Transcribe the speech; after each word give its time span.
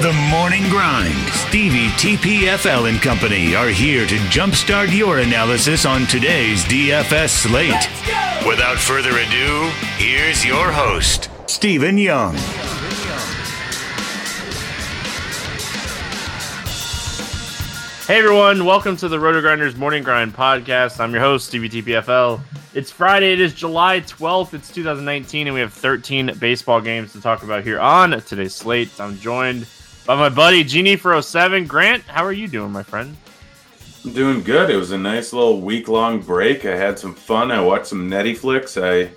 The 0.00 0.12
Morning 0.30 0.68
Grind. 0.68 1.14
Stevie 1.28 1.88
TPFL 1.90 2.88
and 2.88 3.00
company 3.00 3.54
are 3.54 3.68
here 3.68 4.04
to 4.06 4.16
jumpstart 4.16 4.96
your 4.96 5.18
analysis 5.18 5.84
on 5.84 6.06
today's 6.06 6.64
DFS 6.64 7.28
slate. 7.28 7.88
Without 8.44 8.78
further 8.78 9.10
ado, 9.10 9.70
here's 9.98 10.44
your 10.44 10.72
host, 10.72 11.28
Stephen 11.46 11.98
Young. 11.98 12.34
Hey 18.06 18.18
everyone, 18.18 18.64
welcome 18.64 18.96
to 18.96 19.08
the 19.08 19.20
Roto 19.20 19.40
Grinders 19.40 19.76
Morning 19.76 20.02
Grind 20.02 20.34
podcast. 20.34 20.98
I'm 20.98 21.12
your 21.12 21.20
host, 21.20 21.46
Stevie 21.46 21.68
TPFL. 21.68 22.40
It's 22.74 22.90
Friday, 22.90 23.34
it 23.34 23.40
is 23.40 23.54
July 23.54 24.00
12th, 24.00 24.54
it's 24.54 24.72
2019, 24.72 25.46
and 25.46 25.54
we 25.54 25.60
have 25.60 25.72
13 25.72 26.32
baseball 26.40 26.80
games 26.80 27.12
to 27.12 27.20
talk 27.20 27.44
about 27.44 27.62
here 27.62 27.78
on 27.78 28.10
today's 28.22 28.54
slate. 28.54 28.98
I'm 28.98 29.18
joined 29.18 29.66
by 30.06 30.16
my 30.16 30.28
buddy 30.28 30.64
Genie 30.64 30.96
for 30.96 31.20
07. 31.20 31.66
Grant, 31.66 32.02
how 32.04 32.24
are 32.24 32.32
you 32.32 32.48
doing, 32.48 32.72
my 32.72 32.82
friend? 32.82 33.16
I'm 34.04 34.12
doing 34.12 34.42
good. 34.42 34.70
It 34.70 34.76
was 34.76 34.90
a 34.90 34.98
nice 34.98 35.32
little 35.32 35.60
week 35.60 35.88
long 35.88 36.20
break. 36.20 36.64
I 36.64 36.76
had 36.76 36.98
some 36.98 37.14
fun. 37.14 37.52
I 37.52 37.60
watched 37.60 37.86
some 37.86 38.10
Netflix. 38.10 38.80
I 38.82 39.12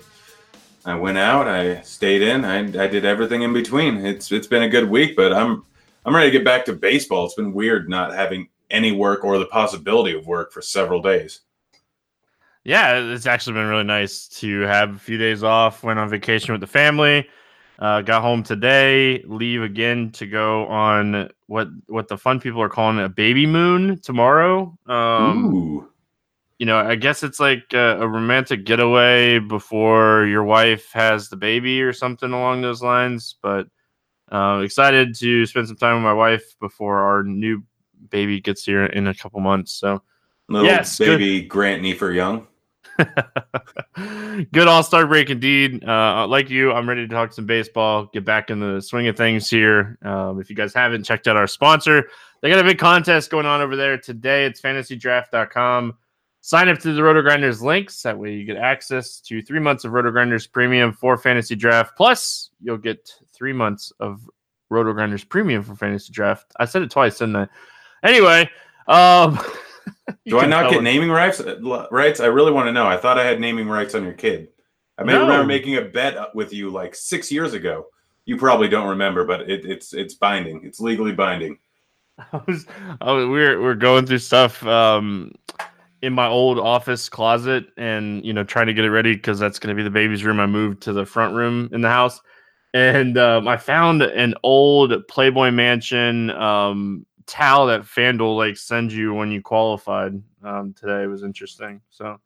I 0.88 0.94
went 0.94 1.18
out. 1.18 1.48
I 1.48 1.80
stayed 1.80 2.22
in. 2.22 2.44
I, 2.44 2.58
I 2.58 2.86
did 2.86 3.04
everything 3.04 3.42
in 3.42 3.52
between. 3.52 4.06
It's 4.06 4.30
it's 4.30 4.46
been 4.46 4.62
a 4.62 4.68
good 4.68 4.88
week, 4.88 5.16
but 5.16 5.32
I'm 5.32 5.64
I'm 6.04 6.14
ready 6.14 6.30
to 6.30 6.38
get 6.38 6.44
back 6.44 6.64
to 6.66 6.72
baseball. 6.72 7.26
It's 7.26 7.34
been 7.34 7.52
weird 7.52 7.88
not 7.88 8.14
having 8.14 8.48
any 8.70 8.92
work 8.92 9.24
or 9.24 9.38
the 9.38 9.46
possibility 9.46 10.16
of 10.16 10.26
work 10.26 10.52
for 10.52 10.62
several 10.62 11.02
days. 11.02 11.40
Yeah, 12.62 12.98
it's 12.98 13.26
actually 13.26 13.54
been 13.54 13.66
really 13.66 13.84
nice 13.84 14.28
to 14.40 14.60
have 14.62 14.94
a 14.94 14.98
few 14.98 15.18
days 15.18 15.42
off. 15.42 15.82
Went 15.82 15.98
on 15.98 16.08
vacation 16.08 16.52
with 16.52 16.60
the 16.60 16.66
family. 16.68 17.28
Uh, 17.78 18.00
got 18.00 18.22
home 18.22 18.42
today. 18.42 19.22
Leave 19.26 19.62
again 19.62 20.10
to 20.12 20.26
go 20.26 20.66
on 20.66 21.28
what 21.46 21.68
what 21.88 22.08
the 22.08 22.16
fun 22.16 22.40
people 22.40 22.62
are 22.62 22.70
calling 22.70 22.98
a 22.98 23.08
baby 23.08 23.46
moon 23.46 24.00
tomorrow. 24.00 24.76
Um, 24.86 25.54
Ooh. 25.54 25.88
you 26.58 26.64
know, 26.64 26.78
I 26.78 26.94
guess 26.94 27.22
it's 27.22 27.38
like 27.38 27.64
a, 27.74 28.00
a 28.00 28.08
romantic 28.08 28.64
getaway 28.64 29.38
before 29.38 30.24
your 30.26 30.44
wife 30.44 30.90
has 30.92 31.28
the 31.28 31.36
baby 31.36 31.82
or 31.82 31.92
something 31.92 32.32
along 32.32 32.62
those 32.62 32.82
lines. 32.82 33.36
But 33.42 33.68
uh, 34.32 34.62
excited 34.64 35.14
to 35.16 35.44
spend 35.44 35.68
some 35.68 35.76
time 35.76 35.96
with 35.96 36.04
my 36.04 36.14
wife 36.14 36.56
before 36.60 36.98
our 36.98 37.22
new 37.22 37.62
baby 38.08 38.40
gets 38.40 38.64
here 38.64 38.86
in 38.86 39.06
a 39.06 39.14
couple 39.14 39.40
months. 39.40 39.72
So 39.72 40.02
Little 40.48 40.66
Yes, 40.66 40.98
good. 40.98 41.18
baby 41.18 41.42
Grant 41.42 41.82
Nefer 41.82 42.12
Young. 42.12 42.46
good 44.52 44.68
all 44.68 44.82
star 44.82 45.06
break 45.06 45.30
indeed. 45.30 45.84
Uh, 45.86 46.26
like 46.26 46.50
you, 46.50 46.72
I'm 46.72 46.88
ready 46.88 47.06
to 47.06 47.14
talk 47.14 47.32
some 47.32 47.46
baseball, 47.46 48.06
get 48.12 48.24
back 48.24 48.50
in 48.50 48.60
the 48.60 48.80
swing 48.80 49.08
of 49.08 49.16
things 49.16 49.48
here. 49.48 49.98
Um, 50.02 50.40
if 50.40 50.50
you 50.50 50.56
guys 50.56 50.74
haven't 50.74 51.04
checked 51.04 51.28
out 51.28 51.36
our 51.36 51.46
sponsor, 51.46 52.08
they 52.40 52.50
got 52.50 52.58
a 52.58 52.64
big 52.64 52.78
contest 52.78 53.30
going 53.30 53.46
on 53.46 53.60
over 53.60 53.76
there 53.76 53.98
today. 53.98 54.44
It's 54.46 54.60
fantasydraft.com. 54.60 55.96
Sign 56.40 56.68
up 56.68 56.78
to 56.78 56.92
the 56.92 57.02
Roto 57.02 57.22
Grinders 57.22 57.60
links. 57.60 58.02
That 58.02 58.18
way 58.18 58.34
you 58.34 58.44
get 58.44 58.56
access 58.56 59.20
to 59.22 59.42
three 59.42 59.58
months 59.58 59.84
of 59.84 59.92
Roto 59.92 60.12
Grinders 60.12 60.46
premium 60.46 60.92
for 60.92 61.16
fantasy 61.16 61.56
draft. 61.56 61.96
Plus, 61.96 62.50
you'll 62.60 62.78
get 62.78 63.10
three 63.34 63.52
months 63.52 63.92
of 63.98 64.20
Roto 64.70 64.92
Grinders 64.92 65.24
premium 65.24 65.62
for 65.62 65.74
fantasy 65.74 66.12
draft. 66.12 66.52
I 66.58 66.64
said 66.64 66.82
it 66.82 66.90
twice, 66.90 67.18
didn't 67.18 67.36
I? 67.36 67.48
Anyway, 68.04 68.48
um, 68.86 69.40
Do 70.26 70.38
I 70.38 70.46
not 70.46 70.70
get 70.70 70.80
it- 70.80 70.82
naming 70.82 71.10
rights? 71.10 71.40
uh, 71.40 71.86
Rights? 71.90 72.20
I 72.20 72.26
really 72.26 72.52
want 72.52 72.66
to 72.68 72.72
know. 72.72 72.86
I 72.86 72.96
thought 72.96 73.18
I 73.18 73.24
had 73.24 73.40
naming 73.40 73.68
rights 73.68 73.94
on 73.94 74.04
your 74.04 74.12
kid. 74.12 74.48
I 74.98 75.04
may 75.04 75.12
No. 75.12 75.22
remember 75.22 75.44
making 75.46 75.76
a 75.76 75.82
bet 75.82 76.34
with 76.34 76.52
you 76.52 76.70
like 76.70 76.94
six 76.94 77.30
years 77.30 77.52
ago. 77.54 77.86
You 78.24 78.36
probably 78.36 78.68
don't 78.68 78.88
remember, 78.88 79.24
but 79.24 79.42
it, 79.50 79.64
it's 79.64 79.92
it's 79.92 80.14
binding. 80.14 80.64
It's 80.64 80.80
legally 80.80 81.12
binding. 81.12 81.58
I 82.32 82.40
was, 82.46 82.66
I 83.00 83.12
was 83.12 83.26
we're 83.28 83.60
we're 83.60 83.74
going 83.74 84.06
through 84.06 84.18
stuff 84.18 84.64
um 84.66 85.32
in 86.02 86.12
my 86.12 86.26
old 86.26 86.58
office 86.58 87.08
closet 87.08 87.66
and 87.76 88.24
you 88.24 88.32
know 88.32 88.42
trying 88.44 88.66
to 88.66 88.74
get 88.74 88.84
it 88.84 88.90
ready 88.90 89.14
because 89.14 89.38
that's 89.38 89.58
going 89.58 89.74
to 89.74 89.78
be 89.78 89.84
the 89.84 89.90
baby's 89.90 90.24
room. 90.24 90.40
I 90.40 90.46
moved 90.46 90.82
to 90.82 90.92
the 90.92 91.04
front 91.06 91.34
room 91.34 91.68
in 91.72 91.82
the 91.82 91.88
house, 91.90 92.20
and 92.74 93.16
um, 93.18 93.46
I 93.48 93.56
found 93.58 94.02
an 94.02 94.34
old 94.42 95.06
Playboy 95.08 95.50
Mansion 95.50 96.30
um 96.30 97.06
towel 97.26 97.66
that 97.66 97.82
FanDuel 97.82 98.36
like 98.36 98.56
sends 98.56 98.94
you 98.94 99.12
when 99.14 99.30
you 99.30 99.42
qualified. 99.42 100.20
Um, 100.42 100.74
today 100.74 101.06
was 101.06 101.22
interesting. 101.22 101.80
So 101.90 102.18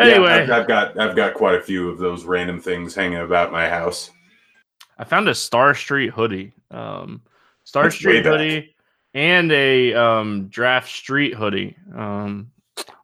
Yeah, 0.00 0.06
anyway, 0.06 0.30
I've, 0.30 0.50
I've 0.50 0.68
got 0.68 0.98
I've 0.98 1.16
got 1.16 1.34
quite 1.34 1.56
a 1.56 1.62
few 1.62 1.88
of 1.88 1.98
those 1.98 2.24
random 2.24 2.60
things 2.60 2.94
hanging 2.94 3.18
about 3.18 3.52
my 3.52 3.68
house. 3.68 4.10
I 4.98 5.04
found 5.04 5.28
a 5.28 5.34
Star 5.34 5.74
Street 5.74 6.10
hoodie. 6.10 6.52
Um, 6.70 7.22
Star 7.64 7.84
That's 7.84 7.96
Street 7.96 8.24
hoodie 8.24 8.74
and 9.14 9.50
a 9.52 9.94
um, 9.94 10.48
Draft 10.48 10.88
Street 10.88 11.34
hoodie. 11.34 11.76
Um, 11.94 12.50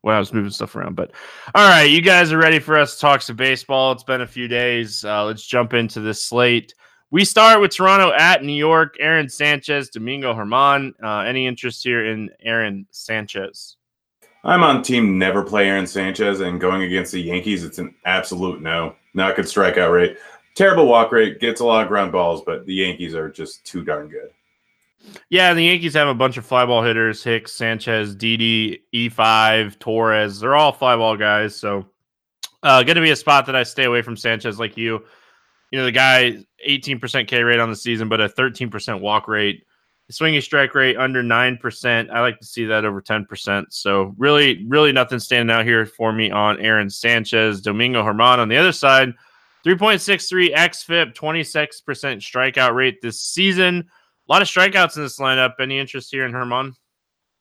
when 0.02 0.14
I 0.14 0.18
was 0.18 0.32
moving 0.32 0.50
stuff 0.50 0.76
around, 0.76 0.96
but 0.96 1.12
all 1.54 1.66
right, 1.66 1.84
you 1.84 2.02
guys 2.02 2.30
are 2.30 2.38
ready 2.38 2.58
for 2.58 2.78
us 2.78 2.94
to 2.94 3.00
talk 3.00 3.22
some 3.22 3.36
baseball. 3.36 3.90
It's 3.90 4.04
been 4.04 4.20
a 4.20 4.26
few 4.26 4.48
days. 4.48 5.04
Uh, 5.04 5.24
let's 5.24 5.44
jump 5.44 5.72
into 5.72 6.00
this 6.00 6.24
slate. 6.24 6.74
We 7.14 7.24
start 7.24 7.60
with 7.60 7.70
Toronto 7.70 8.12
at 8.12 8.42
New 8.42 8.52
York. 8.54 8.96
Aaron 8.98 9.28
Sanchez, 9.28 9.88
Domingo 9.88 10.34
Germán. 10.34 10.94
Uh, 11.00 11.18
any 11.20 11.46
interest 11.46 11.84
here 11.84 12.04
in 12.06 12.28
Aaron 12.42 12.88
Sanchez? 12.90 13.76
I'm 14.42 14.64
on 14.64 14.82
team 14.82 15.16
never 15.16 15.44
play 15.44 15.68
Aaron 15.68 15.86
Sanchez, 15.86 16.40
and 16.40 16.60
going 16.60 16.82
against 16.82 17.12
the 17.12 17.20
Yankees, 17.20 17.62
it's 17.62 17.78
an 17.78 17.94
absolute 18.04 18.60
no. 18.60 18.96
Not 19.14 19.36
good 19.36 19.44
strikeout 19.44 19.92
rate. 19.92 20.18
Terrible 20.56 20.88
walk 20.88 21.12
rate, 21.12 21.38
gets 21.38 21.60
a 21.60 21.64
lot 21.64 21.82
of 21.82 21.88
ground 21.88 22.10
balls, 22.10 22.42
but 22.44 22.66
the 22.66 22.74
Yankees 22.74 23.14
are 23.14 23.30
just 23.30 23.64
too 23.64 23.84
darn 23.84 24.08
good. 24.08 24.30
Yeah, 25.28 25.54
the 25.54 25.62
Yankees 25.62 25.94
have 25.94 26.08
a 26.08 26.14
bunch 26.14 26.36
of 26.36 26.44
fly 26.44 26.66
ball 26.66 26.82
hitters: 26.82 27.22
Hicks, 27.22 27.52
Sanchez, 27.52 28.16
Didi, 28.16 28.82
E5, 28.92 29.78
Torres. 29.78 30.40
They're 30.40 30.56
all 30.56 30.72
fly 30.72 30.96
ball 30.96 31.16
guys. 31.16 31.54
So, 31.54 31.86
uh, 32.64 32.82
going 32.82 32.96
to 32.96 33.02
be 33.02 33.12
a 33.12 33.16
spot 33.16 33.46
that 33.46 33.54
I 33.54 33.62
stay 33.62 33.84
away 33.84 34.02
from 34.02 34.16
Sanchez, 34.16 34.58
like 34.58 34.76
you. 34.76 35.04
You 35.74 35.80
know, 35.80 35.86
the 35.86 35.90
guy 35.90 36.38
18% 36.68 37.26
K 37.26 37.42
rate 37.42 37.58
on 37.58 37.68
the 37.68 37.74
season, 37.74 38.08
but 38.08 38.20
a 38.20 38.28
13% 38.28 39.00
walk 39.00 39.26
rate. 39.26 39.64
Swinging 40.08 40.40
strike 40.40 40.72
rate 40.72 40.96
under 40.96 41.20
9%. 41.20 42.10
I 42.10 42.20
like 42.20 42.38
to 42.38 42.46
see 42.46 42.66
that 42.66 42.84
over 42.84 43.02
10%. 43.02 43.64
So, 43.70 44.14
really, 44.16 44.64
really 44.68 44.92
nothing 44.92 45.18
standing 45.18 45.52
out 45.52 45.64
here 45.64 45.84
for 45.84 46.12
me 46.12 46.30
on 46.30 46.60
Aaron 46.60 46.88
Sanchez. 46.88 47.60
Domingo 47.60 48.04
Germán 48.04 48.38
on 48.38 48.48
the 48.48 48.56
other 48.56 48.70
side, 48.70 49.14
3.63 49.66 50.54
XFIP, 50.54 51.12
26% 51.12 51.72
strikeout 52.18 52.74
rate 52.76 53.02
this 53.02 53.20
season. 53.20 53.88
A 54.28 54.32
lot 54.32 54.42
of 54.42 54.46
strikeouts 54.46 54.96
in 54.96 55.02
this 55.02 55.18
lineup. 55.18 55.54
Any 55.58 55.80
interest 55.80 56.12
here 56.12 56.24
in 56.24 56.30
Germán? 56.30 56.74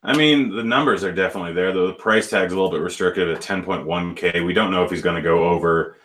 I 0.01 0.17
mean, 0.17 0.55
the 0.55 0.63
numbers 0.63 1.03
are 1.03 1.13
definitely 1.13 1.53
there, 1.53 1.71
though 1.71 1.85
the 1.85 1.93
price 1.93 2.31
tag's 2.31 2.51
a 2.51 2.55
little 2.55 2.71
bit 2.71 2.81
restricted 2.81 3.29
at 3.29 3.43
10.1K. 3.43 4.43
We 4.43 4.53
don't 4.53 4.71
know 4.71 4.83
if 4.83 4.89
he's 4.89 5.03
going 5.03 5.17
to 5.17 5.21
go 5.21 5.47
over 5.49 5.97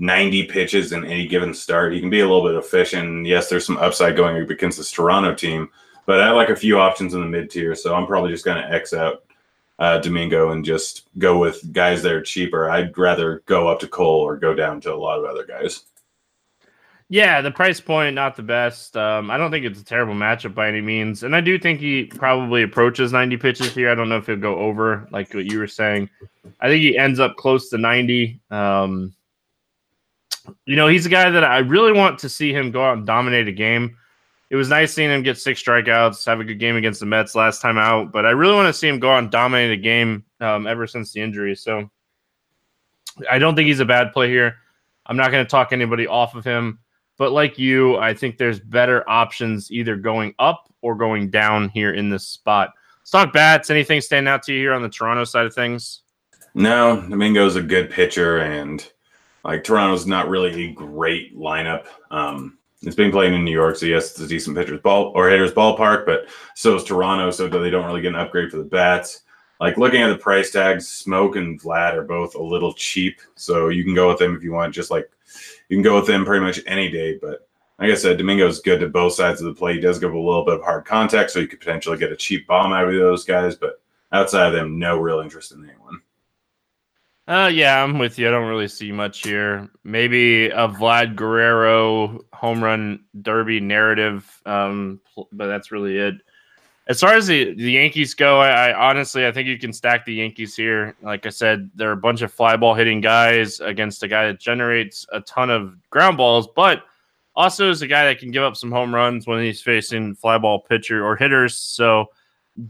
90 0.00 0.44
pitches 0.44 0.92
in 0.92 1.04
any 1.04 1.28
given 1.28 1.52
start. 1.52 1.92
He 1.92 2.00
can 2.00 2.10
be 2.10 2.20
a 2.20 2.26
little 2.26 2.42
bit 2.42 2.56
efficient. 2.56 3.26
Yes, 3.26 3.48
there's 3.48 3.66
some 3.66 3.76
upside 3.76 4.16
going 4.16 4.36
against 4.36 4.78
this 4.78 4.90
Toronto 4.90 5.34
team, 5.34 5.68
but 6.06 6.22
I 6.22 6.30
like 6.30 6.48
a 6.48 6.56
few 6.56 6.80
options 6.80 7.12
in 7.12 7.20
the 7.20 7.26
mid 7.26 7.50
tier. 7.50 7.74
So 7.74 7.94
I'm 7.94 8.06
probably 8.06 8.32
just 8.32 8.44
going 8.44 8.56
to 8.56 8.72
X 8.72 8.94
out 8.94 9.24
uh, 9.78 9.98
Domingo 9.98 10.52
and 10.52 10.64
just 10.64 11.08
go 11.18 11.38
with 11.38 11.72
guys 11.72 12.02
that 12.02 12.12
are 12.12 12.22
cheaper. 12.22 12.70
I'd 12.70 12.96
rather 12.96 13.42
go 13.44 13.68
up 13.68 13.78
to 13.80 13.88
Cole 13.88 14.20
or 14.20 14.36
go 14.36 14.54
down 14.54 14.80
to 14.82 14.92
a 14.92 14.96
lot 14.96 15.18
of 15.18 15.26
other 15.26 15.44
guys. 15.44 15.84
Yeah, 17.12 17.40
the 17.42 17.50
price 17.50 17.80
point 17.80 18.14
not 18.14 18.36
the 18.36 18.42
best. 18.42 18.96
Um, 18.96 19.30
I 19.30 19.36
don't 19.36 19.50
think 19.50 19.66
it's 19.66 19.80
a 19.80 19.84
terrible 19.84 20.14
matchup 20.14 20.54
by 20.54 20.68
any 20.68 20.80
means, 20.80 21.24
and 21.24 21.34
I 21.34 21.40
do 21.40 21.58
think 21.58 21.80
he 21.80 22.04
probably 22.04 22.62
approaches 22.62 23.12
90 23.12 23.36
pitches 23.36 23.74
here. 23.74 23.90
I 23.90 23.96
don't 23.96 24.08
know 24.08 24.16
if 24.16 24.26
he'll 24.26 24.36
go 24.36 24.56
over 24.56 25.08
like 25.10 25.34
what 25.34 25.44
you 25.44 25.58
were 25.58 25.66
saying. 25.66 26.08
I 26.60 26.68
think 26.68 26.82
he 26.82 26.96
ends 26.96 27.18
up 27.18 27.36
close 27.36 27.68
to 27.70 27.78
90. 27.78 28.40
Um, 28.50 29.12
you 30.66 30.76
know, 30.76 30.88
he's 30.88 31.06
a 31.06 31.10
guy 31.10 31.30
that 31.30 31.44
I 31.44 31.58
really 31.58 31.92
want 31.92 32.18
to 32.20 32.28
see 32.28 32.52
him 32.52 32.70
go 32.70 32.84
out 32.84 32.98
and 32.98 33.06
dominate 33.06 33.48
a 33.48 33.52
game. 33.52 33.96
It 34.50 34.56
was 34.56 34.68
nice 34.68 34.92
seeing 34.92 35.10
him 35.10 35.22
get 35.22 35.38
six 35.38 35.62
strikeouts, 35.62 36.26
have 36.26 36.40
a 36.40 36.44
good 36.44 36.58
game 36.58 36.76
against 36.76 37.00
the 37.00 37.06
Mets 37.06 37.34
last 37.36 37.62
time 37.62 37.78
out, 37.78 38.10
but 38.10 38.26
I 38.26 38.30
really 38.30 38.54
want 38.54 38.66
to 38.66 38.72
see 38.72 38.88
him 38.88 38.98
go 38.98 39.12
out 39.12 39.20
and 39.20 39.30
dominate 39.30 39.70
a 39.70 39.80
game 39.80 40.24
um, 40.40 40.66
ever 40.66 40.86
since 40.86 41.12
the 41.12 41.20
injury. 41.20 41.54
So 41.54 41.88
I 43.30 43.38
don't 43.38 43.54
think 43.54 43.68
he's 43.68 43.80
a 43.80 43.84
bad 43.84 44.12
play 44.12 44.28
here. 44.28 44.56
I'm 45.06 45.16
not 45.16 45.30
going 45.30 45.44
to 45.44 45.50
talk 45.50 45.72
anybody 45.72 46.06
off 46.06 46.34
of 46.34 46.44
him, 46.44 46.80
but 47.16 47.32
like 47.32 47.58
you, 47.58 47.96
I 47.98 48.12
think 48.14 48.38
there's 48.38 48.58
better 48.60 49.08
options 49.08 49.70
either 49.70 49.96
going 49.96 50.34
up 50.38 50.72
or 50.82 50.94
going 50.96 51.30
down 51.30 51.68
here 51.68 51.92
in 51.92 52.10
this 52.10 52.26
spot. 52.26 52.72
Let's 53.00 53.10
talk 53.10 53.32
bats. 53.32 53.70
Anything 53.70 54.00
stand 54.00 54.28
out 54.28 54.42
to 54.44 54.52
you 54.52 54.58
here 54.58 54.72
on 54.72 54.82
the 54.82 54.88
Toronto 54.88 55.24
side 55.24 55.46
of 55.46 55.54
things? 55.54 56.02
No, 56.54 57.00
Domingo's 57.08 57.56
a 57.56 57.62
good 57.62 57.90
pitcher 57.90 58.38
and 58.38 58.90
like 59.44 59.64
Toronto's 59.64 60.06
not 60.06 60.28
really 60.28 60.64
a 60.64 60.72
great 60.72 61.36
lineup. 61.36 61.86
Um, 62.10 62.58
it's 62.82 62.96
been 62.96 63.10
playing 63.10 63.34
in 63.34 63.44
New 63.44 63.52
York, 63.52 63.76
so 63.76 63.86
yes, 63.86 64.10
it's 64.10 64.20
a 64.20 64.26
decent 64.26 64.56
pitcher's 64.56 64.80
ball 64.80 65.12
or 65.14 65.28
hitter's 65.28 65.52
ballpark, 65.52 66.06
but 66.06 66.28
so 66.54 66.76
is 66.76 66.84
Toronto, 66.84 67.30
so 67.30 67.46
they 67.46 67.70
don't 67.70 67.84
really 67.84 68.00
get 68.00 68.14
an 68.14 68.20
upgrade 68.20 68.50
for 68.50 68.56
the 68.56 68.64
bats. 68.64 69.22
Like 69.60 69.76
looking 69.76 70.00
at 70.00 70.08
the 70.08 70.16
price 70.16 70.50
tags, 70.50 70.88
Smoke 70.88 71.36
and 71.36 71.60
Vlad 71.60 71.92
are 71.92 72.04
both 72.04 72.34
a 72.34 72.42
little 72.42 72.72
cheap, 72.72 73.20
so 73.34 73.68
you 73.68 73.84
can 73.84 73.94
go 73.94 74.08
with 74.08 74.18
them 74.18 74.34
if 74.34 74.42
you 74.42 74.52
want. 74.52 74.74
Just 74.74 74.90
like 74.90 75.10
you 75.68 75.76
can 75.76 75.82
go 75.82 75.96
with 75.96 76.06
them 76.06 76.24
pretty 76.24 76.44
much 76.44 76.60
any 76.66 76.90
day. 76.90 77.18
But 77.20 77.46
like 77.78 77.90
I 77.90 77.94
said, 77.94 78.16
Domingo's 78.16 78.60
good 78.60 78.80
to 78.80 78.88
both 78.88 79.12
sides 79.12 79.42
of 79.42 79.46
the 79.46 79.54
play. 79.54 79.74
He 79.74 79.80
does 79.80 79.98
give 79.98 80.14
a 80.14 80.18
little 80.18 80.46
bit 80.46 80.54
of 80.54 80.62
hard 80.62 80.86
contact, 80.86 81.30
so 81.30 81.40
you 81.40 81.46
could 81.46 81.60
potentially 81.60 81.98
get 81.98 82.12
a 82.12 82.16
cheap 82.16 82.46
bomb 82.46 82.72
out 82.72 82.88
of 82.88 82.94
those 82.94 83.24
guys. 83.24 83.54
But 83.54 83.82
outside 84.12 84.46
of 84.46 84.54
them, 84.54 84.78
no 84.78 84.98
real 84.98 85.20
interest 85.20 85.52
in 85.52 85.62
anyone. 85.62 86.00
Uh, 87.30 87.46
yeah, 87.46 87.80
I'm 87.80 87.96
with 88.00 88.18
you. 88.18 88.26
I 88.26 88.32
don't 88.32 88.48
really 88.48 88.66
see 88.66 88.90
much 88.90 89.22
here. 89.22 89.68
Maybe 89.84 90.46
a 90.46 90.66
Vlad 90.66 91.14
Guerrero 91.14 92.24
home 92.32 92.62
run 92.62 93.04
derby 93.22 93.60
narrative, 93.60 94.42
um, 94.46 95.00
but 95.30 95.46
that's 95.46 95.70
really 95.70 95.96
it. 95.96 96.16
As 96.88 96.98
far 96.98 97.14
as 97.14 97.28
the, 97.28 97.54
the 97.54 97.70
Yankees 97.70 98.14
go, 98.14 98.40
I, 98.40 98.70
I, 98.70 98.90
honestly 98.90 99.28
I 99.28 99.30
think 99.30 99.46
you 99.46 99.60
can 99.60 99.72
stack 99.72 100.04
the 100.04 100.14
Yankees 100.14 100.56
here. 100.56 100.96
Like 101.02 101.24
I 101.24 101.28
said, 101.28 101.70
they're 101.76 101.92
a 101.92 101.96
bunch 101.96 102.22
of 102.22 102.32
fly 102.32 102.56
ball 102.56 102.74
hitting 102.74 103.00
guys 103.00 103.60
against 103.60 104.02
a 104.02 104.08
guy 104.08 104.26
that 104.26 104.40
generates 104.40 105.06
a 105.12 105.20
ton 105.20 105.50
of 105.50 105.76
ground 105.90 106.16
balls, 106.16 106.48
but 106.56 106.82
also 107.36 107.70
is 107.70 107.80
a 107.80 107.86
guy 107.86 108.06
that 108.06 108.18
can 108.18 108.32
give 108.32 108.42
up 108.42 108.56
some 108.56 108.72
home 108.72 108.92
runs 108.92 109.28
when 109.28 109.40
he's 109.40 109.62
facing 109.62 110.16
fly 110.16 110.36
ball 110.36 110.62
pitcher 110.62 111.06
or 111.06 111.14
hitters. 111.14 111.54
So 111.56 112.06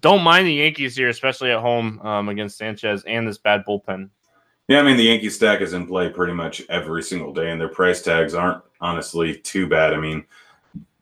don't 0.00 0.22
mind 0.22 0.46
the 0.46 0.52
Yankees 0.52 0.96
here, 0.96 1.08
especially 1.08 1.50
at 1.50 1.60
home 1.60 1.98
um, 2.00 2.28
against 2.28 2.58
Sanchez 2.58 3.04
and 3.06 3.26
this 3.26 3.38
bad 3.38 3.62
bullpen. 3.66 4.10
Yeah, 4.70 4.78
I 4.78 4.82
mean 4.84 4.96
the 4.96 5.02
Yankee 5.02 5.30
stack 5.30 5.62
is 5.62 5.72
in 5.72 5.84
play 5.84 6.10
pretty 6.10 6.32
much 6.32 6.62
every 6.68 7.02
single 7.02 7.32
day, 7.32 7.50
and 7.50 7.60
their 7.60 7.66
price 7.68 8.02
tags 8.02 8.34
aren't 8.34 8.62
honestly 8.80 9.36
too 9.36 9.66
bad. 9.66 9.92
I 9.92 9.96
mean, 9.96 10.24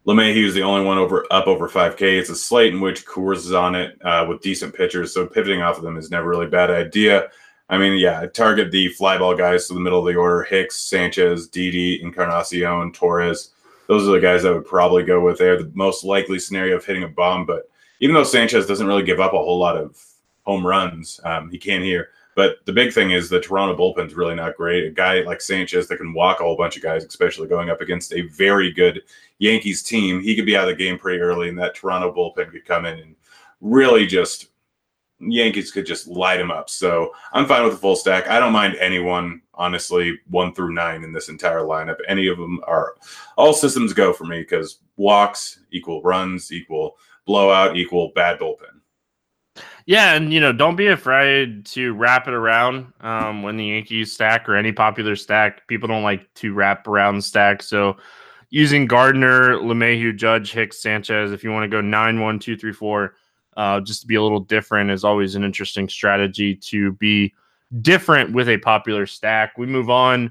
LeMahieu 0.07 0.47
is 0.47 0.55
the 0.55 0.63
only 0.63 0.87
one 0.87 0.97
over 0.97 1.27
up 1.31 1.47
over 1.47 1.69
5K. 1.69 2.19
It's 2.19 2.31
a 2.31 2.35
slate 2.35 2.73
in 2.73 2.81
which 2.81 3.05
Coors 3.05 3.37
is 3.37 3.53
on 3.53 3.75
it 3.75 3.99
uh, 4.03 4.25
with 4.27 4.41
decent 4.41 4.75
pitchers, 4.75 5.13
so 5.13 5.27
pivoting 5.27 5.61
off 5.61 5.77
of 5.77 5.83
them 5.83 5.99
is 5.99 6.11
never 6.11 6.31
really 6.31 6.47
a 6.47 6.49
bad 6.49 6.71
idea. 6.71 7.29
I 7.69 7.77
mean, 7.77 7.99
yeah, 7.99 8.25
target 8.25 8.71
the 8.71 8.89
flyball 8.99 9.37
guys 9.37 9.67
to 9.67 9.75
the 9.75 9.81
middle 9.81 9.99
of 9.99 10.11
the 10.11 10.19
order: 10.19 10.45
Hicks, 10.45 10.77
Sanchez, 10.77 11.47
Didi, 11.47 12.01
Encarnacion, 12.01 12.95
Torres. 12.95 13.51
Those 13.87 14.09
are 14.09 14.13
the 14.13 14.21
guys 14.21 14.45
that 14.45 14.55
would 14.55 14.65
probably 14.65 15.03
go 15.03 15.21
with 15.21 15.37
there. 15.37 15.59
The 15.59 15.71
most 15.75 16.05
likely 16.05 16.39
scenario 16.39 16.77
of 16.77 16.87
hitting 16.87 17.05
a 17.05 17.09
bomb, 17.09 17.45
but 17.45 17.69
even 18.01 18.15
though 18.15 18.25
Sanchez 18.25 18.67
doesn't 18.67 18.87
really 18.87 19.05
give 19.05 19.21
up 19.21 19.35
a 19.35 19.37
whole 19.37 19.59
lot 19.59 19.77
of 19.77 20.03
home 20.47 20.67
runs, 20.67 21.21
um, 21.25 21.51
he 21.51 21.59
can 21.59 21.83
here. 21.83 22.09
But 22.39 22.65
the 22.67 22.73
big 22.73 22.93
thing 22.93 23.11
is 23.11 23.29
the 23.29 23.41
Toronto 23.41 23.77
bullpen's 23.77 24.15
really 24.15 24.37
not 24.37 24.57
great. 24.57 24.87
A 24.87 24.91
guy 24.91 25.23
like 25.23 25.41
Sanchez 25.41 25.89
that 25.89 25.97
can 25.97 26.13
walk 26.13 26.39
a 26.39 26.45
whole 26.45 26.57
bunch 26.57 26.77
of 26.77 26.85
guys, 26.85 27.05
especially 27.05 27.49
going 27.49 27.69
up 27.69 27.81
against 27.81 28.13
a 28.13 28.29
very 28.29 28.71
good 28.71 29.03
Yankees 29.41 29.83
team, 29.83 30.21
he 30.23 30.37
could 30.37 30.47
be 30.47 30.57
out 30.57 30.69
of 30.69 30.79
the 30.79 30.85
game 30.85 31.01
pretty 31.01 31.19
early, 31.19 31.49
and 31.49 31.59
that 31.59 31.75
Toronto 31.75 32.15
bullpen 32.15 32.53
could 32.53 32.65
come 32.65 32.87
in 32.87 33.01
and 33.01 33.17
really 33.61 34.07
just 34.07 34.51
Yankees 35.19 35.73
could 35.73 35.85
just 35.85 36.07
light 36.07 36.39
him 36.39 36.53
up. 36.53 36.71
So 36.71 37.11
I'm 37.33 37.45
fine 37.45 37.65
with 37.65 37.73
the 37.73 37.81
full 37.81 37.97
stack. 37.97 38.29
I 38.29 38.39
don't 38.39 38.53
mind 38.53 38.77
anyone, 38.77 39.43
honestly, 39.55 40.17
one 40.31 40.55
through 40.55 40.75
nine 40.75 41.03
in 41.03 41.13
this 41.13 41.29
entire 41.31 41.63
lineup. 41.63 41.97
Any 42.07 42.29
of 42.29 42.39
them 42.39 42.61
are 42.69 42.95
all 43.37 43.53
systems 43.53 43.93
go 43.93 44.13
for 44.13 44.27
me 44.27 44.43
because 44.43 44.79
walks 44.97 45.59
equal 45.73 46.03
runs 46.03 46.53
equal 46.53 46.99
blowout 47.27 47.77
equal 47.77 48.13
bad 48.15 48.39
bullpen. 48.39 48.78
Yeah, 49.89 50.13
and 50.13 50.31
you 50.31 50.39
know, 50.39 50.53
don't 50.53 50.77
be 50.77 50.89
afraid 50.89 51.65
to 51.69 51.95
wrap 51.95 52.29
it 52.29 52.35
around 52.35 52.93
um, 53.01 53.43
when 53.43 53.57
the 53.57 53.65
Yankees 53.65 54.13
stack 54.13 54.47
or 54.47 54.55
any 54.55 54.71
popular 54.71 55.17
stack. 55.17 55.67
People 55.67 55.89
don't 55.89 56.03
like 56.03 56.33
to 56.35 56.53
wrap 56.53 56.87
around 56.87 57.25
stack, 57.25 57.63
so 57.63 57.97
using 58.51 58.87
Gardner, 58.87 59.55
LeMahieu, 59.55 60.15
Judge, 60.15 60.53
Hicks, 60.53 60.83
Sanchez. 60.83 61.33
If 61.33 61.43
you 61.43 61.53
want 61.53 61.65
to 61.65 61.75
go 61.75 61.81
nine, 61.81 62.21
one, 62.21 62.39
two, 62.39 62.55
three, 62.55 62.75
four, 62.75 63.15
uh, 63.57 63.81
just 63.81 64.03
to 64.03 64.07
be 64.07 64.17
a 64.17 64.23
little 64.23 64.41
different 64.41 64.91
is 64.91 65.05
always 65.05 65.37
an 65.37 65.43
interesting 65.43 65.89
strategy 65.89 66.55
to 66.55 66.93
be 66.93 67.33
different 67.81 68.35
with 68.35 68.51
a 68.51 68.59
popular 68.59 69.07
stack. 69.07 69.57
We 69.57 69.65
move 69.65 69.89
on. 69.89 70.31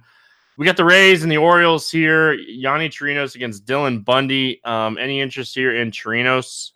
We 0.60 0.68
got 0.68 0.78
the 0.78 0.86
Rays 0.86 1.24
and 1.24 1.32
the 1.32 1.38
Orioles 1.38 1.90
here. 1.90 2.38
Yonny 2.38 2.90
Chirinos 2.90 3.34
against 3.34 3.66
Dylan 3.66 4.06
Bundy. 4.06 4.64
Um, 4.66 5.00
any 5.00 5.20
interest 5.20 5.56
here 5.56 5.76
in 5.76 5.90
Chirinos? 5.90 6.74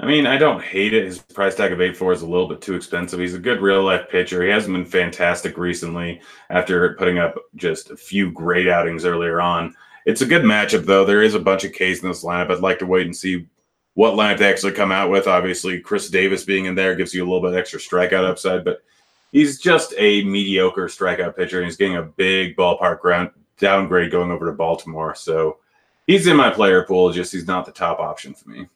I 0.00 0.06
mean, 0.06 0.26
I 0.26 0.36
don't 0.36 0.62
hate 0.62 0.94
it. 0.94 1.06
His 1.06 1.18
price 1.18 1.56
tag 1.56 1.72
of 1.72 1.80
eight 1.80 1.96
four 1.96 2.12
is 2.12 2.22
a 2.22 2.26
little 2.26 2.46
bit 2.46 2.60
too 2.60 2.74
expensive. 2.74 3.18
He's 3.18 3.34
a 3.34 3.40
good 3.40 3.60
real 3.60 3.82
life 3.82 4.08
pitcher. 4.08 4.44
He 4.44 4.50
hasn't 4.50 4.74
been 4.74 4.84
fantastic 4.84 5.58
recently 5.58 6.20
after 6.50 6.94
putting 6.94 7.18
up 7.18 7.34
just 7.56 7.90
a 7.90 7.96
few 7.96 8.30
great 8.30 8.68
outings 8.68 9.04
earlier 9.04 9.40
on. 9.40 9.74
It's 10.06 10.22
a 10.22 10.26
good 10.26 10.42
matchup, 10.42 10.86
though. 10.86 11.04
There 11.04 11.22
is 11.22 11.34
a 11.34 11.40
bunch 11.40 11.64
of 11.64 11.72
Ks 11.72 12.02
in 12.02 12.08
this 12.08 12.24
lineup. 12.24 12.50
I'd 12.50 12.60
like 12.60 12.78
to 12.78 12.86
wait 12.86 13.06
and 13.06 13.16
see 13.16 13.48
what 13.94 14.14
lineup 14.14 14.38
they 14.38 14.48
actually 14.48 14.72
come 14.72 14.92
out 14.92 15.10
with. 15.10 15.26
Obviously, 15.26 15.80
Chris 15.80 16.08
Davis 16.08 16.44
being 16.44 16.66
in 16.66 16.76
there 16.76 16.94
gives 16.94 17.12
you 17.12 17.24
a 17.24 17.28
little 17.28 17.42
bit 17.42 17.58
extra 17.58 17.80
strikeout 17.80 18.24
upside, 18.24 18.64
but 18.64 18.84
he's 19.32 19.58
just 19.58 19.92
a 19.98 20.22
mediocre 20.22 20.86
strikeout 20.86 21.36
pitcher, 21.36 21.58
and 21.58 21.66
he's 21.66 21.76
getting 21.76 21.96
a 21.96 22.02
big 22.02 22.56
ballpark 22.56 23.00
ground 23.00 23.30
downgrade 23.58 24.12
going 24.12 24.30
over 24.30 24.46
to 24.46 24.52
Baltimore. 24.52 25.16
So 25.16 25.58
he's 26.06 26.28
in 26.28 26.36
my 26.36 26.50
player 26.50 26.84
pool. 26.84 27.10
Just 27.10 27.32
he's 27.32 27.48
not 27.48 27.66
the 27.66 27.72
top 27.72 27.98
option 27.98 28.32
for 28.32 28.48
me. 28.48 28.68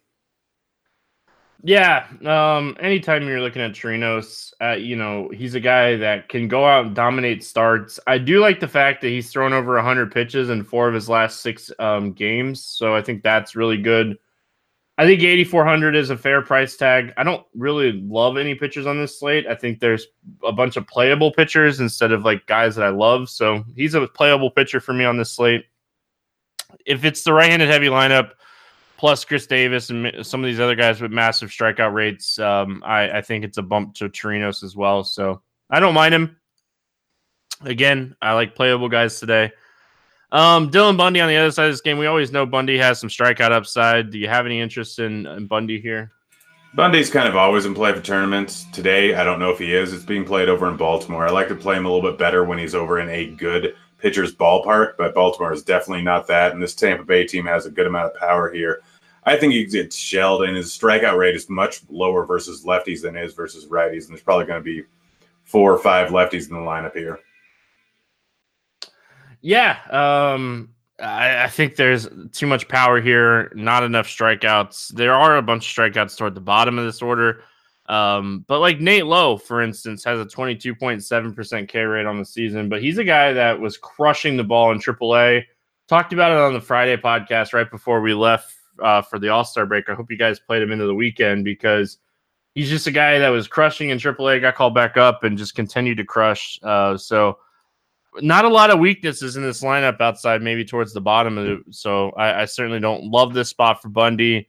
Yeah. 1.64 2.06
Um, 2.24 2.76
anytime 2.80 3.26
you're 3.28 3.40
looking 3.40 3.62
at 3.62 3.72
Chirinos, 3.72 4.52
uh, 4.60 4.72
you 4.72 4.96
know, 4.96 5.28
he's 5.32 5.54
a 5.54 5.60
guy 5.60 5.96
that 5.96 6.28
can 6.28 6.48
go 6.48 6.66
out 6.66 6.86
and 6.86 6.94
dominate 6.94 7.44
starts. 7.44 8.00
I 8.06 8.18
do 8.18 8.40
like 8.40 8.58
the 8.58 8.66
fact 8.66 9.00
that 9.02 9.08
he's 9.08 9.30
thrown 9.30 9.52
over 9.52 9.74
100 9.76 10.12
pitches 10.12 10.50
in 10.50 10.64
four 10.64 10.88
of 10.88 10.94
his 10.94 11.08
last 11.08 11.40
six 11.40 11.70
um, 11.78 12.12
games. 12.12 12.64
So 12.64 12.96
I 12.96 13.02
think 13.02 13.22
that's 13.22 13.54
really 13.54 13.76
good. 13.76 14.18
I 14.98 15.06
think 15.06 15.22
8,400 15.22 15.94
is 15.94 16.10
a 16.10 16.16
fair 16.16 16.42
price 16.42 16.76
tag. 16.76 17.14
I 17.16 17.22
don't 17.22 17.46
really 17.54 17.92
love 17.92 18.36
any 18.36 18.54
pitchers 18.54 18.86
on 18.86 18.98
this 18.98 19.18
slate. 19.18 19.46
I 19.46 19.54
think 19.54 19.78
there's 19.78 20.06
a 20.44 20.52
bunch 20.52 20.76
of 20.76 20.86
playable 20.86 21.32
pitchers 21.32 21.80
instead 21.80 22.12
of 22.12 22.24
like 22.24 22.46
guys 22.46 22.74
that 22.74 22.84
I 22.84 22.90
love. 22.90 23.30
So 23.30 23.64
he's 23.74 23.94
a 23.94 24.06
playable 24.08 24.50
pitcher 24.50 24.80
for 24.80 24.92
me 24.92 25.04
on 25.04 25.16
this 25.16 25.30
slate. 25.30 25.64
If 26.84 27.04
it's 27.04 27.22
the 27.22 27.32
right 27.32 27.50
handed 27.50 27.68
heavy 27.68 27.86
lineup, 27.86 28.32
plus 29.02 29.24
Chris 29.24 29.48
Davis 29.48 29.90
and 29.90 30.24
some 30.24 30.44
of 30.44 30.46
these 30.46 30.60
other 30.60 30.76
guys 30.76 31.00
with 31.00 31.10
massive 31.10 31.50
strikeout 31.50 31.92
rates, 31.92 32.38
um, 32.38 32.84
I, 32.86 33.18
I, 33.18 33.20
think 33.20 33.44
it's 33.44 33.58
a 33.58 33.62
bump 33.62 33.96
to 33.96 34.08
Chirinos 34.08 34.62
as 34.62 34.76
well. 34.76 35.02
So 35.02 35.42
I 35.68 35.80
don't 35.80 35.92
mind 35.92 36.14
him. 36.14 36.36
Again, 37.62 38.14
I 38.22 38.34
like 38.34 38.54
playable 38.54 38.88
guys 38.88 39.18
today. 39.18 39.50
Um, 40.30 40.70
Dylan 40.70 40.96
Bundy 40.96 41.20
on 41.20 41.28
the 41.28 41.36
other 41.36 41.50
side 41.50 41.66
of 41.66 41.72
this 41.72 41.80
game. 41.80 41.98
We 41.98 42.06
always 42.06 42.30
know 42.30 42.46
Bundy 42.46 42.78
has 42.78 43.00
some 43.00 43.08
strikeout 43.08 43.50
upside. 43.50 44.12
Do 44.12 44.20
you 44.20 44.28
have 44.28 44.46
any 44.46 44.60
interest 44.60 45.00
in, 45.00 45.26
in 45.26 45.48
Bundy 45.48 45.80
here? 45.80 46.12
Bundy's 46.76 47.10
kind 47.10 47.26
of 47.26 47.34
always 47.34 47.66
in 47.66 47.74
play 47.74 47.92
for 47.92 48.00
tournaments. 48.00 48.66
Today, 48.72 49.16
I 49.16 49.24
don't 49.24 49.40
know 49.40 49.50
if 49.50 49.58
he 49.58 49.74
is. 49.74 49.92
It's 49.92 50.04
being 50.04 50.24
played 50.24 50.48
over 50.48 50.68
in 50.68 50.76
Baltimore. 50.76 51.26
I 51.26 51.32
like 51.32 51.48
to 51.48 51.56
play 51.56 51.76
him 51.76 51.86
a 51.86 51.92
little 51.92 52.08
bit 52.08 52.20
better 52.20 52.44
when 52.44 52.56
he's 52.56 52.76
over 52.76 53.00
in 53.00 53.08
a 53.08 53.26
good 53.26 53.74
pitcher's 53.98 54.32
ballpark, 54.32 54.92
but 54.96 55.12
Baltimore 55.12 55.52
is 55.52 55.64
definitely 55.64 56.04
not 56.04 56.28
that. 56.28 56.52
And 56.52 56.62
this 56.62 56.76
Tampa 56.76 57.02
Bay 57.02 57.26
team 57.26 57.46
has 57.46 57.66
a 57.66 57.70
good 57.70 57.88
amount 57.88 58.12
of 58.12 58.20
power 58.20 58.52
here. 58.52 58.80
I 59.24 59.36
think 59.36 59.52
he 59.52 59.64
gets 59.64 59.96
shelled, 59.96 60.42
and 60.42 60.56
his 60.56 60.76
strikeout 60.76 61.16
rate 61.16 61.36
is 61.36 61.48
much 61.48 61.82
lower 61.88 62.26
versus 62.26 62.64
lefties 62.64 63.02
than 63.02 63.16
is 63.16 63.34
versus 63.34 63.66
righties. 63.66 64.04
And 64.04 64.10
there's 64.10 64.22
probably 64.22 64.46
going 64.46 64.60
to 64.60 64.64
be 64.64 64.82
four 65.44 65.72
or 65.72 65.78
five 65.78 66.10
lefties 66.10 66.48
in 66.48 66.54
the 66.54 66.60
lineup 66.60 66.96
here. 66.96 67.20
Yeah, 69.40 69.78
um, 69.90 70.70
I, 71.00 71.44
I, 71.44 71.48
think 71.48 71.74
there's 71.74 72.08
too 72.30 72.46
much 72.46 72.68
power 72.68 73.00
here, 73.00 73.52
not 73.54 73.82
enough 73.82 74.06
strikeouts. 74.06 74.88
There 74.94 75.12
are 75.12 75.36
a 75.36 75.42
bunch 75.42 75.66
of 75.66 75.92
strikeouts 75.92 76.16
toward 76.16 76.34
the 76.34 76.40
bottom 76.40 76.78
of 76.78 76.84
this 76.84 77.02
order. 77.02 77.42
Um, 77.86 78.44
but 78.46 78.60
like 78.60 78.80
Nate 78.80 79.06
Lowe, 79.06 79.36
for 79.36 79.60
instance, 79.60 80.04
has 80.04 80.20
a 80.20 80.24
22.7% 80.24 81.68
K 81.68 81.80
rate 81.80 82.06
on 82.06 82.18
the 82.18 82.24
season, 82.24 82.68
but 82.68 82.80
he's 82.80 82.98
a 82.98 83.04
guy 83.04 83.32
that 83.32 83.58
was 83.58 83.76
crushing 83.76 84.36
the 84.36 84.44
ball 84.44 84.70
in 84.70 84.78
AAA. 84.78 85.42
Talked 85.88 86.12
about 86.12 86.30
it 86.30 86.38
on 86.38 86.54
the 86.54 86.60
Friday 86.60 86.96
podcast 86.96 87.52
right 87.52 87.68
before 87.68 88.00
we 88.00 88.14
left 88.14 88.54
uh, 88.80 89.02
for 89.02 89.18
the 89.18 89.28
All 89.28 89.44
Star 89.44 89.66
break. 89.66 89.88
I 89.88 89.94
hope 89.94 90.10
you 90.10 90.18
guys 90.18 90.40
played 90.40 90.62
him 90.62 90.72
into 90.72 90.86
the 90.86 90.94
weekend 90.94 91.44
because 91.44 91.98
he's 92.54 92.70
just 92.70 92.86
a 92.86 92.92
guy 92.92 93.18
that 93.18 93.28
was 93.28 93.48
crushing 93.48 93.90
in 93.90 93.98
AAA, 93.98 94.40
got 94.40 94.54
called 94.54 94.74
back 94.74 94.96
up, 94.96 95.24
and 95.24 95.38
just 95.38 95.54
continued 95.54 95.98
to 95.98 96.04
crush. 96.04 96.58
Uh, 96.62 96.96
so 96.96 97.38
not 98.20 98.44
a 98.44 98.48
lot 98.48 98.70
of 98.70 98.78
weaknesses 98.78 99.36
in 99.36 99.42
this 99.42 99.62
lineup 99.62 100.00
outside 100.00 100.42
maybe 100.42 100.64
towards 100.64 100.92
the 100.92 101.00
bottom 101.00 101.38
of 101.38 101.46
it. 101.46 101.60
So 101.70 102.10
I, 102.10 102.42
I, 102.42 102.44
certainly 102.44 102.80
don't 102.80 103.04
love 103.04 103.32
this 103.32 103.48
spot 103.48 103.80
for 103.80 103.88
Bundy. 103.88 104.48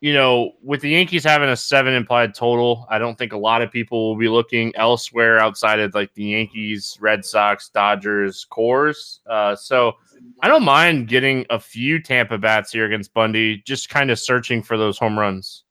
You 0.00 0.12
know, 0.12 0.52
with 0.62 0.80
the 0.80 0.90
Yankees 0.90 1.24
having 1.24 1.48
a 1.48 1.56
seven 1.56 1.94
implied 1.94 2.34
total, 2.34 2.86
I 2.90 2.98
don't 2.98 3.16
think 3.16 3.32
a 3.32 3.38
lot 3.38 3.62
of 3.62 3.70
people 3.70 4.08
will 4.08 4.18
be 4.18 4.28
looking 4.28 4.74
elsewhere 4.76 5.38
outside 5.38 5.78
of 5.78 5.94
like 5.94 6.12
the 6.14 6.24
Yankees, 6.24 6.98
Red 7.00 7.24
Sox, 7.24 7.70
Dodgers, 7.70 8.46
Coors. 8.50 9.20
Uh, 9.26 9.56
so 9.56 9.94
I 10.42 10.48
don't 10.48 10.64
mind 10.64 11.08
getting 11.08 11.46
a 11.50 11.58
few 11.58 12.00
Tampa 12.00 12.38
bats 12.38 12.72
here 12.72 12.84
against 12.84 13.14
Bundy, 13.14 13.62
just 13.66 13.88
kind 13.88 14.10
of 14.10 14.18
searching 14.18 14.62
for 14.62 14.76
those 14.76 14.98
home 14.98 15.18
runs. 15.18 15.64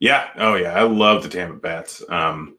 Yeah. 0.00 0.28
Oh, 0.36 0.54
yeah. 0.54 0.74
I 0.74 0.82
love 0.82 1.22
the 1.22 1.28
Tampa 1.28 1.56
bats. 1.56 2.02
Um, 2.08 2.56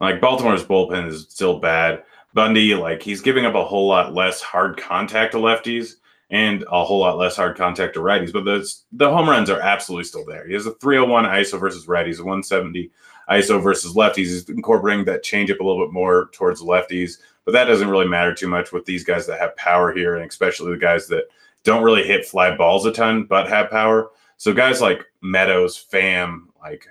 like 0.00 0.20
Baltimore's 0.20 0.64
bullpen 0.64 1.08
is 1.08 1.26
still 1.28 1.58
bad. 1.58 2.02
Bundy, 2.34 2.74
like 2.74 3.02
he's 3.02 3.20
giving 3.20 3.44
up 3.44 3.54
a 3.54 3.64
whole 3.64 3.88
lot 3.88 4.14
less 4.14 4.40
hard 4.40 4.76
contact 4.78 5.32
to 5.32 5.38
lefties 5.38 5.96
and 6.30 6.64
a 6.72 6.82
whole 6.82 6.98
lot 7.00 7.18
less 7.18 7.36
hard 7.36 7.56
contact 7.56 7.94
to 7.94 8.00
righties, 8.00 8.32
but 8.32 8.44
the 8.44 8.66
the 8.92 9.10
home 9.10 9.28
runs 9.28 9.50
are 9.50 9.60
absolutely 9.60 10.04
still 10.04 10.24
there. 10.24 10.46
He 10.46 10.54
has 10.54 10.64
a 10.64 10.72
301 10.76 11.24
ISO 11.24 11.60
versus 11.60 11.86
righties, 11.86 12.18
a 12.18 12.24
170 12.24 12.90
ISO 13.28 13.62
versus 13.62 13.94
lefties. 13.94 14.16
He's 14.16 14.48
incorporating 14.48 15.04
that 15.04 15.22
changeup 15.22 15.60
a 15.60 15.64
little 15.64 15.84
bit 15.84 15.92
more 15.92 16.30
towards 16.32 16.62
lefties, 16.62 17.18
but 17.44 17.52
that 17.52 17.64
doesn't 17.64 17.88
really 17.88 18.08
matter 18.08 18.34
too 18.34 18.48
much 18.48 18.72
with 18.72 18.84
these 18.84 19.04
guys 19.04 19.26
that 19.26 19.40
have 19.40 19.56
power 19.56 19.92
here, 19.92 20.16
and 20.16 20.28
especially 20.28 20.72
the 20.72 20.78
guys 20.78 21.06
that 21.08 21.24
don't 21.64 21.84
really 21.84 22.04
hit 22.04 22.26
fly 22.26 22.54
balls 22.56 22.86
a 22.86 22.92
ton 22.92 23.24
but 23.24 23.48
have 23.48 23.70
power. 23.70 24.10
So 24.36 24.52
guys 24.52 24.80
like 24.80 25.04
Meadows, 25.20 25.84
Pham, 25.92 26.46
like 26.60 26.86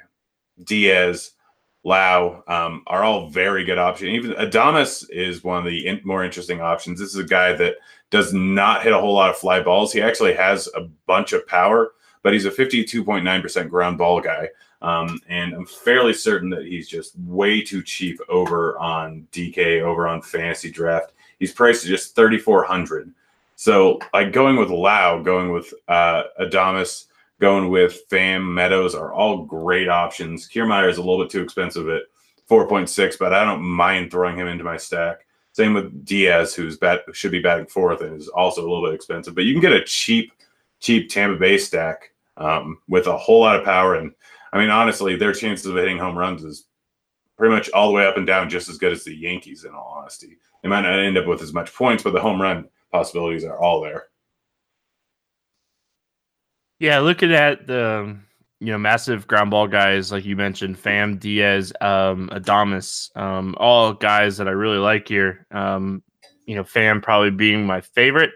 Diaz, 0.64 1.32
Lowe 1.84 2.44
um, 2.48 2.84
are 2.88 3.04
all 3.04 3.30
very 3.30 3.64
good 3.64 3.78
options. 3.78 4.12
Even 4.12 4.32
Adames 4.34 5.10
is 5.10 5.44
one 5.44 5.58
of 5.60 5.66
the 5.66 5.88
in- 5.88 6.02
more 6.04 6.24
interesting 6.24 6.62
options. 6.62 7.00
This 7.00 7.10
is 7.10 7.18
a 7.18 7.24
guy 7.24 7.54
that 7.54 7.76
does 8.12 8.34
not 8.34 8.84
hit 8.84 8.94
a 8.94 9.00
whole 9.00 9.14
lot 9.14 9.30
of 9.30 9.38
fly 9.38 9.62
balls. 9.62 9.92
He 9.92 10.02
actually 10.02 10.34
has 10.34 10.70
a 10.76 10.82
bunch 11.08 11.34
of 11.34 11.48
power, 11.48 11.94
but 12.22 12.34
he's 12.34 12.46
a 12.46 12.52
52.9% 12.52 13.70
ground 13.70 13.98
ball 13.98 14.22
guy. 14.22 14.50
Um, 14.82 15.20
and 15.30 15.54
I'm 15.54 15.66
fairly 15.66 16.14
certain 16.14 16.50
that 16.52 16.66
he's 16.66 16.88
just 16.88 17.18
way 17.20 17.62
too 17.62 17.84
cheap 17.84 18.20
over 18.30 18.78
on 18.80 19.28
DK, 19.32 19.82
over 19.82 20.08
on 20.08 20.22
fantasy 20.22 20.72
draft. 20.72 21.14
He's 21.40 21.54
priced 21.54 21.86
at 21.86 21.90
just 21.90 22.16
3,400. 22.16 23.14
So, 23.56 24.00
like 24.14 24.34
going 24.34 24.56
with 24.56 24.70
Lowe, 24.70 25.22
going 25.24 25.52
with 25.52 25.72
uh, 25.88 26.24
Adames, 26.40 27.06
going 27.40 27.70
with 27.70 28.08
Pham, 28.10 28.52
Meadows 28.52 28.96
are 28.96 29.14
all 29.14 29.44
great 29.44 29.88
options. 29.88 30.50
Kiermaier 30.50 30.90
is 30.90 30.98
a 30.98 31.02
little 31.02 31.24
bit 31.24 31.32
too 31.32 31.44
expensive 31.44 31.88
at 31.90 32.04
4.6, 32.50 33.20
but 33.20 33.34
I 33.34 33.44
don't 33.44 33.62
mind 33.62 34.10
throwing 34.10 34.38
him 34.38 34.48
into 34.48 34.64
my 34.64 34.78
stack. 34.78 35.26
Same 35.54 35.74
with 35.74 36.06
Diaz, 36.06 36.56
who's 36.56 36.78
bat, 36.78 37.02
should 37.14 37.32
be 37.32 37.42
batting 37.42 37.66
fourth 37.66 38.02
and 38.02 38.16
is 38.16 38.30
also 38.30 38.62
a 38.62 38.70
little 38.70 38.86
bit 38.86 38.96
expensive. 38.96 39.36
But 39.36 39.44
you 39.44 39.54
can 39.54 39.62
get 39.62 39.74
a 39.74 39.84
cheap, 39.84 40.32
cheap 40.80 41.10
Tampa 41.10 41.38
Bay 41.38 41.58
stack 41.58 42.12
um, 42.38 42.80
with 42.88 43.08
a 43.08 43.18
whole 43.18 43.42
lot 43.42 43.60
of 43.60 43.66
power. 43.66 43.96
And 43.96 44.14
I 44.54 44.60
mean, 44.60 44.70
honestly, 44.70 45.16
their 45.16 45.34
chances 45.34 45.66
of 45.66 45.76
hitting 45.76 45.98
home 45.98 46.18
runs 46.18 46.44
is 46.44 46.66
pretty 47.38 47.56
much 47.56 47.70
all 47.72 47.88
the 47.88 47.94
way 47.94 48.06
up 48.06 48.18
and 48.18 48.28
down, 48.28 48.50
just 48.50 48.70
as 48.70 48.78
good 48.78 48.92
as 48.92 49.04
the 49.04 49.16
Yankees. 49.16 49.64
In 49.64 49.74
all 49.74 49.96
honesty, 49.98 50.38
they 50.62 50.70
might 50.70 50.82
not 50.82 51.00
end 51.00 51.18
up 51.18 51.26
with 51.26 51.42
as 51.42 51.54
much 51.54 51.74
points, 51.74 52.04
but 52.04 52.14
the 52.14 52.22
home 52.22 52.42
run 52.42 52.68
possibilities 52.92 53.44
are 53.44 53.60
all 53.60 53.82
there. 53.82 54.08
Yeah, 56.80 57.00
looking 57.00 57.32
at 57.32 57.68
the 57.68 58.18
you 58.60 58.68
know 58.68 58.78
massive 58.78 59.28
ground 59.28 59.52
ball 59.52 59.68
guys 59.68 60.12
like 60.12 60.26
you 60.26 60.36
mentioned, 60.36 60.82
Pham 60.82 61.20
Diaz, 61.20 61.72
um, 61.82 62.30
Adames, 62.32 63.16
um, 63.16 63.56
all 63.58 63.94
guys 63.94 64.38
that 64.38 64.48
I 64.48 64.52
really 64.52 64.78
like 64.78 65.08
here. 65.08 65.46
Um, 65.52 66.04
you 66.46 66.56
know, 66.56 66.64
Pham 66.64 67.02
probably 67.02 67.32
being 67.32 67.66
my 67.66 67.82
favorite. 67.82 68.32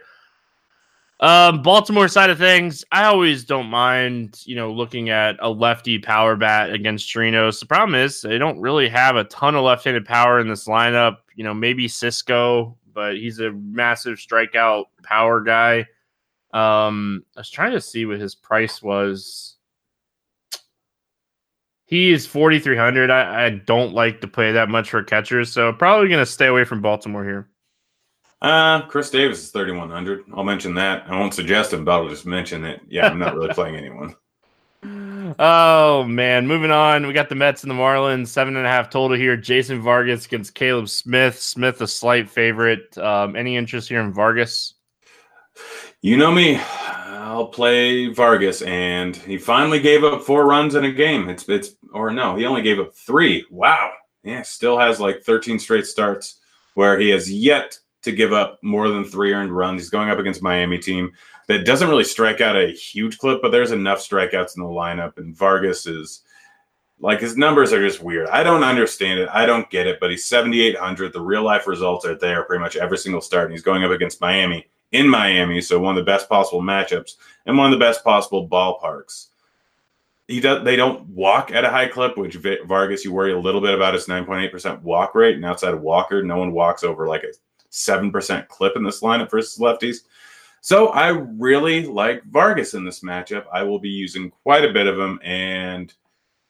Um, 1.21 1.61
Baltimore 1.61 2.09
side 2.09 2.29
of 2.29 2.37
things, 2.37 2.83
I 2.91 3.05
always 3.05 3.45
don't 3.45 3.67
mind, 3.67 4.41
you 4.45 4.55
know, 4.55 4.71
looking 4.71 5.09
at 5.09 5.37
a 5.39 5.49
lefty 5.49 5.97
power 5.97 6.35
bat 6.35 6.71
against 6.71 7.07
Chirinos. 7.07 7.59
The 7.59 7.65
problem 7.65 7.95
is 7.95 8.21
they 8.21 8.37
don't 8.37 8.59
really 8.59 8.89
have 8.89 9.15
a 9.15 9.23
ton 9.25 9.55
of 9.55 9.63
left-handed 9.63 10.05
power 10.05 10.39
in 10.39 10.49
this 10.49 10.67
lineup. 10.67 11.17
You 11.35 11.45
know, 11.45 11.53
maybe 11.53 11.87
Sisco, 11.87 12.75
but 12.93 13.15
he's 13.15 13.39
a 13.39 13.51
massive 13.51 14.17
strikeout 14.17 14.85
power 15.03 15.41
guy. 15.41 15.87
Um, 16.53 17.23
I 17.35 17.41
was 17.41 17.49
trying 17.49 17.71
to 17.71 17.81
see 17.81 18.05
what 18.05 18.19
his 18.19 18.35
price 18.35 18.81
was. 18.81 19.55
He 21.85 22.11
is 22.11 22.25
4,300. 22.25 23.09
I, 23.09 23.45
I 23.45 23.49
don't 23.51 23.93
like 23.93 24.21
to 24.21 24.27
play 24.27 24.51
that 24.53 24.69
much 24.69 24.89
for 24.89 25.03
catchers, 25.03 25.51
so 25.51 25.71
probably 25.71 26.09
going 26.09 26.21
to 26.21 26.25
stay 26.25 26.47
away 26.47 26.63
from 26.63 26.81
Baltimore 26.81 27.23
here. 27.23 27.49
Uh, 28.41 28.81
Chris 28.87 29.09
Davis 29.09 29.43
is 29.43 29.51
3,100. 29.51 30.25
I'll 30.33 30.43
mention 30.43 30.73
that. 30.75 31.05
I 31.07 31.17
won't 31.19 31.33
suggest 31.33 31.73
him, 31.73 31.85
but 31.85 31.91
I'll 31.91 32.09
just 32.09 32.25
mention 32.25 32.63
it. 32.65 32.81
Yeah, 32.87 33.07
I'm 33.07 33.19
not 33.19 33.35
really 33.35 33.53
playing 33.53 33.75
anyone. 33.75 34.15
Oh 35.39 36.03
man, 36.03 36.45
moving 36.45 36.69
on. 36.69 37.07
We 37.07 37.13
got 37.13 37.29
the 37.29 37.35
Mets 37.35 37.63
and 37.63 37.71
the 37.71 37.75
Marlins, 37.75 38.27
seven 38.27 38.55
and 38.55 38.65
a 38.65 38.69
half 38.69 38.91
total 38.91 39.17
here. 39.17 39.35
Jason 39.35 39.81
Vargas 39.81 40.27
against 40.27 40.53
Caleb 40.53 40.87
Smith. 40.87 41.39
Smith 41.39 41.81
a 41.81 41.87
slight 41.87 42.29
favorite. 42.29 42.95
Um, 42.99 43.35
any 43.35 43.57
interest 43.57 43.89
here 43.89 44.01
in 44.01 44.13
Vargas? 44.13 44.75
You 46.01 46.17
know 46.17 46.31
me. 46.31 46.57
I'll 46.57 47.47
play 47.47 48.07
Vargas, 48.07 48.61
and 48.61 49.15
he 49.15 49.37
finally 49.39 49.79
gave 49.79 50.03
up 50.03 50.21
four 50.21 50.45
runs 50.45 50.75
in 50.75 50.85
a 50.85 50.91
game. 50.91 51.27
It's 51.27 51.49
it's 51.49 51.71
or 51.91 52.11
no, 52.11 52.35
he 52.35 52.45
only 52.45 52.61
gave 52.61 52.79
up 52.79 52.93
three. 52.95 53.45
Wow. 53.49 53.91
Yeah, 54.23 54.41
still 54.43 54.77
has 54.77 54.99
like 54.99 55.23
13 55.23 55.59
straight 55.59 55.85
starts 55.85 56.39
where 56.75 56.99
he 56.99 57.09
has 57.09 57.31
yet 57.31 57.77
to 58.05 58.11
give 58.11 58.33
up 58.33 58.59
more 58.63 58.89
than 58.89 59.03
three 59.03 59.33
earned 59.33 59.55
runs. 59.55 59.81
He's 59.81 59.89
going 59.89 60.09
up 60.09 60.19
against 60.19 60.41
Miami 60.41 60.77
team 60.77 61.11
that 61.47 61.65
doesn't 61.65 61.89
really 61.89 62.03
strike 62.03 62.39
out 62.39 62.55
a 62.55 62.71
huge 62.71 63.17
clip, 63.17 63.41
but 63.41 63.51
there's 63.51 63.71
enough 63.71 63.99
strikeouts 63.99 64.55
in 64.55 64.63
the 64.63 64.69
lineup, 64.69 65.17
and 65.17 65.35
Vargas 65.35 65.85
is 65.85 66.21
like 66.99 67.19
his 67.19 67.35
numbers 67.35 67.73
are 67.73 67.85
just 67.85 68.01
weird. 68.01 68.29
I 68.29 68.41
don't 68.43 68.63
understand 68.63 69.19
it. 69.19 69.29
I 69.31 69.45
don't 69.45 69.69
get 69.69 69.85
it, 69.85 69.99
but 69.99 70.09
he's 70.09 70.25
7,800. 70.25 71.11
The 71.11 71.21
real 71.21 71.43
life 71.43 71.67
results 71.67 72.05
are 72.05 72.15
there 72.15 72.43
pretty 72.43 72.61
much 72.61 72.77
every 72.77 72.97
single 72.97 73.21
start, 73.21 73.45
and 73.45 73.53
he's 73.53 73.61
going 73.61 73.83
up 73.83 73.91
against 73.91 74.21
Miami 74.21 74.65
in 74.91 75.09
Miami, 75.09 75.61
so 75.61 75.79
one 75.79 75.97
of 75.97 76.03
the 76.03 76.09
best 76.09 76.29
possible 76.29 76.61
matchups 76.61 77.15
and 77.45 77.57
one 77.57 77.71
of 77.71 77.77
the 77.77 77.83
best 77.83 78.03
possible 78.03 78.47
ballparks. 78.47 79.27
He 80.27 80.39
does. 80.39 80.63
They 80.63 80.75
don't 80.75 81.07
walk 81.09 81.51
at 81.51 81.65
a 81.65 81.69
high 81.69 81.87
clip, 81.87 82.17
which 82.17 82.37
Vargas 82.65 83.05
you 83.05 83.11
worry 83.13 83.33
a 83.33 83.39
little 83.39 83.61
bit 83.61 83.75
about 83.75 83.93
his 83.93 84.07
9.8% 84.07 84.81
walk 84.81 85.13
rate. 85.13 85.35
And 85.35 85.45
outside 85.45 85.73
of 85.73 85.81
Walker, 85.81 86.23
no 86.23 86.37
one 86.37 86.51
walks 86.51 86.83
over 86.83 87.07
like 87.07 87.23
a 87.23 87.33
seven 87.75 88.11
percent 88.11 88.47
clip 88.47 88.75
in 88.75 88.83
this 88.83 89.01
lineup 89.01 89.29
versus 89.29 89.59
lefties. 89.59 89.97
So 90.61 90.87
I 90.87 91.09
really 91.09 91.85
like 91.85 92.23
Vargas 92.23 92.73
in 92.73 92.85
this 92.85 93.01
matchup. 93.01 93.45
I 93.53 93.63
will 93.63 93.79
be 93.79 93.89
using 93.89 94.31
quite 94.31 94.65
a 94.65 94.73
bit 94.73 94.87
of 94.87 94.97
him, 94.97 95.19
and 95.23 95.93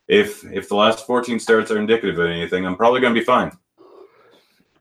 if 0.08 0.44
if 0.46 0.70
the 0.70 0.76
last 0.76 1.06
14 1.06 1.40
starts 1.40 1.72
are 1.72 1.80
indicative 1.80 2.18
of 2.18 2.30
anything, 2.30 2.66
I'm 2.66 2.78
probably 2.78 3.02
going 3.02 3.14
to 3.14 3.20
be 3.20 3.26
fine. 3.26 3.52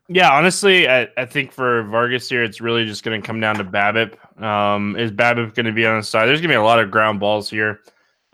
Yeah, 0.08 0.30
honestly, 0.30 0.86
I, 0.86 1.08
I 1.16 1.24
think 1.24 1.50
for 1.50 1.84
Vargas 1.84 2.28
here, 2.28 2.44
it's 2.44 2.60
really 2.60 2.84
just 2.84 3.04
going 3.04 3.20
to 3.20 3.26
come 3.26 3.40
down 3.40 3.56
to 3.56 3.64
BABIP. 3.64 4.42
Um, 4.42 4.96
is 4.96 5.10
BABIP 5.10 5.54
going 5.54 5.64
to 5.64 5.72
be 5.72 5.86
on 5.86 5.96
his 5.96 6.08
side? 6.08 6.26
There's 6.26 6.40
going 6.40 6.50
to 6.50 6.54
be 6.54 6.60
a 6.60 6.62
lot 6.62 6.78
of 6.78 6.90
ground 6.90 7.20
balls 7.20 7.48
here. 7.48 7.80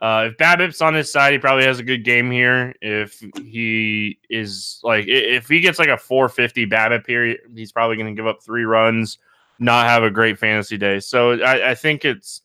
Uh, 0.01 0.29
if 0.31 0.37
BABIP's 0.39 0.81
on 0.81 0.95
his 0.95 1.13
side, 1.13 1.33
he 1.33 1.39
probably 1.39 1.65
has 1.65 1.79
a 1.79 1.83
good 1.83 2.05
game 2.05 2.31
here. 2.31 2.75
If 2.81 3.23
he 3.37 4.19
is 4.31 4.81
like, 4.83 5.05
if 5.07 5.49
he 5.49 5.61
gets 5.61 5.79
like 5.79 5.89
a 5.89 5.99
450 5.99 6.65
Babbitt 6.65 7.05
period, 7.05 7.41
he's 7.55 7.71
probably 7.71 7.97
going 7.97 8.15
to 8.15 8.19
give 8.19 8.27
up 8.27 8.43
three 8.43 8.65
runs. 8.65 9.19
not 9.59 9.87
have 9.87 10.03
a 10.03 10.11
great 10.11 10.39
fantasy 10.39 10.79
day. 10.79 11.01
So 11.01 11.33
I, 11.43 11.73
I 11.73 11.75
think 11.75 12.07
it's 12.07 12.41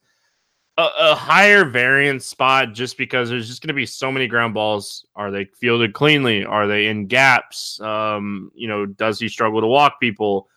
a, 0.78 0.88
a, 1.00 1.16
higher 1.16 1.64
variance 1.64 2.26
spot 2.26 2.74
just 2.74 2.98
because 2.98 3.30
there's 3.30 3.48
just 3.48 3.62
going 3.62 3.70
to 3.70 3.74
be 3.74 3.86
so 3.86 4.12
many 4.12 4.28
ground 4.28 4.54
balls. 4.54 5.06
Are 5.16 5.32
they 5.32 5.46
fielded 5.46 5.94
cleanly? 5.94 6.44
Are 6.44 6.68
they 6.68 6.88
in 6.88 7.08
gaps? 7.08 7.80
Um, 7.80 8.52
you 8.54 8.68
know, 8.68 8.86
does 8.86 9.20
he 9.20 9.30
struggle 9.30 9.62
to 9.62 9.68
walk 9.68 10.02
people? 10.02 10.50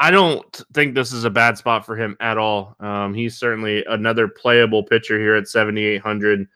I 0.00 0.10
don't 0.10 0.62
think 0.72 0.94
this 0.94 1.12
is 1.12 1.24
a 1.24 1.30
bad 1.30 1.56
spot 1.56 1.86
for 1.86 1.96
him 1.96 2.16
at 2.20 2.38
all. 2.38 2.74
Um, 2.80 3.14
he's 3.14 3.38
certainly 3.38 3.84
another 3.84 4.26
playable 4.26 4.82
pitcher 4.82 5.18
here 5.18 5.36
at 5.36 5.48
7,800. 5.48 6.48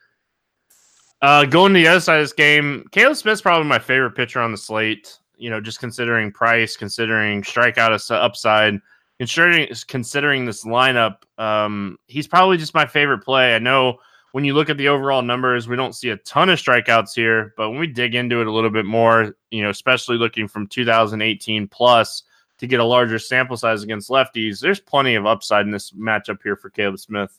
Uh, 1.23 1.45
going 1.45 1.73
to 1.73 1.79
the 1.79 1.87
other 1.87 2.01
side 2.01 2.19
of 2.19 2.25
this 2.25 2.33
game, 2.33 2.85
Caleb 2.91 3.17
Smith's 3.17 3.41
probably 3.41 3.69
my 3.69 3.79
favorite 3.79 4.17
pitcher 4.17 4.41
on 4.41 4.53
the 4.53 4.59
slate. 4.59 5.19
You 5.37 5.51
know, 5.51 5.61
just 5.61 5.81
considering 5.81 6.33
price, 6.33 6.77
considering 6.77 7.43
strikeout 7.43 8.11
upside 8.11 8.81
considering 9.19 9.69
considering 9.89 10.45
this 10.45 10.65
lineup, 10.65 11.19
um, 11.39 11.99
he's 12.07 12.27
probably 12.27 12.57
just 12.57 12.75
my 12.75 12.87
favorite 12.87 13.21
play. 13.25 13.55
I 13.55 13.59
know 13.59 13.99
when 14.33 14.45
you 14.45 14.55
look 14.55 14.69
at 14.69 14.77
the 14.77 14.89
overall 14.89 15.23
numbers, 15.23 15.69
we 15.69 15.77
don't 15.77 15.95
see 15.95 16.11
a 16.11 16.17
ton 16.19 16.51
of 16.51 16.59
strikeouts 16.59 17.15
here, 17.15 17.55
but 17.57 17.71
when 17.71 17.79
we 17.79 17.87
dig 17.87 18.15
into 18.15 18.41
it 18.41 18.47
a 18.47 18.53
little 18.53 18.71
bit 18.71 18.85
more, 18.85 19.35
you 19.51 19.63
know, 19.63 19.71
especially 19.71 20.19
looking 20.19 20.49
from 20.49 20.67
2018 20.67 21.69
plus 21.69 22.23
to 22.59 22.67
get 22.67 22.81
a 22.81 22.85
larger 22.85 23.19
sample 23.19 23.57
size 23.57 23.83
against 23.83 24.11
lefties, 24.11 24.61
there's 24.61 24.81
plenty 24.81 25.15
of 25.15 25.27
upside 25.27 25.67
in 25.67 25.71
this 25.71 25.93
matchup 25.93 26.39
here 26.43 26.57
for 26.57 26.71
Caleb 26.71 26.99
Smith. 26.99 27.39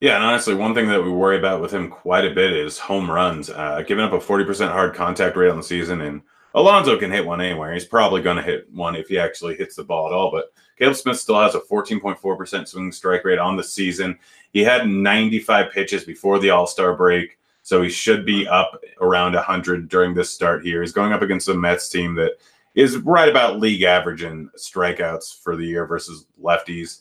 Yeah, 0.00 0.16
and 0.16 0.24
honestly, 0.24 0.54
one 0.54 0.74
thing 0.74 0.88
that 0.88 1.02
we 1.02 1.10
worry 1.10 1.38
about 1.38 1.60
with 1.60 1.72
him 1.72 1.88
quite 1.88 2.24
a 2.24 2.34
bit 2.34 2.52
is 2.52 2.76
home 2.76 3.08
runs. 3.08 3.50
Uh, 3.50 3.84
giving 3.86 4.04
up 4.04 4.12
a 4.12 4.18
40% 4.18 4.68
hard 4.68 4.94
contact 4.94 5.36
rate 5.36 5.48
on 5.48 5.56
the 5.56 5.62
season, 5.62 6.00
and 6.00 6.22
Alonso 6.54 6.98
can 6.98 7.10
hit 7.10 7.24
one 7.24 7.40
anywhere. 7.40 7.72
He's 7.72 7.84
probably 7.84 8.20
going 8.20 8.36
to 8.36 8.42
hit 8.42 8.66
one 8.72 8.96
if 8.96 9.08
he 9.08 9.18
actually 9.18 9.56
hits 9.56 9.76
the 9.76 9.84
ball 9.84 10.08
at 10.08 10.12
all. 10.12 10.32
But 10.32 10.52
Caleb 10.76 10.96
Smith 10.96 11.20
still 11.20 11.40
has 11.40 11.54
a 11.54 11.60
14.4% 11.60 12.68
swing 12.68 12.90
strike 12.90 13.24
rate 13.24 13.38
on 13.38 13.56
the 13.56 13.62
season. 13.62 14.18
He 14.52 14.64
had 14.64 14.88
95 14.88 15.70
pitches 15.72 16.04
before 16.04 16.40
the 16.40 16.50
All 16.50 16.66
Star 16.66 16.96
break, 16.96 17.38
so 17.62 17.80
he 17.80 17.88
should 17.88 18.26
be 18.26 18.46
up 18.48 18.82
around 19.00 19.34
100 19.34 19.88
during 19.88 20.14
this 20.14 20.30
start 20.30 20.64
here. 20.64 20.82
He's 20.82 20.92
going 20.92 21.12
up 21.12 21.22
against 21.22 21.48
a 21.48 21.54
Mets 21.54 21.88
team 21.88 22.16
that 22.16 22.32
is 22.74 22.96
right 22.98 23.28
about 23.28 23.60
league 23.60 23.82
average 23.82 24.22
in 24.22 24.50
strikeouts 24.56 25.42
for 25.42 25.56
the 25.56 25.64
year 25.64 25.86
versus 25.86 26.26
lefties. 26.42 27.00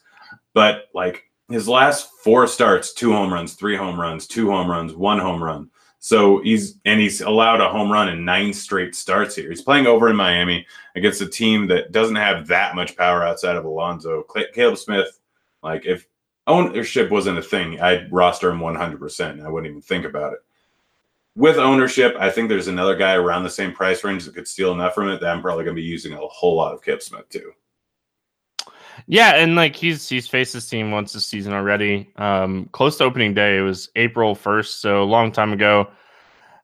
But 0.54 0.90
like 0.94 1.30
his 1.50 1.68
last 1.68 2.10
four 2.24 2.48
starts, 2.48 2.94
two 2.94 3.12
home 3.12 3.32
runs, 3.32 3.54
three 3.54 3.76
home 3.76 4.00
runs, 4.00 4.28
two 4.28 4.50
home 4.50 4.70
runs, 4.70 4.94
one 4.94 5.20
home 5.20 5.44
run. 5.44 5.70
So 6.00 6.42
he's 6.42 6.80
and 6.86 7.00
he's 7.00 7.22
allowed 7.22 7.62
a 7.62 7.70
home 7.70 7.92
run 7.92 8.10
in 8.10 8.26
nine 8.26 8.54
straight 8.54 8.96
starts 8.96 9.36
here. 9.36 9.50
He's 9.50 9.62
playing 9.62 9.86
over 9.86 10.10
in 10.10 10.16
Miami 10.16 10.66
against 10.96 11.22
a 11.22 11.28
team 11.28 11.68
that 11.68 11.92
doesn't 11.92 12.16
have 12.16 12.48
that 12.48 12.76
much 12.76 12.98
power 12.98 13.24
outside 13.24 13.56
of 13.56 13.66
Alonso. 13.66 14.26
Caleb 14.54 14.80
Smith, 14.80 15.20
like 15.62 15.86
if 15.86 16.08
ownership 16.48 17.12
wasn't 17.12 17.38
a 17.38 17.44
thing, 17.44 17.80
I'd 17.80 18.12
roster 18.12 18.50
him 18.50 18.60
100%. 18.60 19.46
I 19.46 19.50
wouldn't 19.50 19.70
even 19.70 19.82
think 19.82 20.06
about 20.06 20.34
it. 20.34 20.40
With 21.36 21.58
ownership, 21.58 22.16
I 22.20 22.30
think 22.30 22.50
there's 22.50 22.68
another 22.68 22.96
guy 22.96 23.14
around 23.14 23.44
the 23.44 23.50
same 23.50 23.72
price 23.72 24.04
range 24.04 24.26
that 24.26 24.36
could 24.36 24.48
steal 24.48 24.74
enough 24.74 24.94
from 24.94 25.08
it 25.10 25.22
that 25.22 25.30
I'm 25.30 25.42
probably 25.42 25.64
going 25.64 25.76
to 25.76 25.82
be 25.82 25.88
using 25.88 26.14
a 26.14 26.18
whole 26.18 26.56
lot 26.56 26.74
of 26.74 26.84
Kip 26.84 27.02
Smith 27.02 27.30
too. 27.30 27.54
Yeah, 29.08 29.36
and 29.36 29.56
like 29.56 29.76
he's 29.76 30.08
he's 30.08 30.28
faced 30.28 30.54
this 30.54 30.68
team 30.68 30.92
once 30.92 31.14
this 31.14 31.26
season 31.26 31.54
already. 31.54 32.12
Um, 32.18 32.70
close 32.72 32.98
to 32.98 33.06
opening 33.06 33.34
day, 33.34 33.58
it 33.58 33.62
was 33.62 33.90
April 33.96 34.36
first, 34.36 34.82
so 34.82 35.02
a 35.02 35.06
long 35.06 35.32
time 35.32 35.54
ago, 35.54 35.90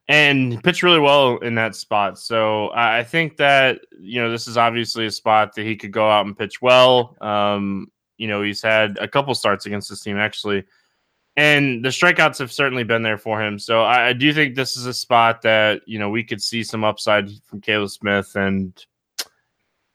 and 0.08 0.54
he 0.54 0.60
pitched 0.60 0.84
really 0.84 1.00
well 1.00 1.38
in 1.38 1.56
that 1.56 1.76
spot. 1.76 2.20
So 2.20 2.72
I 2.74 3.04
think 3.04 3.38
that 3.38 3.80
you 4.00 4.22
know 4.22 4.30
this 4.30 4.48
is 4.48 4.58
obviously 4.58 5.06
a 5.06 5.12
spot 5.12 5.56
that 5.56 5.66
he 5.66 5.76
could 5.76 5.92
go 5.92 6.10
out 6.10 6.26
and 6.26 6.38
pitch 6.38 6.62
well. 6.62 7.16
Um, 7.22 7.88
you 8.18 8.28
know, 8.28 8.42
he's 8.42 8.62
had 8.62 8.98
a 9.00 9.08
couple 9.08 9.34
starts 9.36 9.66
against 9.66 9.90
this 9.90 10.02
team 10.02 10.18
actually, 10.18 10.66
and 11.38 11.86
the 11.86 11.90
strikeouts 11.90 12.40
have 12.40 12.52
certainly 12.52 12.84
been 12.84 13.04
there 13.04 13.18
for 13.18 13.42
him. 13.42 13.58
So 13.58 13.84
I, 13.84 14.10
I 14.10 14.14
do 14.14 14.34
think 14.34 14.56
this 14.56 14.76
is 14.76 14.86
a 14.86 14.94
spot 14.94 15.44
that 15.44 15.84
you 15.86 16.00
know 16.00 16.10
we 16.10 16.26
could 16.26 16.42
see 16.42 16.64
some 16.64 16.84
upside 16.84 17.30
from 17.46 17.62
Caleb 17.62 17.92
Smith 17.92 18.36
and 18.36 18.86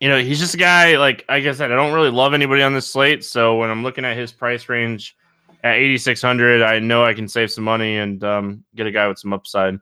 you 0.02 0.08
know, 0.08 0.18
he's 0.18 0.40
just 0.40 0.54
a 0.54 0.58
guy, 0.58 0.96
like, 0.96 1.24
like 1.28 1.46
I 1.46 1.52
said, 1.52 1.70
I 1.70 1.76
don't 1.76 1.92
really 1.92 2.10
love 2.10 2.34
anybody 2.34 2.60
on 2.60 2.74
this 2.74 2.90
slate. 2.90 3.24
So 3.24 3.54
when 3.58 3.70
I'm 3.70 3.84
looking 3.84 4.04
at 4.04 4.16
his 4.16 4.32
price 4.32 4.68
range 4.68 5.16
at 5.62 5.76
8,600, 5.76 6.60
I 6.60 6.80
know 6.80 7.04
I 7.04 7.14
can 7.14 7.28
save 7.28 7.52
some 7.52 7.62
money 7.62 7.98
and 7.98 8.24
um, 8.24 8.64
get 8.74 8.88
a 8.88 8.90
guy 8.90 9.06
with 9.06 9.20
some 9.20 9.32
upside. 9.32 9.78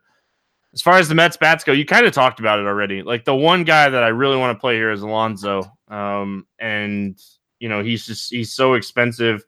As 0.75 0.83
far 0.83 0.99
as 0.99 1.09
the 1.09 1.15
Mets 1.15 1.39
bats 1.39 1.65
go, 1.65 1.73
you 1.73 1.87
kind 1.87 2.05
of 2.05 2.13
talked 2.13 2.39
about 2.39 2.59
it 2.59 2.67
already. 2.67 3.03
Like 3.03 3.25
the 3.25 3.35
one 3.35 3.65
guy 3.65 3.89
that 3.89 4.03
I 4.03 4.09
really 4.09 4.37
want 4.37 4.55
to 4.55 4.61
play 4.61 4.75
here 4.75 4.91
is 4.91 5.01
Alonso. 5.01 5.63
Um, 5.89 6.47
and, 6.59 7.19
you 7.59 7.71
know, 7.71 7.83
he's 7.83 8.05
just, 8.05 8.31
he's 8.31 8.53
so 8.53 8.75
expensive, 8.75 9.47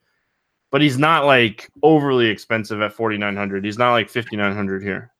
but 0.72 0.80
he's 0.80 0.98
not 0.98 1.26
like 1.26 1.70
overly 1.82 2.26
expensive 2.26 2.80
at 2.80 2.94
4,900. 2.94 3.64
He's 3.64 3.78
not 3.78 3.92
like 3.92 4.08
5,900 4.08 4.82
here. 4.82 5.12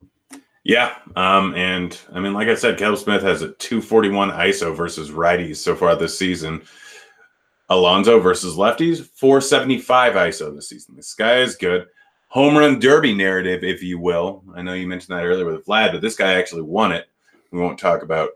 Yeah, 0.65 0.97
um, 1.15 1.55
and 1.55 1.97
I 2.13 2.21
mean, 2.21 2.33
like 2.33 2.49
I 2.49 2.55
said, 2.55 2.79
Caleb 2.79 2.99
Smith 2.99 3.23
has 3.23 3.43
a 3.43 3.53
241 3.53 4.31
ISO 4.31 4.75
versus 4.75 5.11
righties 5.11 5.57
so 5.57 5.77
far 5.77 5.95
this 5.95 6.19
season. 6.19 6.63
Alonso 7.69 8.19
versus 8.21 8.57
lefties, 8.57 9.05
475 9.15 10.15
ISO 10.15 10.55
this 10.55 10.69
season. 10.69 10.97
This 10.97 11.15
guy 11.15 11.39
is 11.39 11.57
good. 11.57 11.87
Home 12.29 12.57
run 12.57 12.79
derby 12.79 13.15
narrative, 13.15 13.65
if 13.65 13.83
you 13.83 13.99
will. 13.99 14.43
I 14.55 14.63
know 14.63 14.73
you 14.73 14.87
mentioned 14.87 15.17
that 15.17 15.25
earlier 15.25 15.45
with 15.45 15.67
Vlad, 15.67 15.93
but 15.93 16.01
this 16.01 16.17
guy 16.17 16.35
actually 16.35 16.63
won 16.63 16.93
it. 16.93 17.07
We 17.51 17.61
won't 17.61 17.79
talk 17.79 18.03
about 18.03 18.31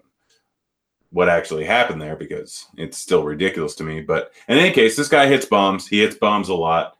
what 1.10 1.28
actually 1.28 1.64
happened 1.64 2.02
there 2.02 2.16
because 2.16 2.66
it's 2.76 2.98
still 2.98 3.24
ridiculous 3.24 3.74
to 3.76 3.84
me. 3.84 4.00
But 4.00 4.32
in 4.48 4.58
any 4.58 4.72
case, 4.72 4.96
this 4.96 5.08
guy 5.08 5.26
hits 5.26 5.46
bombs. 5.46 5.86
He 5.86 6.00
hits 6.00 6.16
bombs 6.16 6.48
a 6.48 6.54
lot 6.54 6.95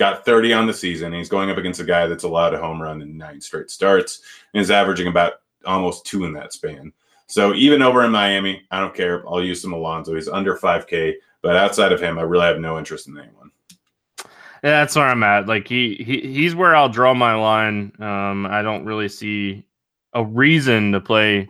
got 0.00 0.24
30 0.24 0.54
on 0.54 0.66
the 0.66 0.72
season. 0.72 1.12
He's 1.12 1.28
going 1.28 1.50
up 1.50 1.58
against 1.58 1.78
a 1.78 1.84
guy 1.84 2.06
that's 2.06 2.24
allowed 2.24 2.54
a 2.54 2.58
home 2.58 2.80
run 2.80 3.02
in 3.02 3.18
nine 3.18 3.38
straight 3.38 3.70
starts 3.70 4.22
and 4.54 4.60
is 4.62 4.70
averaging 4.70 5.08
about 5.08 5.34
almost 5.66 6.06
two 6.06 6.24
in 6.24 6.32
that 6.32 6.54
span. 6.54 6.90
So 7.26 7.54
even 7.54 7.82
over 7.82 8.02
in 8.02 8.10
Miami, 8.10 8.62
I 8.70 8.80
don't 8.80 8.94
care. 8.94 9.22
I'll 9.28 9.44
use 9.44 9.60
some 9.60 9.74
Alonso. 9.74 10.14
He's 10.14 10.26
under 10.26 10.56
5K, 10.56 11.16
but 11.42 11.54
outside 11.54 11.92
of 11.92 12.00
him, 12.00 12.18
I 12.18 12.22
really 12.22 12.46
have 12.46 12.58
no 12.58 12.78
interest 12.78 13.08
in 13.08 13.18
anyone. 13.18 13.50
Yeah, 14.64 14.80
that's 14.80 14.96
where 14.96 15.04
I'm 15.04 15.22
at. 15.22 15.46
Like 15.46 15.68
he, 15.68 15.96
he 15.96 16.20
he's 16.32 16.54
where 16.54 16.74
I'll 16.74 16.88
draw 16.88 17.12
my 17.12 17.34
line. 17.34 17.92
Um, 17.98 18.46
I 18.46 18.62
don't 18.62 18.86
really 18.86 19.08
see 19.08 19.64
a 20.14 20.24
reason 20.24 20.92
to 20.92 21.00
play 21.00 21.48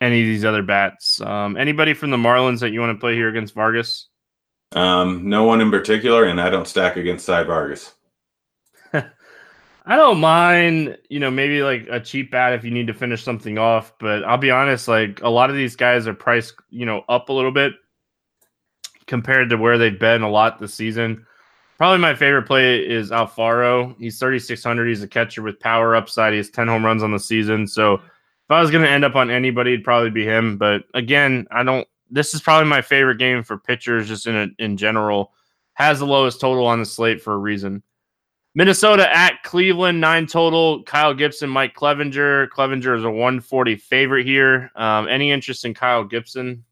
any 0.00 0.20
of 0.20 0.26
these 0.26 0.44
other 0.44 0.62
bats. 0.62 1.22
Um, 1.22 1.56
anybody 1.56 1.94
from 1.94 2.10
the 2.10 2.16
Marlins 2.16 2.60
that 2.60 2.70
you 2.70 2.80
want 2.80 2.94
to 2.96 3.00
play 3.00 3.14
here 3.14 3.28
against 3.28 3.54
Vargas? 3.54 4.07
Um, 4.72 5.28
no 5.28 5.44
one 5.44 5.60
in 5.60 5.70
particular, 5.70 6.24
and 6.24 6.40
I 6.40 6.50
don't 6.50 6.68
stack 6.68 6.96
against 6.96 7.24
Cy 7.24 7.42
Vargas. 7.42 7.94
I 8.92 9.96
don't 9.96 10.20
mind, 10.20 10.98
you 11.08 11.18
know, 11.18 11.30
maybe 11.30 11.62
like 11.62 11.86
a 11.90 11.98
cheap 11.98 12.30
bat 12.30 12.52
if 12.52 12.64
you 12.64 12.70
need 12.70 12.86
to 12.88 12.94
finish 12.94 13.22
something 13.22 13.56
off. 13.56 13.94
But 13.98 14.24
I'll 14.24 14.36
be 14.36 14.50
honest, 14.50 14.86
like 14.86 15.22
a 15.22 15.30
lot 15.30 15.48
of 15.48 15.56
these 15.56 15.76
guys 15.76 16.06
are 16.06 16.14
priced, 16.14 16.54
you 16.68 16.84
know, 16.84 17.04
up 17.08 17.30
a 17.30 17.32
little 17.32 17.52
bit 17.52 17.72
compared 19.06 19.48
to 19.50 19.56
where 19.56 19.78
they've 19.78 19.98
been 19.98 20.22
a 20.22 20.30
lot 20.30 20.58
this 20.58 20.74
season. 20.74 21.26
Probably 21.78 21.98
my 21.98 22.14
favorite 22.14 22.42
play 22.42 22.80
is 22.80 23.10
Alfaro. 23.10 23.96
He's 23.98 24.18
3,600. 24.18 24.88
He's 24.88 25.02
a 25.02 25.08
catcher 25.08 25.42
with 25.42 25.60
power 25.60 25.96
upside. 25.96 26.32
He 26.32 26.38
has 26.38 26.50
10 26.50 26.68
home 26.68 26.84
runs 26.84 27.02
on 27.02 27.12
the 27.12 27.20
season. 27.20 27.66
So 27.66 27.94
if 27.94 28.50
I 28.50 28.60
was 28.60 28.70
going 28.70 28.84
to 28.84 28.90
end 28.90 29.04
up 29.04 29.14
on 29.14 29.30
anybody, 29.30 29.72
it'd 29.72 29.84
probably 29.84 30.10
be 30.10 30.24
him. 30.24 30.58
But 30.58 30.82
again, 30.92 31.46
I 31.50 31.62
don't 31.62 31.86
this 32.10 32.34
is 32.34 32.40
probably 32.40 32.68
my 32.68 32.82
favorite 32.82 33.18
game 33.18 33.42
for 33.42 33.58
pitchers 33.58 34.08
just 34.08 34.26
in 34.26 34.36
a, 34.36 34.48
in 34.58 34.76
general. 34.76 35.32
Has 35.74 35.98
the 36.00 36.06
lowest 36.06 36.40
total 36.40 36.66
on 36.66 36.80
the 36.80 36.86
slate 36.86 37.22
for 37.22 37.32
a 37.34 37.38
reason. 37.38 37.82
Minnesota 38.54 39.08
at 39.16 39.42
Cleveland, 39.44 40.00
nine 40.00 40.26
total. 40.26 40.82
Kyle 40.82 41.14
Gibson, 41.14 41.48
Mike 41.48 41.74
Clevinger. 41.74 42.48
Clevinger 42.48 42.98
is 42.98 43.04
a 43.04 43.10
140 43.10 43.76
favorite 43.76 44.26
here. 44.26 44.72
Um, 44.74 45.06
any 45.06 45.30
interest 45.30 45.64
in 45.64 45.74
Kyle 45.74 46.02
Gibson? 46.02 46.64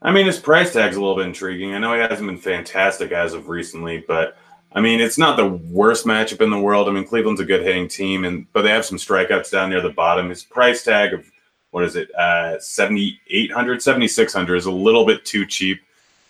I 0.00 0.12
mean, 0.12 0.26
his 0.26 0.38
price 0.38 0.72
tag's 0.72 0.96
a 0.96 1.00
little 1.00 1.16
bit 1.16 1.26
intriguing. 1.26 1.74
I 1.74 1.78
know 1.78 1.92
he 1.94 2.00
hasn't 2.00 2.26
been 2.26 2.38
fantastic 2.38 3.12
as 3.12 3.34
of 3.34 3.48
recently, 3.48 4.04
but 4.06 4.36
I 4.72 4.80
mean, 4.80 5.00
it's 5.00 5.18
not 5.18 5.36
the 5.36 5.46
worst 5.46 6.04
matchup 6.04 6.40
in 6.40 6.50
the 6.50 6.58
world. 6.58 6.88
I 6.88 6.92
mean, 6.92 7.06
Cleveland's 7.06 7.40
a 7.40 7.44
good 7.44 7.62
hitting 7.62 7.88
team, 7.88 8.24
and 8.24 8.50
but 8.52 8.62
they 8.62 8.70
have 8.70 8.84
some 8.84 8.98
strikeouts 8.98 9.50
down 9.50 9.70
near 9.70 9.80
the 9.80 9.90
bottom. 9.90 10.28
His 10.28 10.42
price 10.42 10.82
tag 10.82 11.14
of 11.14 11.30
what 11.74 11.82
is 11.82 11.96
it, 11.96 12.14
uh, 12.14 12.56
7,800, 12.60 13.82
7,600 13.82 14.54
is 14.54 14.66
a 14.66 14.70
little 14.70 15.04
bit 15.04 15.24
too 15.24 15.44
cheap. 15.44 15.80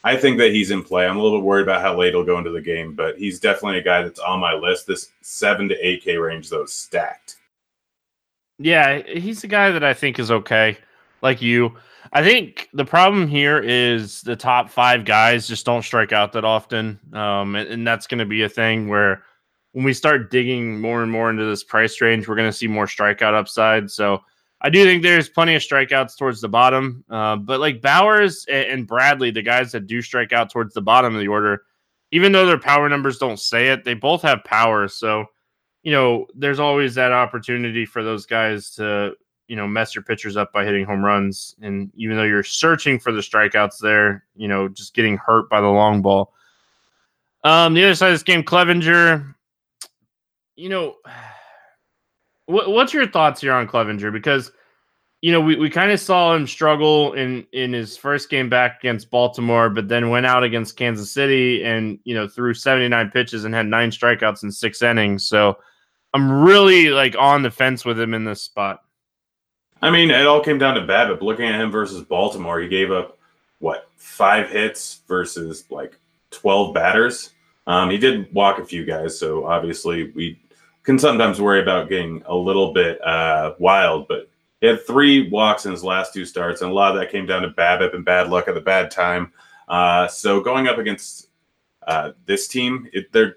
I 0.03 0.17
think 0.17 0.39
that 0.39 0.53
he's 0.53 0.71
in 0.71 0.83
play. 0.83 1.07
I'm 1.07 1.19
a 1.19 1.23
little 1.23 1.39
bit 1.39 1.45
worried 1.45 1.65
about 1.65 1.83
how 1.83 1.99
late 1.99 2.15
he'll 2.15 2.25
go 2.25 2.39
into 2.39 2.51
the 2.51 2.63
game, 2.63 2.95
but 2.95 3.19
he's 3.19 3.41
definitely 3.41 3.79
a 3.79 3.83
guy 3.83 4.01
that's 4.01 4.21
on 4.21 4.41
my 4.41 4.55
list. 4.55 4.87
This 4.87 5.11
seven 5.21 5.69
to 5.69 5.87
eight 5.87 6.03
K 6.03 6.17
range, 6.17 6.49
though, 6.49 6.65
stacked. 6.65 7.37
Yeah, 8.59 9.03
he's 9.03 9.45
a 9.45 9.47
guy 9.47 9.71
that 9.71 9.85
I 9.85 9.93
think 9.93 10.19
is 10.19 10.31
okay. 10.31 10.79
Like 11.21 11.43
you, 11.43 11.77
I 12.15 12.23
think 12.23 12.71
the 12.73 12.87
problem 12.87 13.29
here 13.29 13.59
is 13.59 14.23
the 14.23 14.37
top 14.37 14.71
five 14.71 15.05
guys 15.05 15.47
just 15.47 15.67
don't 15.67 15.83
strike 15.83 16.15
out 16.15 16.33
that 16.33 16.47
often, 16.47 16.99
um, 17.13 17.55
and, 17.55 17.69
and 17.69 17.87
that's 17.87 18.07
going 18.07 18.21
to 18.21 18.25
be 18.25 18.45
a 18.45 18.49
thing 18.49 18.89
where 18.89 19.25
when 19.73 19.85
we 19.85 19.93
start 19.93 20.31
digging 20.31 20.81
more 20.81 21.03
and 21.03 21.13
more 21.13 21.29
into 21.29 21.45
this 21.45 21.65
price 21.65 22.01
range, 22.01 22.27
we're 22.27 22.35
going 22.35 22.49
to 22.49 22.57
see 22.57 22.67
more 22.67 22.87
strikeout 22.87 23.35
upside. 23.35 23.91
So 23.91 24.23
I 24.65 24.71
do 24.71 24.83
think 24.83 25.03
there's 25.03 25.29
plenty 25.29 25.55
of 25.55 25.61
strikeouts 25.61 26.17
towards 26.17 26.41
the 26.41 26.49
bottom, 26.49 27.05
uh, 27.11 27.37
but 27.37 27.61
like 27.61 27.83
Bowers 27.83 28.47
and 28.49 28.87
Bradley, 28.87 29.31
the 29.31 29.43
guys 29.43 29.71
that 29.73 29.87
do 29.87 30.01
strike 30.01 30.33
out 30.33 30.49
towards 30.49 30.73
the 30.73 30.81
bottom 30.81 31.15
of 31.15 31.21
the 31.21 31.29
order, 31.29 31.65
even 32.13 32.33
though 32.33 32.47
their 32.47 32.59
power 32.59 32.89
numbers 32.89 33.19
don't 33.19 33.39
say 33.39 33.69
it, 33.69 33.85
they 33.85 33.93
both 33.93 34.23
have 34.23 34.43
power. 34.45 34.89
So, 34.89 35.27
you 35.83 35.93
know, 35.93 36.27
there's 36.35 36.61
always 36.61 36.95
that 36.95 37.13
opportunity 37.13 37.85
for 37.85 38.03
those 38.03 38.25
guys 38.25 38.71
to, 38.77 39.13
you 39.49 39.57
know, 39.57 39.69
mess 39.69 39.95
your 39.95 40.03
pitchers 40.03 40.39
up 40.39 40.51
by 40.51 40.65
hitting 40.65 40.87
home 40.87 41.05
runs. 41.05 41.55
And 41.61 41.93
even 41.95 42.17
though 42.17 42.23
you're 42.23 42.43
searching 42.43 42.99
for 42.99 43.13
the 43.13 43.21
strikeouts 43.21 43.81
there, 43.81 44.25
you 44.35 44.49
know, 44.49 44.69
just 44.69 44.95
getting 44.95 45.19
hurt 45.19 45.51
by 45.51 45.61
the 45.61 45.67
long 45.67 46.01
ball. 46.01 46.33
Um, 47.43 47.75
the 47.75 47.85
other 47.85 47.95
side 47.95 48.09
of 48.09 48.15
this 48.15 48.23
game, 48.23 48.43
Clevinger, 48.43 49.35
you 50.57 50.71
know, 50.71 50.95
what, 52.47 52.71
what's 52.71 52.93
your 52.93 53.07
thoughts 53.07 53.41
here 53.41 53.53
on 53.53 53.67
Clevinger? 53.67 54.13
Because 54.13 54.53
you 55.25 55.33
know, 55.33 55.41
we, 55.41 55.57
we 55.57 55.71
kind 55.71 55.91
of 55.91 55.99
saw 55.99 56.35
him 56.35 56.47
struggle 56.47 57.15
in 57.15 57.47
in 57.53 57.73
his 57.73 57.97
first 57.97 58.29
game 58.29 58.51
back 58.51 58.81
against 58.81 59.11
Baltimore, 59.11 59.71
but 59.71 59.89
then 59.89 60.11
went 60.11 60.27
out 60.27 60.45
against 60.45 60.77
Kansas 60.77 61.11
City 61.11 61.65
and 61.65 61.99
you 62.05 62.15
know 62.15 62.29
threw 62.29 62.53
79 62.53 63.11
pitches 63.11 63.45
and 63.45 63.55
had 63.55 63.65
nine 63.65 63.91
strikeouts 63.91 64.43
in 64.43 64.53
six 64.53 64.83
innings. 64.83 65.27
So 65.27 65.57
I'm 66.13 66.31
really 66.31 66.91
like 66.91 67.17
on 67.19 67.43
the 67.43 67.51
fence 67.51 67.87
with 67.87 67.99
him 67.99 68.13
in 68.13 68.25
this 68.25 68.43
spot. 68.43 68.81
I 69.81 69.91
mean, 69.91 70.11
it 70.11 70.27
all 70.27 70.43
came 70.43 70.59
down 70.59 70.75
to 70.75 70.83
BABIP. 70.83 71.23
Looking 71.23 71.47
at 71.47 71.59
him 71.59 71.71
versus 71.71 72.03
Baltimore, 72.03 72.61
he 72.61 72.69
gave 72.69 72.93
up 72.93 73.19
what 73.61 73.89
five 73.97 74.51
hits 74.51 75.01
versus 75.09 75.65
like 75.71 75.99
12 76.33 76.75
batters. 76.75 77.31
Um, 77.67 77.89
he 77.89 77.97
did 77.97 78.31
walk 78.35 78.59
a 78.59 78.65
few 78.67 78.85
guys, 78.85 79.19
so 79.19 79.47
obviously 79.47 80.11
we 80.11 80.39
can 80.85 80.99
sometimes 80.99 81.41
worry 81.41 81.61
about 81.61 81.89
getting 81.89 82.23
a 82.27 82.35
little 82.35 82.73
bit 82.73 83.05
uh, 83.05 83.55
wild, 83.59 84.07
but 84.07 84.31
he 84.61 84.67
had 84.67 84.87
three 84.87 85.29
walks 85.31 85.67
in 85.67 85.73
his 85.73 85.83
last 85.83 86.15
two 86.15 86.25
starts, 86.25 86.63
and 86.63 86.71
a 86.71 86.75
lot 86.75 86.95
of 86.95 87.01
that 87.01 87.11
came 87.11 87.27
down 87.27 87.43
to 87.43 87.49
BABIP 87.49 87.95
and 87.95 88.05
bad 88.05 88.29
luck 88.29 88.49
at 88.49 88.55
the 88.55 88.61
bad 88.61 88.91
time. 88.91 89.33
Uh, 89.67 90.07
so 90.07 90.41
going 90.41 90.69
up 90.69 90.79
against 90.79 91.29
uh, 91.87 92.13
this 92.27 92.47
team, 92.49 92.89
it, 92.93 93.11
they're 93.13 93.37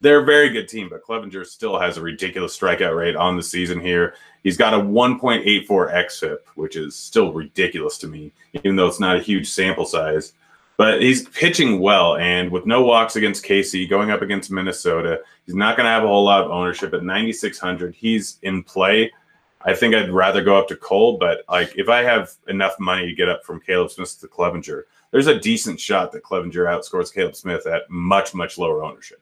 they're 0.00 0.20
a 0.20 0.24
very 0.24 0.50
good 0.50 0.68
team, 0.68 0.88
but 0.90 1.02
Clevinger 1.02 1.44
still 1.46 1.78
has 1.78 1.96
a 1.96 2.02
ridiculous 2.02 2.56
strikeout 2.56 2.96
rate 2.96 3.16
on 3.16 3.36
the 3.36 3.42
season 3.42 3.80
here. 3.80 4.14
He's 4.42 4.58
got 4.58 4.74
a 4.74 4.78
1.84 4.78 5.66
xFIP, 5.66 6.38
which 6.54 6.76
is 6.76 6.94
still 6.94 7.32
ridiculous 7.32 7.96
to 7.98 8.06
me, 8.06 8.30
even 8.52 8.76
though 8.76 8.86
it's 8.86 9.00
not 9.00 9.16
a 9.16 9.22
huge 9.22 9.48
sample 9.48 9.86
size. 9.86 10.34
But 10.76 11.00
he's 11.00 11.26
pitching 11.30 11.80
well, 11.80 12.16
and 12.16 12.50
with 12.50 12.66
no 12.66 12.82
walks 12.84 13.16
against 13.16 13.44
KC, 13.44 13.88
going 13.88 14.10
up 14.10 14.20
against 14.20 14.50
Minnesota, 14.50 15.20
he's 15.46 15.54
not 15.54 15.76
going 15.76 15.86
to 15.86 15.90
have 15.90 16.04
a 16.04 16.08
whole 16.08 16.24
lot 16.24 16.44
of 16.44 16.50
ownership 16.50 16.92
at 16.92 17.02
9,600. 17.02 17.94
He's 17.94 18.38
in 18.42 18.62
play. 18.62 19.10
I 19.62 19.74
think 19.74 19.94
I'd 19.94 20.10
rather 20.10 20.44
go 20.44 20.56
up 20.56 20.68
to 20.68 20.76
Cole, 20.76 21.18
but 21.18 21.44
like 21.48 21.72
if 21.76 21.88
I 21.88 22.02
have 22.02 22.32
enough 22.46 22.78
money 22.78 23.06
to 23.06 23.14
get 23.14 23.28
up 23.28 23.42
from 23.44 23.60
Caleb 23.60 23.90
Smith 23.90 24.20
to 24.20 24.28
Clevinger, 24.28 24.82
there's 25.10 25.26
a 25.26 25.40
decent 25.40 25.80
shot 25.80 26.12
that 26.12 26.22
Clevinger 26.22 26.66
outscores 26.66 27.12
Caleb 27.12 27.34
Smith 27.34 27.66
at 27.66 27.90
much 27.90 28.34
much 28.34 28.58
lower 28.58 28.84
ownership. 28.84 29.20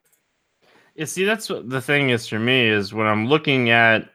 Yeah, 0.95 1.07
see, 1.07 1.25
that's 1.25 1.49
what 1.49 1.71
the 1.71 1.81
thing 1.81 2.11
is 2.11 2.29
for 2.29 2.39
me 2.39 2.67
is 2.67 2.93
when 2.93 3.07
I'm 3.07 3.27
looking 3.27 3.71
at 3.71 4.09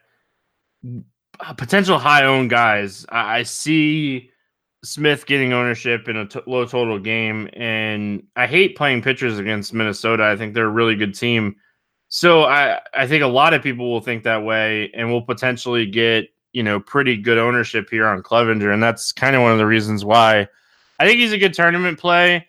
uh, 1.40 1.52
potential 1.54 1.98
high 1.98 2.24
owned 2.24 2.50
guys, 2.50 3.04
I 3.08 3.42
see 3.42 4.29
Smith 4.82 5.26
getting 5.26 5.52
ownership 5.52 6.08
in 6.08 6.16
a 6.16 6.26
t- 6.26 6.40
low 6.46 6.64
total 6.64 6.98
game, 6.98 7.48
and 7.52 8.22
I 8.36 8.46
hate 8.46 8.76
playing 8.76 9.02
pitchers 9.02 9.38
against 9.38 9.74
Minnesota. 9.74 10.24
I 10.24 10.36
think 10.36 10.54
they're 10.54 10.66
a 10.66 10.70
really 10.70 10.94
good 10.94 11.14
team. 11.14 11.56
So 12.08 12.44
I, 12.44 12.80
I 12.92 13.06
think 13.06 13.22
a 13.22 13.28
lot 13.28 13.54
of 13.54 13.62
people 13.62 13.90
will 13.90 14.00
think 14.00 14.24
that 14.24 14.42
way 14.42 14.90
and 14.94 15.10
will 15.10 15.22
potentially 15.22 15.86
get, 15.86 16.28
you 16.52 16.62
know, 16.62 16.80
pretty 16.80 17.16
good 17.16 17.38
ownership 17.38 17.88
here 17.88 18.06
on 18.06 18.22
Clevinger. 18.22 18.72
And 18.72 18.82
that's 18.82 19.12
kind 19.12 19.36
of 19.36 19.42
one 19.42 19.52
of 19.52 19.58
the 19.58 19.66
reasons 19.66 20.04
why 20.04 20.48
I 20.98 21.06
think 21.06 21.20
he's 21.20 21.32
a 21.32 21.38
good 21.38 21.54
tournament 21.54 22.00
play. 22.00 22.48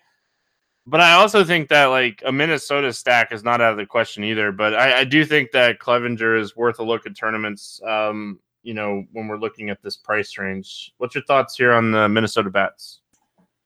But 0.84 1.00
I 1.00 1.12
also 1.12 1.44
think 1.44 1.68
that 1.68 1.86
like 1.86 2.24
a 2.26 2.32
Minnesota 2.32 2.92
stack 2.92 3.30
is 3.30 3.44
not 3.44 3.60
out 3.60 3.70
of 3.70 3.76
the 3.76 3.86
question 3.86 4.24
either. 4.24 4.50
But 4.50 4.74
I, 4.74 5.00
I 5.00 5.04
do 5.04 5.24
think 5.24 5.52
that 5.52 5.78
Clevinger 5.78 6.40
is 6.40 6.56
worth 6.56 6.80
a 6.80 6.82
look 6.82 7.06
at 7.06 7.16
tournaments. 7.16 7.80
Um, 7.86 8.40
you 8.62 8.74
know, 8.74 9.04
when 9.12 9.28
we're 9.28 9.38
looking 9.38 9.70
at 9.70 9.82
this 9.82 9.96
price 9.96 10.38
range. 10.38 10.92
What's 10.98 11.14
your 11.14 11.24
thoughts 11.24 11.56
here 11.56 11.72
on 11.72 11.90
the 11.90 12.08
Minnesota 12.08 12.50
bats? 12.50 13.00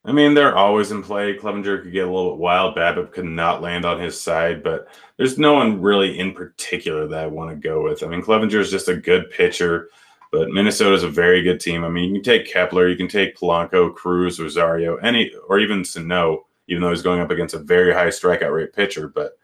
I 0.06 0.12
mean, 0.12 0.35
they're 0.35 0.56
always 0.56 0.92
in 0.92 1.02
play. 1.02 1.37
Clevinger 1.37 1.82
could 1.82 1.92
get 1.92 2.06
a 2.06 2.11
little 2.11 2.32
bit 2.32 2.38
wild. 2.38 2.76
BABIP 2.76 3.11
could 3.11 3.24
not 3.24 3.61
land 3.61 3.85
on 3.85 4.00
his 4.00 4.18
side, 4.20 4.62
but 4.62 4.87
there's 5.16 5.37
no 5.37 5.54
one 5.54 5.80
really 5.80 6.16
in 6.18 6.32
particular 6.32 7.09
that 7.09 7.24
I 7.24 7.26
want 7.26 7.50
to 7.50 7.56
go 7.56 7.82
with. 7.82 8.04
I 8.04 8.06
mean, 8.06 8.22
Clevinger 8.22 8.61
is 8.61 8.70
just 8.70 8.88
a 8.88 8.96
good 8.96 9.30
pitcher, 9.30 9.88
but 10.30 10.50
Minnesota 10.50 10.94
is 10.94 11.02
a 11.02 11.09
very 11.09 11.42
good 11.42 11.59
team. 11.59 11.82
I 11.82 11.88
mean, 11.88 12.04
you 12.04 12.14
can 12.14 12.22
take 12.22 12.46
Kepler, 12.46 12.88
you 12.88 12.96
can 12.96 13.09
take 13.09 13.37
Polanco, 13.37 13.92
Cruz, 13.92 14.38
Rosario, 14.38 14.94
any, 14.98 15.32
or 15.48 15.59
even 15.59 15.85
Sano, 15.85 16.46
even 16.68 16.82
though 16.82 16.90
he's 16.90 17.02
going 17.02 17.20
up 17.20 17.32
against 17.32 17.54
a 17.54 17.59
very 17.59 17.92
high 17.92 18.09
strikeout 18.09 18.54
rate 18.54 18.72
pitcher. 18.72 19.09
But 19.09 19.37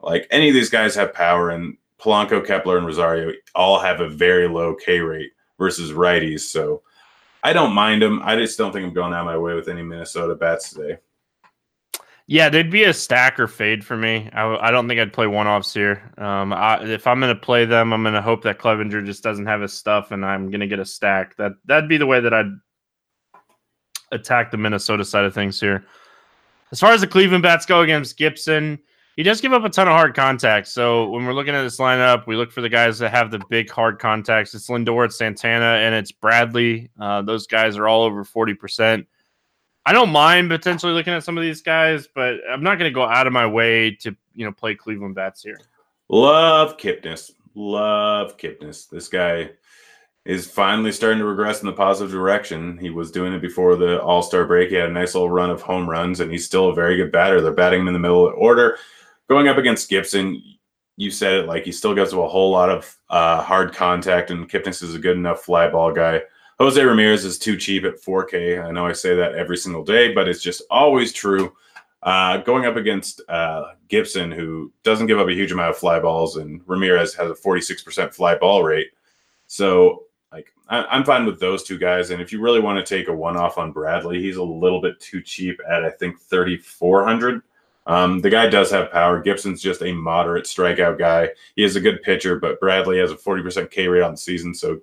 like 0.00 0.28
any 0.30 0.48
of 0.48 0.54
these 0.54 0.70
guys 0.70 0.94
have 0.94 1.14
power, 1.14 1.50
and 1.50 1.76
Polanco, 2.00 2.44
Kepler, 2.46 2.78
and 2.78 2.86
Rosario 2.86 3.32
all 3.54 3.78
have 3.78 4.00
a 4.00 4.08
very 4.08 4.48
low 4.48 4.74
K 4.74 5.00
rate 5.00 5.32
versus 5.58 5.92
righties. 5.92 6.40
So 6.40 6.82
I 7.42 7.52
don't 7.52 7.72
mind 7.72 8.02
them. 8.02 8.20
I 8.24 8.36
just 8.36 8.58
don't 8.58 8.72
think 8.72 8.86
I'm 8.86 8.92
going 8.92 9.12
out 9.12 9.20
of 9.20 9.26
my 9.26 9.38
way 9.38 9.54
with 9.54 9.68
any 9.68 9.82
Minnesota 9.82 10.34
bats 10.34 10.70
today. 10.72 10.98
Yeah, 12.28 12.48
they'd 12.48 12.72
be 12.72 12.82
a 12.84 12.92
stack 12.92 13.38
or 13.38 13.46
fade 13.46 13.84
for 13.84 13.96
me. 13.96 14.28
I, 14.32 14.56
I 14.56 14.70
don't 14.72 14.88
think 14.88 15.00
I'd 15.00 15.12
play 15.12 15.28
one 15.28 15.46
offs 15.46 15.72
here. 15.72 16.12
Um, 16.18 16.52
I, 16.52 16.82
if 16.82 17.06
I'm 17.06 17.20
going 17.20 17.32
to 17.32 17.40
play 17.40 17.64
them, 17.64 17.92
I'm 17.92 18.02
going 18.02 18.14
to 18.16 18.22
hope 18.22 18.42
that 18.42 18.58
Clevinger 18.58 19.06
just 19.06 19.22
doesn't 19.22 19.46
have 19.46 19.60
his 19.60 19.72
stuff, 19.72 20.10
and 20.10 20.26
I'm 20.26 20.50
going 20.50 20.60
to 20.60 20.66
get 20.66 20.80
a 20.80 20.84
stack. 20.84 21.36
That 21.36 21.52
that'd 21.66 21.88
be 21.88 21.98
the 21.98 22.06
way 22.06 22.18
that 22.18 22.34
I'd 22.34 22.50
attack 24.10 24.50
the 24.50 24.56
Minnesota 24.56 25.04
side 25.04 25.24
of 25.24 25.34
things 25.34 25.60
here. 25.60 25.84
As 26.72 26.80
far 26.80 26.92
as 26.92 27.00
the 27.00 27.06
Cleveland 27.06 27.44
bats 27.44 27.64
go 27.64 27.82
against 27.82 28.18
Gibson, 28.18 28.80
he 29.16 29.22
does 29.22 29.40
give 29.40 29.54
up 29.54 29.64
a 29.64 29.70
ton 29.70 29.88
of 29.88 29.94
hard 29.94 30.14
contacts. 30.14 30.70
So 30.72 31.08
when 31.08 31.24
we're 31.24 31.32
looking 31.32 31.54
at 31.54 31.62
this 31.62 31.78
lineup, 31.78 32.26
we 32.26 32.36
look 32.36 32.52
for 32.52 32.60
the 32.60 32.68
guys 32.68 32.98
that 32.98 33.10
have 33.12 33.30
the 33.30 33.40
big 33.48 33.70
hard 33.70 33.98
contacts. 33.98 34.54
It's 34.54 34.68
Lindor, 34.68 35.06
it's 35.06 35.16
Santana, 35.16 35.64
and 35.64 35.94
it's 35.94 36.12
Bradley. 36.12 36.90
Uh, 37.00 37.22
those 37.22 37.46
guys 37.46 37.78
are 37.78 37.88
all 37.88 38.02
over 38.02 38.24
40%. 38.24 39.06
I 39.86 39.92
don't 39.92 40.10
mind 40.10 40.50
potentially 40.50 40.92
looking 40.92 41.14
at 41.14 41.24
some 41.24 41.38
of 41.38 41.42
these 41.42 41.62
guys, 41.62 42.08
but 42.14 42.36
I'm 42.50 42.62
not 42.62 42.78
going 42.78 42.90
to 42.90 42.94
go 42.94 43.04
out 43.04 43.26
of 43.26 43.32
my 43.32 43.46
way 43.46 43.92
to, 44.02 44.14
you 44.34 44.44
know, 44.44 44.52
play 44.52 44.74
Cleveland 44.74 45.14
bats 45.14 45.42
here. 45.42 45.60
Love 46.10 46.76
Kipnis. 46.76 47.30
Love 47.54 48.36
Kipnis. 48.36 48.90
This 48.90 49.08
guy 49.08 49.50
is 50.26 50.50
finally 50.50 50.92
starting 50.92 51.20
to 51.20 51.24
regress 51.24 51.62
in 51.62 51.66
the 51.66 51.72
positive 51.72 52.12
direction. 52.12 52.76
He 52.76 52.90
was 52.90 53.10
doing 53.10 53.32
it 53.32 53.40
before 53.40 53.76
the 53.76 54.02
All 54.02 54.22
Star 54.22 54.44
break. 54.44 54.68
He 54.68 54.74
had 54.74 54.90
a 54.90 54.92
nice 54.92 55.14
little 55.14 55.30
run 55.30 55.50
of 55.50 55.62
home 55.62 55.88
runs, 55.88 56.20
and 56.20 56.30
he's 56.30 56.44
still 56.44 56.68
a 56.68 56.74
very 56.74 56.96
good 56.96 57.12
batter. 57.12 57.40
They're 57.40 57.52
batting 57.52 57.80
him 57.80 57.86
in 57.86 57.94
the 57.94 58.00
middle 58.00 58.26
of 58.26 58.32
the 58.34 58.38
order 58.38 58.76
going 59.28 59.48
up 59.48 59.58
against 59.58 59.88
Gibson, 59.88 60.42
you 60.96 61.10
said 61.10 61.34
it 61.34 61.46
like 61.46 61.64
he 61.64 61.72
still 61.72 61.94
gets 61.94 62.12
a 62.12 62.28
whole 62.28 62.50
lot 62.50 62.70
of 62.70 62.96
uh, 63.10 63.42
hard 63.42 63.74
contact, 63.74 64.30
and 64.30 64.48
Kipnis 64.48 64.82
is 64.82 64.94
a 64.94 64.98
good 64.98 65.16
enough 65.16 65.42
fly 65.42 65.68
ball 65.68 65.92
guy. 65.92 66.22
Jose 66.58 66.82
Ramirez 66.82 67.24
is 67.24 67.38
too 67.38 67.56
cheap 67.56 67.84
at 67.84 68.00
4K. 68.02 68.64
I 68.64 68.70
know 68.70 68.86
I 68.86 68.92
say 68.92 69.14
that 69.14 69.34
every 69.34 69.58
single 69.58 69.84
day, 69.84 70.14
but 70.14 70.26
it's 70.26 70.42
just 70.42 70.62
always 70.70 71.12
true. 71.12 71.54
Uh, 72.02 72.38
going 72.38 72.64
up 72.64 72.76
against 72.76 73.20
uh, 73.28 73.72
Gibson, 73.88 74.30
who 74.30 74.72
doesn't 74.82 75.06
give 75.06 75.18
up 75.18 75.28
a 75.28 75.34
huge 75.34 75.52
amount 75.52 75.70
of 75.70 75.76
fly 75.76 75.98
balls, 75.98 76.36
and 76.36 76.62
Ramirez 76.66 77.14
has 77.14 77.30
a 77.30 77.34
46% 77.34 78.14
fly 78.14 78.36
ball 78.36 78.62
rate. 78.62 78.90
So, 79.48 80.04
like, 80.32 80.52
I, 80.68 80.96
am 80.96 81.04
fine 81.04 81.26
with 81.26 81.40
those 81.40 81.62
two 81.62 81.78
guys. 81.78 82.10
And 82.10 82.22
if 82.22 82.32
you 82.32 82.40
really 82.40 82.60
want 82.60 82.78
to 82.78 82.96
take 82.96 83.08
a 83.08 83.12
one 83.12 83.36
off 83.36 83.58
on 83.58 83.72
Bradley, 83.72 84.20
he's 84.20 84.36
a 84.36 84.42
little 84.42 84.80
bit 84.80 84.98
too 85.00 85.20
cheap 85.20 85.60
at, 85.68 85.84
I 85.84 85.90
think, 85.90 86.20
3,400. 86.20 87.42
Um, 87.86 88.20
the 88.20 88.30
guy 88.30 88.48
does 88.48 88.70
have 88.72 88.90
power. 88.90 89.20
Gibson's 89.20 89.62
just 89.62 89.82
a 89.82 89.92
moderate 89.92 90.44
strikeout 90.44 90.98
guy. 90.98 91.30
He 91.54 91.62
is 91.62 91.76
a 91.76 91.80
good 91.80 92.02
pitcher, 92.02 92.38
but 92.38 92.58
Bradley 92.58 92.98
has 92.98 93.12
a 93.12 93.16
40% 93.16 93.70
K 93.70 93.86
rate 93.86 94.02
on 94.02 94.12
the 94.12 94.16
season. 94.16 94.54
So 94.54 94.80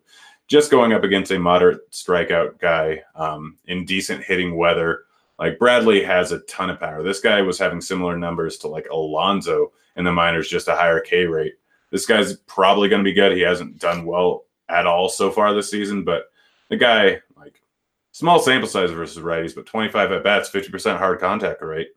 just 0.48 0.72
going 0.72 0.94
up 0.94 1.04
against 1.04 1.32
a 1.32 1.40
moderate 1.40 1.90
strikeout 1.92 2.60
guy 2.60 3.02
um, 3.16 3.58
in 3.66 3.86
decent 3.86 4.24
hitting 4.24 4.56
weather, 4.56 5.04
like 5.38 5.60
Bradley 5.60 6.04
has 6.04 6.32
a 6.32 6.40
ton 6.42 6.70
of 6.70 6.80
power. 6.80 7.04
This 7.04 7.20
guy 7.20 7.42
was 7.42 7.60
having 7.60 7.82
similar 7.82 8.18
numbers 8.18 8.58
to 8.60 8.68
like 8.68 8.88
Alonso 8.90 9.74
in 9.96 10.06
the 10.06 10.12
minors, 10.12 10.50
just 10.50 10.68
a 10.68 10.76
higher 10.76 11.02
K 11.02 11.26
rate. 11.26 11.56
This 11.92 12.06
guy's 12.06 12.38
probably 12.48 12.90
going 12.90 13.02
to 13.02 13.10
be 13.10 13.14
good. 13.14 13.34
He 13.34 13.42
hasn't 13.42 13.80
done 13.80 14.06
well 14.06 14.46
at 14.70 14.88
all 14.88 15.10
so 15.10 15.30
far 15.30 15.54
this 15.54 15.70
season, 15.70 16.04
but 16.04 16.32
the 16.70 16.78
guy, 16.78 17.22
like, 17.38 17.62
small 18.12 18.40
sample 18.40 18.68
size 18.68 18.90
versus 18.90 19.24
righties, 19.24 19.54
but 19.54 19.68
25 19.68 20.12
at 20.12 20.24
bats, 20.24 20.50
50% 20.50 20.98
hard 20.98 21.20
contact 21.20 21.62
rate. 21.62 21.90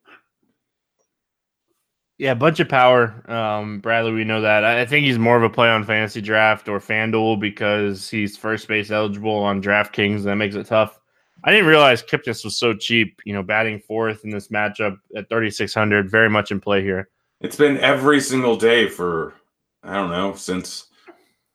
Yeah, 2.18 2.32
bunch 2.32 2.60
of 2.60 2.68
power. 2.68 3.22
Um, 3.30 3.80
Bradley, 3.80 4.12
we 4.12 4.24
know 4.24 4.40
that. 4.40 4.64
I 4.64 4.86
think 4.86 5.04
he's 5.04 5.18
more 5.18 5.36
of 5.36 5.42
a 5.42 5.50
play 5.50 5.68
on 5.68 5.84
fantasy 5.84 6.22
draft 6.22 6.66
or 6.68 6.78
FanDuel 6.78 7.38
because 7.38 8.08
he's 8.08 8.36
first 8.38 8.68
base 8.68 8.90
eligible 8.90 9.36
on 9.36 9.62
DraftKings. 9.62 10.22
That 10.22 10.36
makes 10.36 10.54
it 10.54 10.66
tough. 10.66 10.98
I 11.44 11.50
didn't 11.50 11.66
realize 11.66 12.02
Kipnis 12.02 12.42
was 12.42 12.56
so 12.56 12.72
cheap. 12.72 13.20
You 13.26 13.34
know, 13.34 13.42
batting 13.42 13.80
fourth 13.80 14.24
in 14.24 14.30
this 14.30 14.48
matchup 14.48 14.98
at 15.14 15.28
3,600, 15.28 16.10
very 16.10 16.30
much 16.30 16.50
in 16.50 16.58
play 16.58 16.82
here. 16.82 17.10
It's 17.42 17.56
been 17.56 17.76
every 17.78 18.20
single 18.20 18.56
day 18.56 18.88
for, 18.88 19.34
I 19.82 19.94
don't 19.94 20.10
know, 20.10 20.34
since 20.34 20.86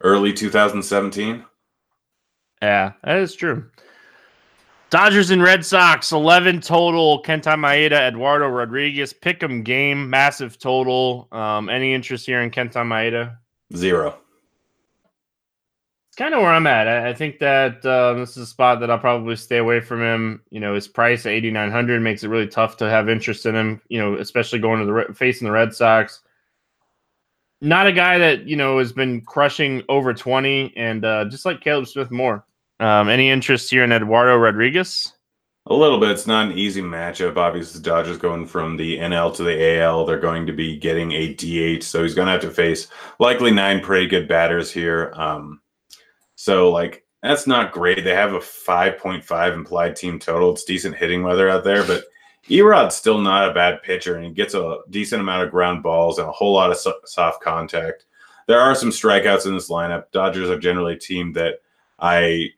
early 0.02 0.32
2017. 0.32 1.44
Yeah, 2.62 2.92
that 3.04 3.18
is 3.18 3.34
true. 3.34 3.66
Dodgers 4.92 5.32
and 5.32 5.42
Red 5.42 5.66
Sox, 5.66 6.12
11 6.12 6.60
total. 6.60 7.24
Kenta 7.24 7.56
Maeda, 7.56 8.10
Eduardo 8.10 8.50
Rodriguez, 8.50 9.14
pick 9.14 9.42
'em 9.42 9.64
game, 9.64 10.10
massive 10.10 10.60
total. 10.60 11.30
Um, 11.32 11.70
any 11.70 11.94
interest 11.94 12.26
here 12.26 12.42
in 12.42 12.52
Kenta 12.52 12.84
Maeda? 12.86 13.38
Zero. 13.74 14.18
It's 16.10 16.18
kind 16.18 16.34
of 16.34 16.42
where 16.42 16.52
I'm 16.52 16.68
at. 16.68 16.90
I, 16.90 17.12
I 17.12 17.14
think 17.14 17.40
that 17.40 17.86
uh, 17.86 18.16
this 18.16 18.32
is 18.32 18.44
a 18.44 18.46
spot 18.46 18.82
that 18.82 18.92
I'll 18.92 19.00
probably 19.00 19.38
stay 19.38 19.60
away 19.60 19.80
from 19.80 20.02
him. 20.02 20.42
You 20.50 20.60
know, 20.60 20.76
his 20.76 20.90
price 20.90 21.26
at 21.26 21.32
8,900 21.32 22.02
makes 22.02 22.26
it 22.26 22.28
really 22.28 22.48
tough 22.48 22.76
to 22.78 22.90
have 22.90 23.08
interest 23.08 23.46
in 23.46 23.56
him, 23.56 23.82
you 23.88 23.98
know, 23.98 24.16
especially 24.16 24.60
going 24.60 24.86
to 24.86 25.08
the 25.08 25.14
facing 25.14 25.46
the 25.46 25.54
Red 25.54 25.74
Sox. 25.74 26.20
Not 27.62 27.88
a 27.88 27.94
guy 27.94 28.18
that, 28.18 28.46
you 28.46 28.58
know, 28.58 28.80
has 28.80 28.92
been 28.92 29.22
crushing 29.22 29.84
over 29.88 30.14
20 30.14 30.74
and 30.76 31.06
uh, 31.06 31.26
just 31.26 31.46
like 31.46 31.62
Caleb 31.62 31.88
Smith 31.88 32.12
more. 32.12 32.44
Um, 32.82 33.10
any 33.10 33.30
interest 33.30 33.70
here 33.70 33.84
in 33.84 33.92
Eduardo 33.92 34.36
Rodriguez? 34.38 35.14
A 35.68 35.74
little 35.74 36.00
bit. 36.00 36.10
It's 36.10 36.26
not 36.26 36.48
an 36.48 36.58
easy 36.58 36.82
matchup. 36.82 37.38
Obviously, 37.38 37.80
the 37.80 37.86
Dodgers 37.88 38.18
going 38.18 38.48
from 38.48 38.76
the 38.76 38.98
NL 38.98 39.36
to 39.36 39.44
the 39.44 39.78
AL. 39.78 40.06
They're 40.06 40.20
going 40.20 40.48
to 40.48 40.54
be 40.54 40.78
getting 40.78 41.12
a 41.12 41.36
DH, 41.36 41.84
so 41.84 42.02
he's 42.02 42.16
going 42.16 42.26
to 42.26 42.32
have 42.32 42.42
to 42.42 42.50
face 42.50 42.88
likely 43.20 43.52
nine 43.52 43.82
pretty 43.82 44.08
good 44.08 44.28
batters 44.28 44.72
here. 44.72 45.14
Um, 45.16 45.62
so, 46.34 46.72
like, 46.72 47.06
that's 47.22 47.46
not 47.46 47.72
great. 47.72 48.04
They 48.04 48.16
have 48.16 48.34
a 48.34 48.40
5.5 48.40 49.54
implied 49.54 49.96
team 49.96 50.18
total. 50.18 50.52
It's 50.52 50.64
decent 50.64 50.96
hitting 50.96 51.22
weather 51.22 51.48
out 51.48 51.64
there, 51.64 51.84
but 51.84 52.06
Erod's 52.50 52.96
still 52.96 53.20
not 53.20 53.48
a 53.48 53.54
bad 53.54 53.84
pitcher, 53.84 54.16
and 54.16 54.26
he 54.26 54.32
gets 54.32 54.56
a 54.56 54.80
decent 54.90 55.22
amount 55.22 55.44
of 55.44 55.52
ground 55.52 55.84
balls 55.84 56.18
and 56.18 56.28
a 56.28 56.32
whole 56.32 56.54
lot 56.54 56.72
of 56.72 56.96
soft 57.06 57.44
contact. 57.44 58.06
There 58.48 58.60
are 58.60 58.74
some 58.74 58.90
strikeouts 58.90 59.46
in 59.46 59.54
this 59.54 59.70
lineup. 59.70 60.06
Dodgers 60.12 60.50
are 60.50 60.58
generally 60.58 60.96
a 60.96 61.00
team 61.00 61.32
that 61.34 61.62
I 62.00 62.50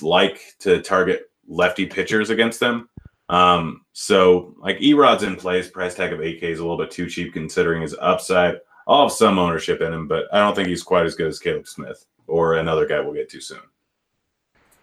like 0.00 0.54
to 0.60 0.80
target 0.82 1.30
lefty 1.48 1.86
pitchers 1.86 2.30
against 2.30 2.60
them. 2.60 2.88
Um, 3.28 3.82
so 3.92 4.54
like 4.58 4.80
Erod's 4.80 5.22
in 5.22 5.36
place, 5.36 5.70
price 5.70 5.94
tag 5.94 6.12
of 6.12 6.20
8K 6.20 6.42
is 6.42 6.58
a 6.58 6.62
little 6.62 6.78
bit 6.78 6.90
too 6.90 7.08
cheap 7.08 7.32
considering 7.32 7.82
his 7.82 7.94
upside. 8.00 8.56
I'll 8.88 9.08
have 9.08 9.12
some 9.12 9.38
ownership 9.38 9.80
in 9.80 9.92
him, 9.92 10.08
but 10.08 10.24
I 10.32 10.38
don't 10.38 10.54
think 10.54 10.68
he's 10.68 10.82
quite 10.82 11.06
as 11.06 11.14
good 11.14 11.28
as 11.28 11.38
Caleb 11.38 11.68
Smith 11.68 12.04
or 12.26 12.54
another 12.54 12.86
guy 12.86 13.00
we'll 13.00 13.14
get 13.14 13.28
to 13.30 13.40
soon. 13.40 13.60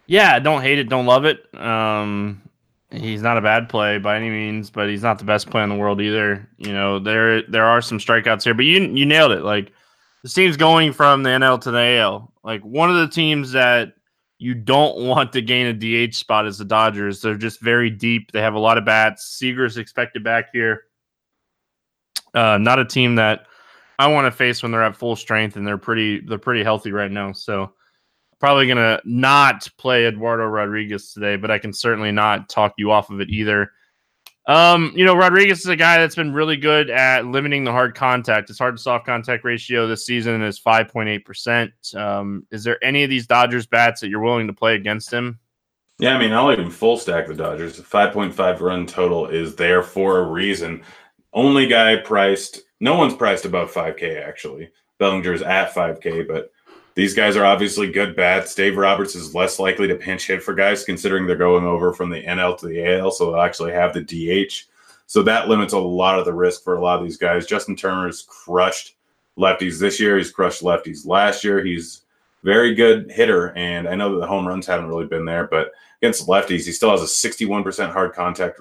Yeah, 0.05 0.39
don't 0.39 0.61
hate 0.61 0.79
it, 0.79 0.87
don't 0.87 1.05
love 1.05 1.25
it. 1.25 1.53
Um, 1.59 2.41
he's 2.89 3.21
not 3.21 3.37
a 3.37 3.41
bad 3.41 3.67
play 3.67 3.97
by 3.97 4.15
any 4.15 4.29
means, 4.29 4.69
but 4.69 4.87
he's 4.87 5.03
not 5.03 5.19
the 5.19 5.25
best 5.25 5.49
play 5.49 5.63
in 5.63 5.69
the 5.69 5.75
world 5.75 5.99
either. 5.99 6.47
You 6.57 6.71
know, 6.71 6.99
there 6.99 7.41
there 7.43 7.65
are 7.65 7.81
some 7.81 7.99
strikeouts 7.99 8.43
here, 8.43 8.53
but 8.53 8.65
you 8.65 8.81
you 8.81 9.05
nailed 9.05 9.33
it. 9.33 9.43
Like 9.43 9.73
this 10.23 10.33
team's 10.33 10.55
going 10.55 10.93
from 10.93 11.23
the 11.23 11.29
NL 11.31 11.59
to 11.61 11.71
the 11.71 11.97
AL. 11.97 12.31
Like 12.43 12.61
one 12.61 12.89
of 12.89 12.95
the 12.95 13.13
teams 13.13 13.51
that 13.51 13.96
you 14.39 14.53
don't 14.53 14.97
want 14.99 15.33
to 15.33 15.41
gain 15.41 15.67
a 15.67 16.07
DH 16.07 16.15
spot 16.15 16.45
as 16.45 16.57
the 16.57 16.65
Dodgers. 16.65 17.21
They're 17.21 17.35
just 17.35 17.59
very 17.59 17.89
deep. 17.89 18.31
They 18.31 18.41
have 18.41 18.53
a 18.53 18.59
lot 18.59 18.77
of 18.77 18.85
bats. 18.85 19.25
Seager's 19.25 19.77
expected 19.77 20.23
back 20.23 20.49
here. 20.53 20.83
Uh, 22.33 22.57
not 22.57 22.79
a 22.79 22.85
team 22.85 23.15
that 23.15 23.47
I 23.97 24.07
want 24.07 24.25
to 24.25 24.31
face 24.31 24.61
when 24.61 24.71
they're 24.71 24.83
at 24.83 24.95
full 24.95 25.15
strength 25.15 25.55
and 25.55 25.65
they're 25.65 25.77
pretty 25.77 26.19
they're 26.19 26.37
pretty 26.37 26.63
healthy 26.63 26.91
right 26.91 27.11
now. 27.11 27.31
So 27.31 27.73
probably 28.39 28.67
gonna 28.67 29.01
not 29.05 29.67
play 29.77 30.05
Eduardo 30.05 30.45
Rodriguez 30.45 31.13
today, 31.13 31.35
but 31.35 31.49
I 31.49 31.57
can 31.57 31.73
certainly 31.73 32.11
not 32.11 32.49
talk 32.49 32.73
you 32.77 32.91
off 32.91 33.09
of 33.09 33.21
it 33.21 33.29
either. 33.29 33.71
Um, 34.47 34.93
you 34.95 35.03
know, 35.03 35.13
Rodriguez 35.13 35.59
is 35.59 35.67
a 35.67 35.75
guy 35.75 35.97
that's 35.97 36.15
been 36.15 36.31
really 36.31 36.55
good 36.55 36.89
at 36.89 37.25
limiting 37.25 37.65
the 37.65 37.71
hard 37.71 37.95
contact. 37.95 38.47
His 38.47 38.57
hard 38.57 38.77
to 38.77 38.81
soft 38.81 39.05
contact 39.05 39.43
ratio 39.43 39.87
this 39.87 40.05
season 40.05 40.41
is 40.41 40.57
5.8%. 40.57 41.95
Um, 41.95 42.47
is 42.49 42.63
there 42.63 42.81
any 42.83 43.03
of 43.03 43.09
these 43.09 43.27
Dodgers 43.27 43.65
bats 43.65 43.99
that 43.99 44.07
you're 44.07 44.21
willing 44.21 44.47
to 44.47 44.53
play 44.53 44.75
against 44.75 45.11
him? 45.11 45.37
Yeah, 45.99 46.15
I 46.15 46.19
mean, 46.19 46.31
I'll 46.31 46.51
even 46.51 46.71
full 46.71 46.97
stack 46.97 47.27
the 47.27 47.33
Dodgers. 47.33 47.81
5.5 47.81 48.61
run 48.61 48.85
total 48.85 49.27
is 49.27 49.55
there 49.55 49.83
for 49.83 50.19
a 50.19 50.23
reason. 50.23 50.81
Only 51.33 51.67
guy 51.67 51.97
priced, 51.97 52.61
no 52.79 52.95
one's 52.95 53.15
priced 53.15 53.45
above 53.45 53.73
5K, 53.73 54.25
actually. 54.25 54.69
Bellinger's 54.97 55.41
at 55.41 55.73
5K, 55.73 56.25
but 56.25 56.51
these 56.97 57.13
guys 57.13 57.35
are 57.37 57.45
obviously 57.45 57.91
good 57.91 58.15
bats. 58.15 58.55
Dave 58.55 58.75
Roberts 58.75 59.13
is 59.13 59.35
less 59.35 59.59
likely 59.59 59.87
to 59.87 59.93
pinch 59.93 60.25
hit 60.25 60.41
for 60.41 60.55
guys, 60.55 60.83
considering 60.83 61.27
they're 61.27 61.35
going 61.35 61.63
over 61.63 61.93
from 61.93 62.09
the 62.09 62.23
NL 62.23 62.57
to 62.57 62.65
the 62.65 62.83
AL, 62.83 63.11
so 63.11 63.29
they'll 63.29 63.39
actually 63.39 63.71
have 63.71 63.93
the 63.93 64.01
DH. 64.01 64.63
So 65.05 65.21
that 65.21 65.47
limits 65.47 65.73
a 65.73 65.77
lot 65.79 66.17
of 66.17 66.25
the 66.25 66.33
risk 66.33 66.63
for 66.63 66.75
a 66.75 66.81
lot 66.81 66.97
of 66.97 67.05
these 67.05 67.17
guys. 67.17 67.45
Justin 67.45 67.75
Turner's 67.75 68.23
crushed 68.23 68.95
lefties 69.37 69.79
this 69.79 69.99
year. 69.99 70.17
He's 70.17 70.31
crushed 70.31 70.63
lefties 70.63 71.05
last 71.05 71.43
year. 71.43 71.63
He's 71.63 72.01
very 72.43 72.73
good 72.73 73.11
hitter, 73.11 73.55
and 73.55 73.87
I 73.87 73.93
know 73.93 74.15
that 74.15 74.21
the 74.21 74.27
home 74.27 74.47
runs 74.47 74.65
haven't 74.65 74.89
really 74.89 75.05
been 75.05 75.25
there, 75.25 75.45
but 75.45 75.73
against 76.01 76.27
lefties, 76.27 76.65
he 76.65 76.71
still 76.71 76.89
has 76.89 77.03
a 77.03 77.29
61% 77.29 77.91
hard 77.91 78.13
contact 78.13 78.59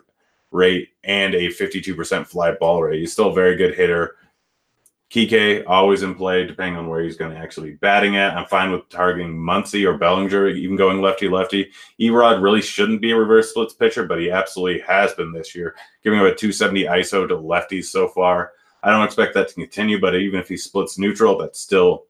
rate 0.51 0.91
and 1.05 1.35
a 1.35 1.49
52% 1.49 2.27
fly 2.27 2.51
ball 2.53 2.83
rate. 2.83 3.01
He's 3.01 3.15
still 3.15 3.31
a 3.31 3.35
very 3.35 3.57
good 3.57 3.75
hitter. 3.75 4.17
Kike 5.11 5.63
always 5.69 6.03
in 6.03 6.17
play, 6.17 6.45
depending 6.47 6.77
on 6.77 6.89
where 6.89 7.03
he's 7.03 7.17
going 7.17 7.31
to 7.31 7.39
actually 7.39 7.71
be 7.71 7.77
batting 7.77 8.17
at. 8.17 8.37
I'm 8.37 8.47
fine 8.47 8.73
with 8.73 8.89
targeting 8.89 9.37
Muncy 9.37 9.87
or 9.87 9.97
Bellinger, 9.97 10.49
even 10.49 10.77
going 10.77 11.01
lefty 11.01 11.29
lefty. 11.29 11.71
Erod 12.01 12.43
really 12.43 12.61
shouldn't 12.61 13.01
be 13.01 13.13
a 13.13 13.17
reverse 13.17 13.51
splits 13.51 13.73
pitcher, 13.73 14.05
but 14.05 14.19
he 14.19 14.31
absolutely 14.31 14.81
has 14.81 15.13
been 15.15 15.33
this 15.33 15.55
year, 15.55 15.77
giving 16.03 16.19
him 16.19 16.27
a 16.27 16.35
270 16.35 16.85
ISO 16.85 17.29
to 17.29 17.37
lefties 17.37 17.85
so 17.85 18.09
far. 18.09 18.53
I 18.83 18.91
don't 18.91 19.05
expect 19.05 19.35
that 19.35 19.49
to 19.49 19.55
continue, 19.55 20.01
but 20.01 20.17
even 20.17 20.41
if 20.41 20.49
he 20.49 20.57
splits 20.57 20.99
neutral, 20.99 21.39
that's 21.39 21.61
still 21.61 22.07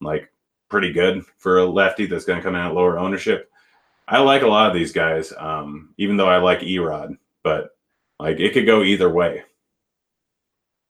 like 0.00 0.30
pretty 0.68 0.92
good 0.92 1.24
for 1.38 1.58
a 1.58 1.66
lefty 1.66 2.06
that's 2.06 2.24
going 2.24 2.38
to 2.38 2.44
come 2.44 2.54
in 2.54 2.60
at 2.60 2.74
lower 2.74 2.98
ownership. 2.98 3.50
I 4.06 4.18
like 4.18 4.42
a 4.42 4.48
lot 4.48 4.68
of 4.68 4.74
these 4.74 4.92
guys, 4.92 5.32
um, 5.36 5.94
even 5.98 6.16
though 6.16 6.28
I 6.28 6.38
like 6.38 6.60
Erod, 6.60 7.18
but 7.42 7.70
like 8.20 8.38
it 8.38 8.52
could 8.52 8.66
go 8.66 8.82
either 8.82 9.10
way. 9.10 9.42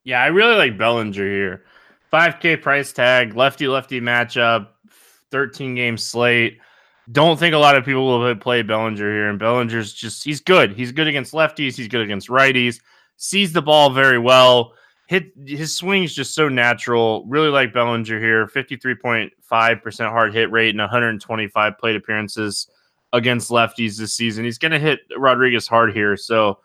Yeah, 0.07 0.23
I 0.23 0.27
really 0.27 0.55
like 0.55 0.77
Bellinger 0.77 1.29
here. 1.29 1.63
5K 2.13 2.61
price 2.61 2.93
tag, 2.93 3.35
lefty 3.35 3.67
lefty 3.67 3.99
matchup, 3.99 4.69
13 5.31 5.75
game 5.75 5.97
slate. 5.97 6.59
Don't 7.11 7.37
think 7.37 7.53
a 7.53 7.57
lot 7.57 7.75
of 7.75 7.83
people 7.83 8.05
will 8.05 8.35
play 8.37 8.61
Bellinger 8.61 9.03
here. 9.03 9.27
And 9.27 9.37
Bellinger's 9.37 9.91
just, 9.91 10.23
he's 10.23 10.39
good. 10.39 10.71
He's 10.71 10.93
good 10.93 11.07
against 11.07 11.33
lefties, 11.33 11.75
he's 11.75 11.89
good 11.89 11.99
against 11.99 12.29
righties, 12.29 12.79
sees 13.17 13.51
the 13.51 13.61
ball 13.61 13.89
very 13.89 14.17
well. 14.17 14.71
Hit 15.09 15.33
his 15.45 15.75
swing 15.75 16.05
is 16.05 16.15
just 16.15 16.33
so 16.33 16.47
natural. 16.47 17.25
Really 17.27 17.49
like 17.49 17.73
Bellinger 17.73 18.17
here. 18.17 18.47
53.5% 18.47 20.09
hard 20.09 20.33
hit 20.33 20.49
rate 20.51 20.69
and 20.69 20.79
125 20.79 21.77
plate 21.77 21.97
appearances 21.97 22.69
against 23.11 23.51
lefties 23.51 23.97
this 23.97 24.13
season. 24.13 24.45
He's 24.45 24.57
going 24.57 24.71
to 24.71 24.79
hit 24.79 25.01
Rodriguez 25.17 25.67
hard 25.67 25.93
here. 25.93 26.15
So, 26.15 26.59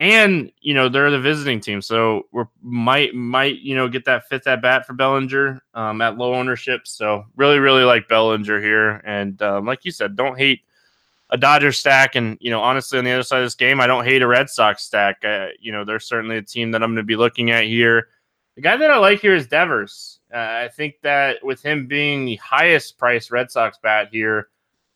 and 0.00 0.52
you 0.60 0.74
know 0.74 0.88
they're 0.88 1.10
the 1.10 1.20
visiting 1.20 1.60
team, 1.60 1.82
so 1.82 2.26
we 2.32 2.44
might 2.62 3.14
might 3.14 3.58
you 3.58 3.74
know 3.74 3.88
get 3.88 4.04
that 4.04 4.28
fifth 4.28 4.46
at 4.46 4.62
bat 4.62 4.86
for 4.86 4.92
Bellinger 4.92 5.60
um, 5.74 6.00
at 6.00 6.16
low 6.16 6.34
ownership. 6.34 6.86
So 6.86 7.24
really 7.36 7.58
really 7.58 7.84
like 7.84 8.08
Bellinger 8.08 8.60
here, 8.60 9.02
and 9.04 9.40
um, 9.42 9.66
like 9.66 9.84
you 9.84 9.90
said, 9.90 10.16
don't 10.16 10.38
hate 10.38 10.60
a 11.30 11.36
Dodger 11.36 11.72
stack. 11.72 12.14
And 12.14 12.38
you 12.40 12.50
know 12.50 12.60
honestly, 12.60 12.98
on 12.98 13.04
the 13.04 13.12
other 13.12 13.24
side 13.24 13.38
of 13.40 13.46
this 13.46 13.56
game, 13.56 13.80
I 13.80 13.86
don't 13.86 14.04
hate 14.04 14.22
a 14.22 14.26
Red 14.26 14.48
Sox 14.48 14.84
stack. 14.84 15.24
Uh, 15.24 15.48
you 15.58 15.72
know 15.72 15.84
they're 15.84 16.00
certainly 16.00 16.36
a 16.36 16.42
team 16.42 16.70
that 16.70 16.82
I'm 16.82 16.90
going 16.90 16.96
to 16.96 17.02
be 17.02 17.16
looking 17.16 17.50
at 17.50 17.64
here. 17.64 18.08
The 18.54 18.62
guy 18.62 18.76
that 18.76 18.90
I 18.90 18.98
like 18.98 19.20
here 19.20 19.34
is 19.34 19.46
Devers. 19.48 20.20
Uh, 20.32 20.36
I 20.38 20.68
think 20.68 20.96
that 21.02 21.44
with 21.44 21.62
him 21.62 21.86
being 21.86 22.24
the 22.24 22.36
highest 22.36 22.98
priced 22.98 23.30
Red 23.30 23.50
Sox 23.50 23.78
bat 23.82 24.08
here. 24.12 24.48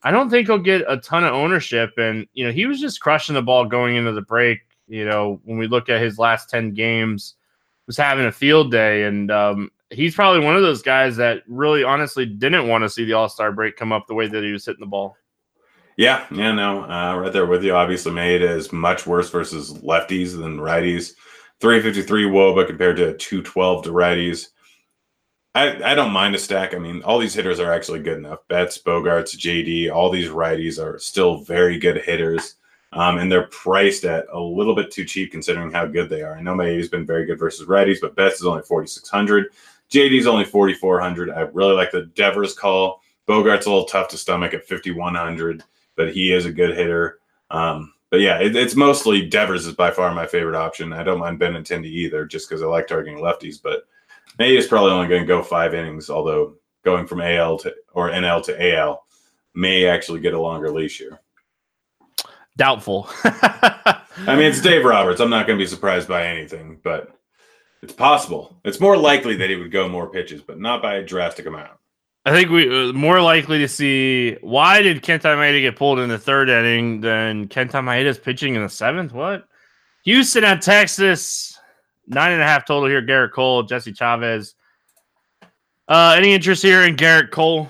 I 0.05 0.11
don't 0.11 0.31
think 0.31 0.49
he'll 0.49 0.59
get 0.59 0.85
a 0.88 0.97
ton 0.97 1.23
of 1.23 1.33
ownership. 1.33 1.93
And, 1.97 2.27
you 2.33 2.45
know, 2.45 2.51
he 2.51 2.67
was 2.67 2.81
just 2.81 3.01
crushing 3.01 3.37
the 3.37 3.43
ball 3.43 3.65
going 3.65 3.95
into 3.95 4.11
the 4.11 4.21
break 4.21 4.62
you 4.88 5.05
know, 5.05 5.40
when 5.45 5.59
we 5.59 5.66
look 5.66 5.88
at 5.88 6.01
his 6.01 6.18
last 6.18 6.51
10 6.51 6.75
games, 6.75 7.35
was 7.87 7.97
having 7.97 8.27
a 8.27 8.33
field 8.33 8.71
day. 8.71 9.05
And 9.05 9.31
um, 9.31 9.71
he's 9.90 10.14
probably 10.14 10.45
one 10.45 10.57
of 10.57 10.62
those 10.62 10.83
guys 10.83 11.16
that 11.16 11.42
really 11.47 11.85
honestly 11.85 12.27
didn't 12.27 12.68
want 12.68 12.83
to 12.83 12.88
see 12.88 13.05
the 13.05 13.12
All 13.14 13.29
Star 13.29 13.53
break 13.53 13.77
come 13.77 13.92
up 13.92 14.07
the 14.07 14.14
way 14.14 14.27
that 14.27 14.42
he 14.42 14.53
was 14.53 14.64
hitting 14.64 14.81
the 14.81 14.87
ball. 14.87 15.16
Yeah, 15.97 16.27
yeah, 16.31 16.53
no, 16.53 16.85
uh, 16.85 17.16
right 17.18 17.33
there 17.33 17.45
with 17.45 17.62
you. 17.62 17.75
Obviously, 17.75 18.12
made 18.12 18.42
as 18.42 18.73
much 18.73 19.07
worse 19.07 19.29
versus 19.29 19.75
lefties 19.75 20.37
than 20.37 20.59
righties. 20.59 21.12
353 21.61 22.25
wOBA 22.25 22.66
compared 22.66 22.97
to 22.97 23.16
212 23.16 23.85
to 23.85 23.90
righties. 23.90 24.49
I, 25.55 25.92
I 25.92 25.95
don't 25.95 26.12
mind 26.12 26.35
a 26.35 26.38
stack. 26.38 26.75
I 26.75 26.79
mean, 26.79 27.03
all 27.03 27.18
these 27.18 27.35
hitters 27.35 27.61
are 27.61 27.73
actually 27.73 28.01
good 28.01 28.16
enough. 28.16 28.38
Betts, 28.49 28.79
Bogaerts, 28.79 29.37
JD, 29.37 29.95
all 29.95 30.11
these 30.11 30.29
righties 30.29 30.83
are 30.83 30.99
still 30.99 31.38
very 31.38 31.79
good 31.79 31.99
hitters. 31.99 32.55
Um, 32.92 33.18
and 33.18 33.33
they're 33.33 33.46
priced 33.46 34.05
at 34.05 34.26
a 34.33 34.38
little 34.38 34.74
bit 34.74 34.90
too 34.90 35.05
cheap 35.05 35.33
considering 35.33 35.70
how 35.70 35.87
good 35.87 36.11
they 36.11 36.22
are. 36.22 36.37
I 36.37 36.42
know 36.42 36.55
Mayhe's 36.55 36.88
been 36.88 37.07
very 37.07 37.24
good 37.24 37.38
versus 37.38 37.66
righties, 37.66 38.00
but 38.00 38.14
Betts 38.14 38.40
is 38.40 38.46
only 38.46 38.62
4,600. 38.62 39.46
JD's 39.90 40.26
only 40.26 40.44
4,400. 40.44 41.31
I 41.31 41.40
really 41.40 41.74
like 41.74 41.90
the 41.90 42.07
Devers 42.14 42.55
call. 42.55 43.00
Bogart's 43.26 43.66
a 43.66 43.70
little 43.70 43.87
tough 43.87 44.09
to 44.09 44.18
stomach 44.18 44.52
at 44.52 44.66
5,100, 44.66 45.62
but 45.96 46.12
he 46.12 46.33
is 46.33 46.44
a 46.44 46.52
good 46.52 46.76
hitter. 46.76 47.20
Um, 47.50 47.94
but 48.11 48.20
yeah, 48.20 48.38
it, 48.38 48.55
it's 48.55 48.76
mostly 48.76 49.26
Devers 49.26 49.66
is 49.66 49.74
by 49.74 49.90
far 49.90 50.14
my 50.14 50.26
favorite 50.26 50.55
option. 50.55 50.92
I 50.92 51.02
don't 51.02 51.18
mind 51.18 51.38
Ben 51.38 51.55
Benintendi 51.55 51.87
either, 51.87 52.26
just 52.26 52.46
because 52.46 52.62
I 52.62 52.66
like 52.66 52.87
targeting 52.87 53.20
lefties. 53.20 53.57
But 53.62 53.87
May 54.38 54.55
is 54.55 54.66
probably 54.66 54.92
only 54.92 55.09
going 55.09 55.22
to 55.22 55.26
go 55.26 55.42
five 55.42 55.72
innings, 55.72 56.11
although 56.11 56.57
going 56.85 57.07
from 57.07 57.22
AL 57.22 57.59
to 57.61 57.74
or 57.94 58.11
NL 58.11 58.44
to 58.44 58.74
AL 58.76 59.07
may 59.55 59.87
actually 59.87 60.20
get 60.20 60.35
a 60.35 60.40
longer 60.40 60.70
leash 60.70 60.98
here. 60.98 61.21
Doubtful. 62.57 63.09
I 63.25 64.03
mean, 64.29 64.47
it's 64.47 64.61
Dave 64.61 64.85
Roberts. 64.85 65.21
I'm 65.21 65.31
not 65.31 65.47
going 65.47 65.59
to 65.59 65.62
be 65.62 65.69
surprised 65.69 66.09
by 66.09 66.27
anything, 66.27 66.79
but 66.83 67.17
it's 67.83 67.93
possible. 67.93 68.61
It's 68.65 68.81
more 68.81 68.97
likely 68.97 69.37
that 69.37 69.51
he 69.51 69.57
would 69.57 69.73
go 69.73 69.88
more 69.88 70.09
pitches, 70.09 70.43
but 70.43 70.61
not 70.61 70.83
by 70.83 70.97
a 70.97 71.05
drastic 71.05 71.47
amount. 71.47 71.73
I 72.25 72.31
think 72.31 72.51
we 72.51 72.69
uh, 72.69 72.93
more 72.93 73.21
likely 73.21 73.59
to 73.59 73.69
see 73.69 74.37
why 74.43 74.81
did 74.81 75.03
Kenta 75.03 75.37
Maeda 75.37 75.61
get 75.61 75.77
pulled 75.77 75.99
in 75.99 76.09
the 76.09 76.19
third 76.19 76.49
inning 76.49 77.01
than 77.01 77.49
Kenta 77.49 77.83
Maeda's 77.83 78.19
pitching 78.19 78.55
in 78.55 78.62
the 78.62 78.69
seventh? 78.69 79.12
What? 79.12 79.49
Houston 80.05 80.45
at 80.45 80.62
Texas, 80.62 81.59
nine 82.07 82.33
and 82.33 82.43
a 82.43 82.47
half 82.47 82.65
total 82.65 82.88
here. 82.88 83.03
Gerrit 83.03 83.33
Cole, 83.33 83.65
Jesse 83.65 83.93
Chavez. 83.93 84.55
Uh, 85.88 86.15
any 86.17 86.33
interest 86.33 86.62
here 86.62 86.83
in 86.83 86.95
Gerrit 86.95 87.33
Cole? 87.33 87.69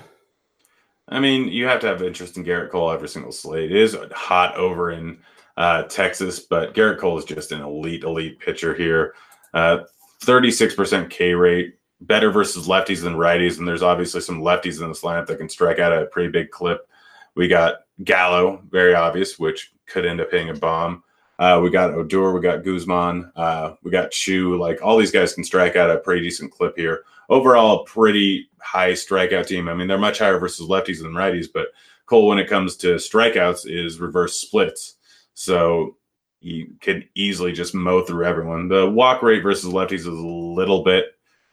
I 1.13 1.19
mean, 1.19 1.47
you 1.47 1.65
have 1.67 1.79
to 1.81 1.87
have 1.87 2.01
interest 2.01 2.37
in 2.37 2.43
Gerrit 2.43 2.71
Cole 2.71 2.91
every 2.91 3.07
single 3.07 3.31
slate. 3.31 3.71
It 3.71 3.77
is 3.77 3.95
hot 4.13 4.55
over 4.55 4.91
in 4.91 5.19
uh, 5.57 5.83
Texas, 5.83 6.39
but 6.39 6.73
Gerrit 6.73 6.99
Cole 6.99 7.17
is 7.19 7.25
just 7.25 7.51
an 7.51 7.61
elite, 7.61 8.03
elite 8.03 8.39
pitcher 8.39 8.73
here. 8.73 9.13
Uh, 9.53 9.79
36% 10.23 11.09
K 11.11 11.33
rate, 11.33 11.75
better 12.01 12.31
versus 12.31 12.67
lefties 12.67 13.03
than 13.03 13.13
righties. 13.13 13.59
And 13.59 13.67
there's 13.67 13.83
obviously 13.83 14.21
some 14.21 14.41
lefties 14.41 14.81
in 14.81 14.87
this 14.87 15.01
lineup 15.01 15.27
that 15.27 15.37
can 15.37 15.49
strike 15.49 15.77
out 15.77 15.93
at 15.93 16.01
a 16.01 16.07
pretty 16.07 16.29
big 16.29 16.49
clip. 16.49 16.87
We 17.35 17.47
got 17.47 17.81
Gallo, 18.03 18.63
very 18.71 18.95
obvious, 18.95 19.37
which 19.37 19.71
could 19.85 20.05
end 20.05 20.19
up 20.19 20.31
hitting 20.31 20.49
a 20.49 20.55
bomb. 20.55 21.03
Uh, 21.37 21.59
we 21.61 21.69
got 21.69 21.93
Odor, 21.93 22.31
we 22.31 22.41
got 22.41 22.63
Guzman, 22.63 23.31
uh, 23.35 23.73
we 23.83 23.91
got 23.91 24.11
Choo. 24.11 24.57
Like 24.57 24.81
all 24.81 24.97
these 24.97 25.11
guys 25.11 25.33
can 25.33 25.43
strike 25.43 25.75
out 25.75 25.91
a 25.91 25.97
pretty 25.97 26.21
decent 26.21 26.51
clip 26.51 26.75
here. 26.75 27.03
Overall, 27.29 27.85
pretty 27.85 28.49
high 28.59 28.91
strikeout 28.91 29.47
team. 29.47 29.69
I 29.69 29.73
mean, 29.73 29.87
they're 29.87 29.97
much 29.97 30.19
higher 30.19 30.39
versus 30.39 30.67
lefties 30.67 31.01
than 31.01 31.13
righties, 31.13 31.47
but 31.53 31.67
Cole, 32.05 32.27
when 32.27 32.39
it 32.39 32.49
comes 32.49 32.75
to 32.77 32.95
strikeouts, 32.95 33.65
is 33.65 33.99
reverse 33.99 34.39
splits. 34.39 34.95
So 35.33 35.97
you 36.41 36.75
can 36.81 37.03
easily 37.15 37.53
just 37.53 37.73
mow 37.73 38.03
through 38.03 38.25
everyone. 38.25 38.67
The 38.67 38.89
walk 38.89 39.23
rate 39.23 39.41
versus 39.41 39.73
lefties 39.73 39.99
is 39.99 40.07
a 40.07 40.11
little 40.11 40.83
bit 40.83 41.05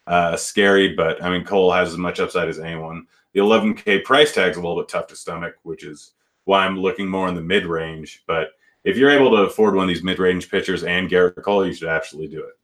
uh, 0.06 0.36
scary, 0.36 0.94
but 0.94 1.22
I 1.22 1.30
mean, 1.30 1.44
Cole 1.44 1.72
has 1.72 1.90
as 1.90 1.98
much 1.98 2.18
upside 2.18 2.48
as 2.48 2.58
anyone. 2.58 3.06
The 3.32 3.40
11K 3.40 4.04
price 4.04 4.34
tag 4.34 4.50
is 4.50 4.56
a 4.56 4.60
little 4.60 4.82
bit 4.82 4.88
tough 4.88 5.06
to 5.08 5.16
stomach, 5.16 5.54
which 5.62 5.84
is 5.84 6.12
why 6.44 6.66
I'm 6.66 6.80
looking 6.80 7.08
more 7.08 7.28
in 7.28 7.36
the 7.36 7.40
mid 7.40 7.64
range. 7.64 8.24
But 8.26 8.48
if 8.82 8.96
you're 8.96 9.10
able 9.10 9.30
to 9.30 9.42
afford 9.42 9.74
one 9.76 9.84
of 9.84 9.88
these 9.88 10.02
mid 10.02 10.18
range 10.18 10.50
pitchers 10.50 10.82
and 10.82 11.08
Gerrit 11.08 11.40
Cole, 11.42 11.64
you 11.64 11.72
should 11.72 11.88
absolutely 11.88 12.36
do 12.36 12.42
it. 12.42 12.54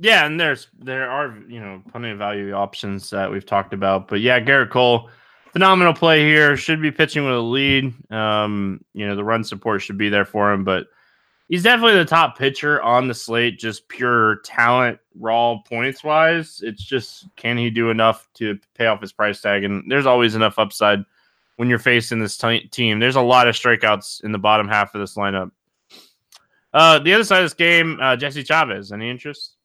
Yeah, 0.00 0.26
and 0.26 0.38
there's 0.38 0.68
there 0.78 1.10
are 1.10 1.36
you 1.48 1.60
know 1.60 1.82
plenty 1.90 2.10
of 2.10 2.18
value 2.18 2.52
options 2.52 3.10
that 3.10 3.30
we've 3.30 3.44
talked 3.44 3.72
about, 3.72 4.06
but 4.06 4.20
yeah, 4.20 4.38
Gerrit 4.38 4.70
Cole, 4.70 5.10
phenomenal 5.52 5.92
play 5.92 6.20
here. 6.24 6.56
Should 6.56 6.80
be 6.80 6.92
pitching 6.92 7.24
with 7.24 7.34
a 7.34 7.40
lead. 7.40 7.92
Um, 8.12 8.84
you 8.94 9.06
know 9.06 9.16
the 9.16 9.24
run 9.24 9.42
support 9.42 9.82
should 9.82 9.98
be 9.98 10.08
there 10.08 10.24
for 10.24 10.52
him, 10.52 10.62
but 10.62 10.86
he's 11.48 11.64
definitely 11.64 11.96
the 11.96 12.04
top 12.04 12.38
pitcher 12.38 12.80
on 12.80 13.08
the 13.08 13.14
slate, 13.14 13.58
just 13.58 13.88
pure 13.88 14.36
talent, 14.44 15.00
raw 15.18 15.58
points 15.68 16.04
wise. 16.04 16.60
It's 16.62 16.84
just 16.84 17.26
can 17.34 17.58
he 17.58 17.68
do 17.68 17.90
enough 17.90 18.28
to 18.34 18.56
pay 18.74 18.86
off 18.86 19.00
his 19.00 19.12
price 19.12 19.40
tag? 19.40 19.64
And 19.64 19.90
there's 19.90 20.06
always 20.06 20.36
enough 20.36 20.60
upside 20.60 21.00
when 21.56 21.68
you're 21.68 21.80
facing 21.80 22.20
this 22.20 22.36
t- 22.38 22.68
team. 22.68 23.00
There's 23.00 23.16
a 23.16 23.20
lot 23.20 23.48
of 23.48 23.56
strikeouts 23.56 24.22
in 24.22 24.30
the 24.30 24.38
bottom 24.38 24.68
half 24.68 24.94
of 24.94 25.00
this 25.00 25.16
lineup. 25.16 25.50
Uh, 26.72 27.00
the 27.00 27.14
other 27.14 27.24
side 27.24 27.38
of 27.38 27.46
this 27.46 27.54
game, 27.54 27.98
uh, 28.00 28.14
Jesse 28.14 28.44
Chavez. 28.44 28.92
Any 28.92 29.10
interest? 29.10 29.56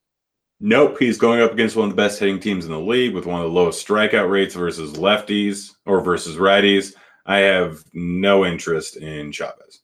Nope. 0.60 0.98
He's 0.98 1.18
going 1.18 1.40
up 1.40 1.52
against 1.52 1.76
one 1.76 1.88
of 1.88 1.92
the 1.92 2.02
best 2.02 2.18
hitting 2.18 2.40
teams 2.40 2.64
in 2.64 2.70
the 2.70 2.78
league 2.80 3.14
with 3.14 3.26
one 3.26 3.40
of 3.40 3.46
the 3.46 3.54
lowest 3.54 3.86
strikeout 3.86 4.30
rates 4.30 4.54
versus 4.54 4.94
lefties 4.94 5.72
or 5.84 6.00
versus 6.00 6.36
righties. 6.36 6.94
I 7.26 7.38
have 7.38 7.82
no 7.92 8.44
interest 8.44 8.96
in 8.96 9.32
Chavez. 9.32 9.80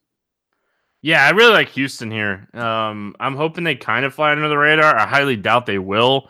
Yeah, 1.02 1.24
I 1.24 1.30
really 1.30 1.52
like 1.52 1.68
Houston 1.70 2.10
here. 2.10 2.46
Um, 2.52 3.16
I'm 3.20 3.34
hoping 3.34 3.64
they 3.64 3.74
kind 3.74 4.04
of 4.04 4.14
fly 4.14 4.32
under 4.32 4.48
the 4.48 4.58
radar. 4.58 4.96
I 4.96 5.06
highly 5.06 5.36
doubt 5.36 5.64
they 5.64 5.78
will. 5.78 6.28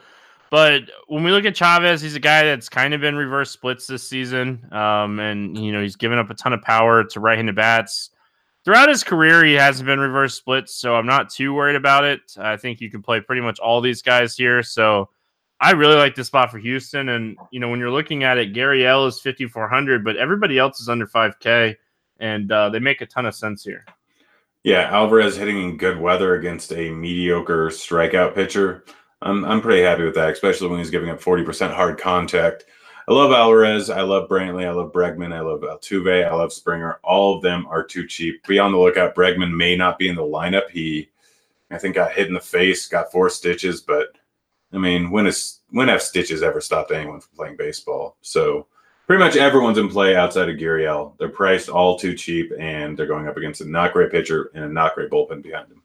But 0.51 0.83
when 1.07 1.23
we 1.23 1.31
look 1.31 1.45
at 1.45 1.57
Chavez, 1.57 2.01
he's 2.01 2.17
a 2.17 2.21
guy 2.21 2.45
that's 2.45 2.69
kind 2.69 2.95
of 2.95 3.01
been 3.01 3.17
reverse 3.17 3.51
splits 3.51 3.87
this 3.87 4.07
season. 4.07 4.67
Um, 4.73 5.21
and, 5.21 5.57
you 5.57 5.73
know, 5.73 5.83
he's 5.83 5.97
given 5.97 6.19
up 6.19 6.31
a 6.31 6.35
ton 6.35 6.53
of 6.53 6.63
power 6.63 7.05
to 7.05 7.21
right 7.21 7.37
handed 7.37 7.57
bats. 7.57 8.11
Throughout 8.65 8.91
his 8.91 9.03
career, 9.03 9.45
he 9.45 9.55
hasn't 9.55 9.87
been 9.87 10.01
reverse 10.01 10.35
splits, 10.35 10.75
so 10.75 10.95
I'm 10.95 11.07
not 11.07 11.31
too 11.31 11.55
worried 11.55 11.77
about 11.77 12.05
it. 12.05 12.21
I 12.39 12.57
think 12.57 12.81
you 12.81 12.91
can 12.91 13.03
play 13.03 13.21
pretty 13.21 13.41
much 13.41 13.59
all 13.59 13.81
these 13.81 14.03
guys 14.03 14.37
here. 14.37 14.63
So 14.63 15.09
I 15.61 15.73
really 15.73 15.97
like 15.97 16.15
this 16.15 16.27
spot 16.27 16.51
for 16.51 16.59
Houston. 16.59 17.09
And, 17.11 17.39
you 17.51 17.61
know, 17.61 17.69
when 17.69 17.81
you're 17.81 17.91
looking 17.91 18.23
at 18.23 18.37
it, 18.37 18.53
Gurriel 18.53 19.09
is 19.09 19.21
5,400, 19.21 20.05
but 20.05 20.17
everybody 20.17 20.59
else 20.59 20.81
is 20.81 20.89
under 20.89 21.07
5K, 21.07 21.77
and 22.19 22.53
uh, 22.53 22.69
they 22.69 22.81
make 22.81 23.01
a 23.01 23.07
ton 23.07 23.27
of 23.27 23.35
sense 23.35 23.65
here. 23.65 23.85
Yeah, 24.63 24.91
Alvarez 24.91 25.37
hitting 25.37 25.63
in 25.63 25.79
good 25.79 25.99
weather 25.99 26.35
against 26.35 26.73
a 26.73 26.91
mediocre 26.91 27.69
strikeout 27.69 28.35
pitcher. 28.35 28.85
I'm 29.23 29.45
I'm 29.45 29.61
pretty 29.61 29.83
happy 29.83 30.05
with 30.05 30.15
that, 30.15 30.31
especially 30.31 30.69
when 30.69 30.79
he's 30.79 30.91
giving 30.91 31.09
up 31.09 31.21
40% 31.21 31.75
hard 31.75 31.99
contact. 31.99 32.65
I 33.11 33.13
love 33.13 33.33
Alvarez. 33.33 33.91
I 33.91 34.03
love 34.03 34.29
Brantley. 34.29 34.65
I 34.65 34.71
love 34.71 34.93
Bregman. 34.93 35.35
I 35.35 35.41
love 35.41 35.63
Altuve. 35.63 36.25
I 36.25 36.33
love 36.33 36.53
Springer. 36.53 37.01
All 37.03 37.35
of 37.35 37.43
them 37.43 37.67
are 37.67 37.83
too 37.83 38.07
cheap. 38.07 38.47
Be 38.47 38.61
on 38.61 38.71
the 38.71 38.79
lookout. 38.79 39.17
Bregman 39.17 39.53
may 39.53 39.75
not 39.75 39.99
be 39.99 40.09
in 40.09 40.15
the 40.15 40.23
lineup. 40.23 40.71
He, 40.71 41.11
I 41.73 41.79
think, 41.79 41.97
got 41.97 42.13
hit 42.13 42.29
in 42.29 42.35
the 42.35 42.41
face, 42.41 42.87
got 42.87 43.11
four 43.11 43.29
stitches. 43.29 43.81
But 43.81 44.17
I 44.73 44.79
mean, 44.79 45.11
when 45.11 45.27
is 45.27 45.59
when 45.71 45.89
have 45.89 46.03
stitches 46.03 46.45
ever 46.45 46.61
stopped 46.61 46.93
anyone 46.93 47.21
from 47.21 47.35
playing 47.35 47.57
baseball? 47.57 48.17
So 48.21 48.69
pretty 49.09 49.25
much 49.25 49.35
everyone's 49.35 49.79
in 49.79 49.89
play 49.89 50.15
outside 50.15 50.49
of 50.49 50.59
Gurriel. 50.59 51.19
They're 51.19 51.31
priced 51.31 51.69
all 51.69 51.99
too 51.99 52.15
cheap, 52.15 52.53
and 52.61 52.97
they're 52.97 53.07
going 53.07 53.27
up 53.27 53.37
against 53.37 53.61
a 53.61 53.69
not 53.69 53.93
great 53.93 54.13
pitcher 54.13 54.53
and 54.55 54.65
a 54.65 54.69
not 54.69 54.95
great 54.95 55.11
bullpen 55.11 55.43
behind 55.43 55.69
them. 55.69 55.83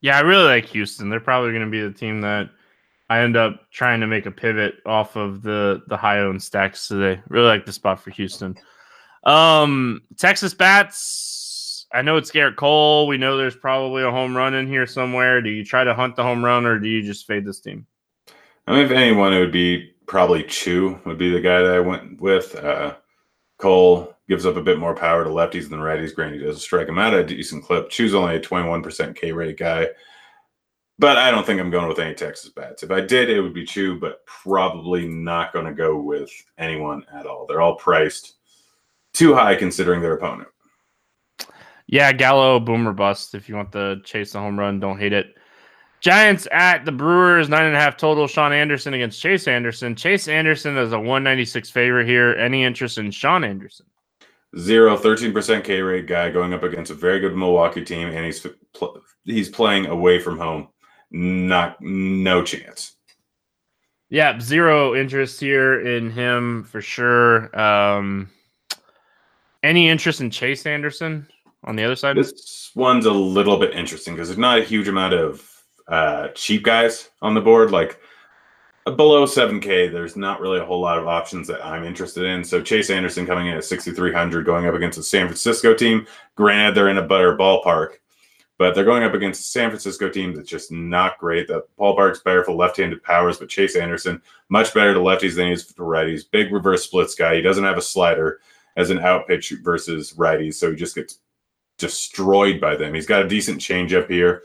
Yeah, 0.00 0.16
I 0.16 0.20
really 0.20 0.44
like 0.44 0.66
Houston. 0.66 1.10
They're 1.10 1.18
probably 1.18 1.50
going 1.50 1.64
to 1.64 1.70
be 1.70 1.82
the 1.82 1.90
team 1.90 2.20
that 2.20 2.50
I 3.10 3.22
end 3.22 3.36
up 3.36 3.68
trying 3.72 4.00
to 4.00 4.06
make 4.06 4.26
a 4.26 4.30
pivot 4.30 4.76
off 4.86 5.16
of 5.16 5.42
the 5.42 5.82
the 5.88 5.96
high 5.96 6.20
owned 6.20 6.42
stacks 6.42 6.86
today. 6.86 7.20
Really 7.28 7.48
like 7.48 7.66
the 7.66 7.72
spot 7.72 8.00
for 8.00 8.10
Houston. 8.10 8.56
Um, 9.24 10.02
Texas 10.16 10.54
bats. 10.54 11.86
I 11.92 12.02
know 12.02 12.16
it's 12.16 12.30
Gerrit 12.30 12.54
Cole. 12.54 13.08
We 13.08 13.18
know 13.18 13.36
there's 13.36 13.56
probably 13.56 14.04
a 14.04 14.12
home 14.12 14.36
run 14.36 14.54
in 14.54 14.68
here 14.68 14.86
somewhere. 14.86 15.42
Do 15.42 15.50
you 15.50 15.64
try 15.64 15.82
to 15.82 15.92
hunt 15.92 16.14
the 16.14 16.22
home 16.22 16.44
run 16.44 16.64
or 16.64 16.78
do 16.78 16.88
you 16.88 17.02
just 17.02 17.26
fade 17.26 17.44
this 17.44 17.58
team? 17.58 17.84
I 18.68 18.74
mean, 18.74 18.84
if 18.84 18.92
anyone, 18.92 19.32
it 19.32 19.40
would 19.40 19.50
be 19.50 19.92
probably 20.06 20.44
Choo 20.44 21.00
would 21.04 21.18
be 21.18 21.32
the 21.32 21.40
guy 21.40 21.60
that 21.62 21.74
I 21.74 21.80
went 21.80 22.20
with. 22.20 22.54
Uh, 22.54 22.94
Cole 23.58 24.14
gives 24.28 24.46
up 24.46 24.54
a 24.54 24.62
bit 24.62 24.78
more 24.78 24.94
power 24.94 25.24
to 25.24 25.30
lefties 25.30 25.68
than 25.68 25.80
righties. 25.80 26.14
Granted, 26.14 26.40
he 26.40 26.46
does 26.46 26.62
strike 26.62 26.86
him 26.86 27.00
out 27.00 27.12
at 27.12 27.20
a 27.20 27.24
decent 27.24 27.64
clip. 27.64 27.90
Choo's 27.90 28.14
only 28.14 28.36
a 28.36 28.40
21% 28.40 29.16
K 29.16 29.32
rate 29.32 29.58
guy. 29.58 29.88
But 31.00 31.16
I 31.16 31.30
don't 31.30 31.46
think 31.46 31.58
I'm 31.58 31.70
going 31.70 31.88
with 31.88 31.98
any 31.98 32.14
Texas 32.14 32.50
bats. 32.50 32.82
If 32.82 32.90
I 32.90 33.00
did, 33.00 33.30
it 33.30 33.40
would 33.40 33.54
be 33.54 33.64
Choo, 33.64 33.98
but 33.98 34.24
probably 34.26 35.08
not 35.08 35.50
going 35.50 35.64
to 35.64 35.72
go 35.72 35.98
with 35.98 36.30
anyone 36.58 37.06
at 37.14 37.24
all. 37.24 37.46
They're 37.46 37.62
all 37.62 37.76
priced 37.76 38.34
too 39.14 39.34
high 39.34 39.54
considering 39.54 40.02
their 40.02 40.12
opponent. 40.12 40.50
Yeah, 41.86 42.12
Gallo, 42.12 42.60
boomer 42.60 42.92
bust. 42.92 43.34
If 43.34 43.48
you 43.48 43.56
want 43.56 43.72
to 43.72 44.02
chase 44.04 44.32
the 44.32 44.40
home 44.40 44.58
run, 44.58 44.78
don't 44.78 44.98
hate 44.98 45.14
it. 45.14 45.36
Giants 46.00 46.46
at 46.52 46.84
the 46.84 46.92
Brewers, 46.92 47.48
nine 47.48 47.64
and 47.64 47.74
a 47.74 47.80
half 47.80 47.96
total. 47.96 48.26
Shaun 48.26 48.52
Anderson 48.52 48.92
against 48.92 49.22
Chase 49.22 49.48
Anderson. 49.48 49.96
Chase 49.96 50.28
Anderson 50.28 50.76
is 50.76 50.92
a 50.92 50.98
196 50.98 51.70
favorite 51.70 52.06
here. 52.06 52.34
Any 52.34 52.62
interest 52.62 52.98
in 52.98 53.10
Shaun 53.10 53.42
Anderson? 53.42 53.86
Zero, 54.58 54.98
13% 54.98 55.64
K 55.64 55.80
rate 55.80 56.06
guy 56.06 56.28
going 56.28 56.52
up 56.52 56.62
against 56.62 56.90
a 56.90 56.94
very 56.94 57.20
good 57.20 57.34
Milwaukee 57.34 57.84
team, 57.84 58.08
and 58.08 58.26
he's 58.26 58.46
he's 59.24 59.48
playing 59.48 59.86
away 59.86 60.20
from 60.20 60.36
home. 60.36 60.68
Not 61.10 61.80
no 61.80 62.42
chance. 62.44 62.96
Yeah, 64.08 64.40
zero 64.40 64.94
interest 64.94 65.40
here 65.40 65.86
in 65.86 66.10
him 66.10 66.64
for 66.64 66.80
sure. 66.80 67.56
Um, 67.58 68.28
any 69.62 69.88
interest 69.88 70.20
in 70.20 70.30
Chase 70.30 70.66
Anderson 70.66 71.26
on 71.64 71.76
the 71.76 71.84
other 71.84 71.96
side? 71.96 72.16
This 72.16 72.72
one's 72.74 73.06
a 73.06 73.12
little 73.12 73.56
bit 73.56 73.74
interesting 73.74 74.14
because 74.14 74.28
there's 74.28 74.38
not 74.38 74.58
a 74.58 74.64
huge 74.64 74.88
amount 74.88 75.14
of 75.14 75.48
uh, 75.86 76.28
cheap 76.28 76.64
guys 76.64 77.10
on 77.22 77.34
the 77.34 77.40
board. 77.40 77.70
Like 77.70 78.00
below 78.84 79.26
7K, 79.26 79.92
there's 79.92 80.16
not 80.16 80.40
really 80.40 80.58
a 80.58 80.64
whole 80.64 80.80
lot 80.80 80.98
of 80.98 81.06
options 81.06 81.46
that 81.48 81.64
I'm 81.64 81.84
interested 81.84 82.24
in. 82.24 82.42
So 82.44 82.62
Chase 82.62 82.90
Anderson 82.90 83.26
coming 83.26 83.46
in 83.46 83.56
at 83.56 83.64
6,300, 83.64 84.44
going 84.44 84.66
up 84.66 84.74
against 84.74 84.98
a 84.98 85.02
San 85.02 85.26
Francisco 85.26 85.74
team. 85.74 86.06
Granted, 86.36 86.74
they're 86.74 86.88
in 86.88 86.98
a 86.98 87.06
better 87.06 87.36
ballpark, 87.36 87.98
but 88.60 88.74
they're 88.74 88.84
going 88.84 89.04
up 89.04 89.14
against 89.14 89.40
a 89.40 89.44
San 89.44 89.70
Francisco 89.70 90.10
team 90.10 90.34
that's 90.34 90.46
just 90.46 90.70
not 90.70 91.16
great. 91.16 91.48
The 91.48 91.64
Bark's 91.78 92.20
better 92.20 92.44
for 92.44 92.52
left-handed 92.52 93.02
powers, 93.02 93.38
but 93.38 93.48
Chase 93.48 93.74
Anderson 93.74 94.20
much 94.50 94.74
better 94.74 94.92
to 94.92 95.00
lefties 95.00 95.36
than 95.36 95.46
he 95.46 95.54
is 95.54 95.64
to 95.64 95.74
righties. 95.76 96.30
Big 96.30 96.52
reverse 96.52 96.84
splits 96.84 97.14
guy. 97.14 97.36
He 97.36 97.40
doesn't 97.40 97.64
have 97.64 97.78
a 97.78 97.82
slider 97.82 98.40
as 98.76 98.90
an 98.90 98.98
out 98.98 99.26
pitch 99.26 99.54
versus 99.62 100.12
righties, 100.12 100.56
so 100.56 100.68
he 100.68 100.76
just 100.76 100.94
gets 100.94 101.20
destroyed 101.78 102.60
by 102.60 102.76
them. 102.76 102.92
He's 102.92 103.06
got 103.06 103.24
a 103.24 103.28
decent 103.28 103.62
changeup 103.62 104.10
here. 104.10 104.42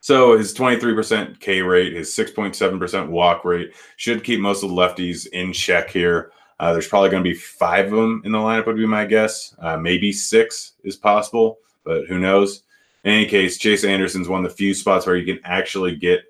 So 0.00 0.38
his 0.38 0.54
23% 0.54 1.38
K 1.40 1.60
rate, 1.60 1.92
his 1.92 2.08
6.7% 2.08 3.10
walk 3.10 3.44
rate 3.44 3.74
should 3.98 4.24
keep 4.24 4.40
most 4.40 4.62
of 4.62 4.70
the 4.70 4.76
lefties 4.76 5.26
in 5.26 5.52
check 5.52 5.90
here. 5.90 6.32
Uh, 6.58 6.72
there's 6.72 6.88
probably 6.88 7.10
going 7.10 7.22
to 7.22 7.30
be 7.30 7.36
five 7.36 7.84
of 7.84 7.98
them 7.98 8.22
in 8.24 8.32
the 8.32 8.38
lineup, 8.38 8.64
would 8.64 8.76
be 8.76 8.86
my 8.86 9.04
guess. 9.04 9.54
Uh, 9.58 9.76
maybe 9.76 10.10
six 10.10 10.72
is 10.84 10.96
possible, 10.96 11.58
but 11.84 12.06
who 12.06 12.18
knows? 12.18 12.62
In 13.04 13.12
any 13.12 13.26
case, 13.26 13.58
Chase 13.58 13.84
Anderson's 13.84 14.28
one 14.28 14.44
of 14.44 14.50
the 14.50 14.56
few 14.56 14.74
spots 14.74 15.06
where 15.06 15.16
you 15.16 15.26
can 15.26 15.44
actually 15.44 15.96
get 15.96 16.24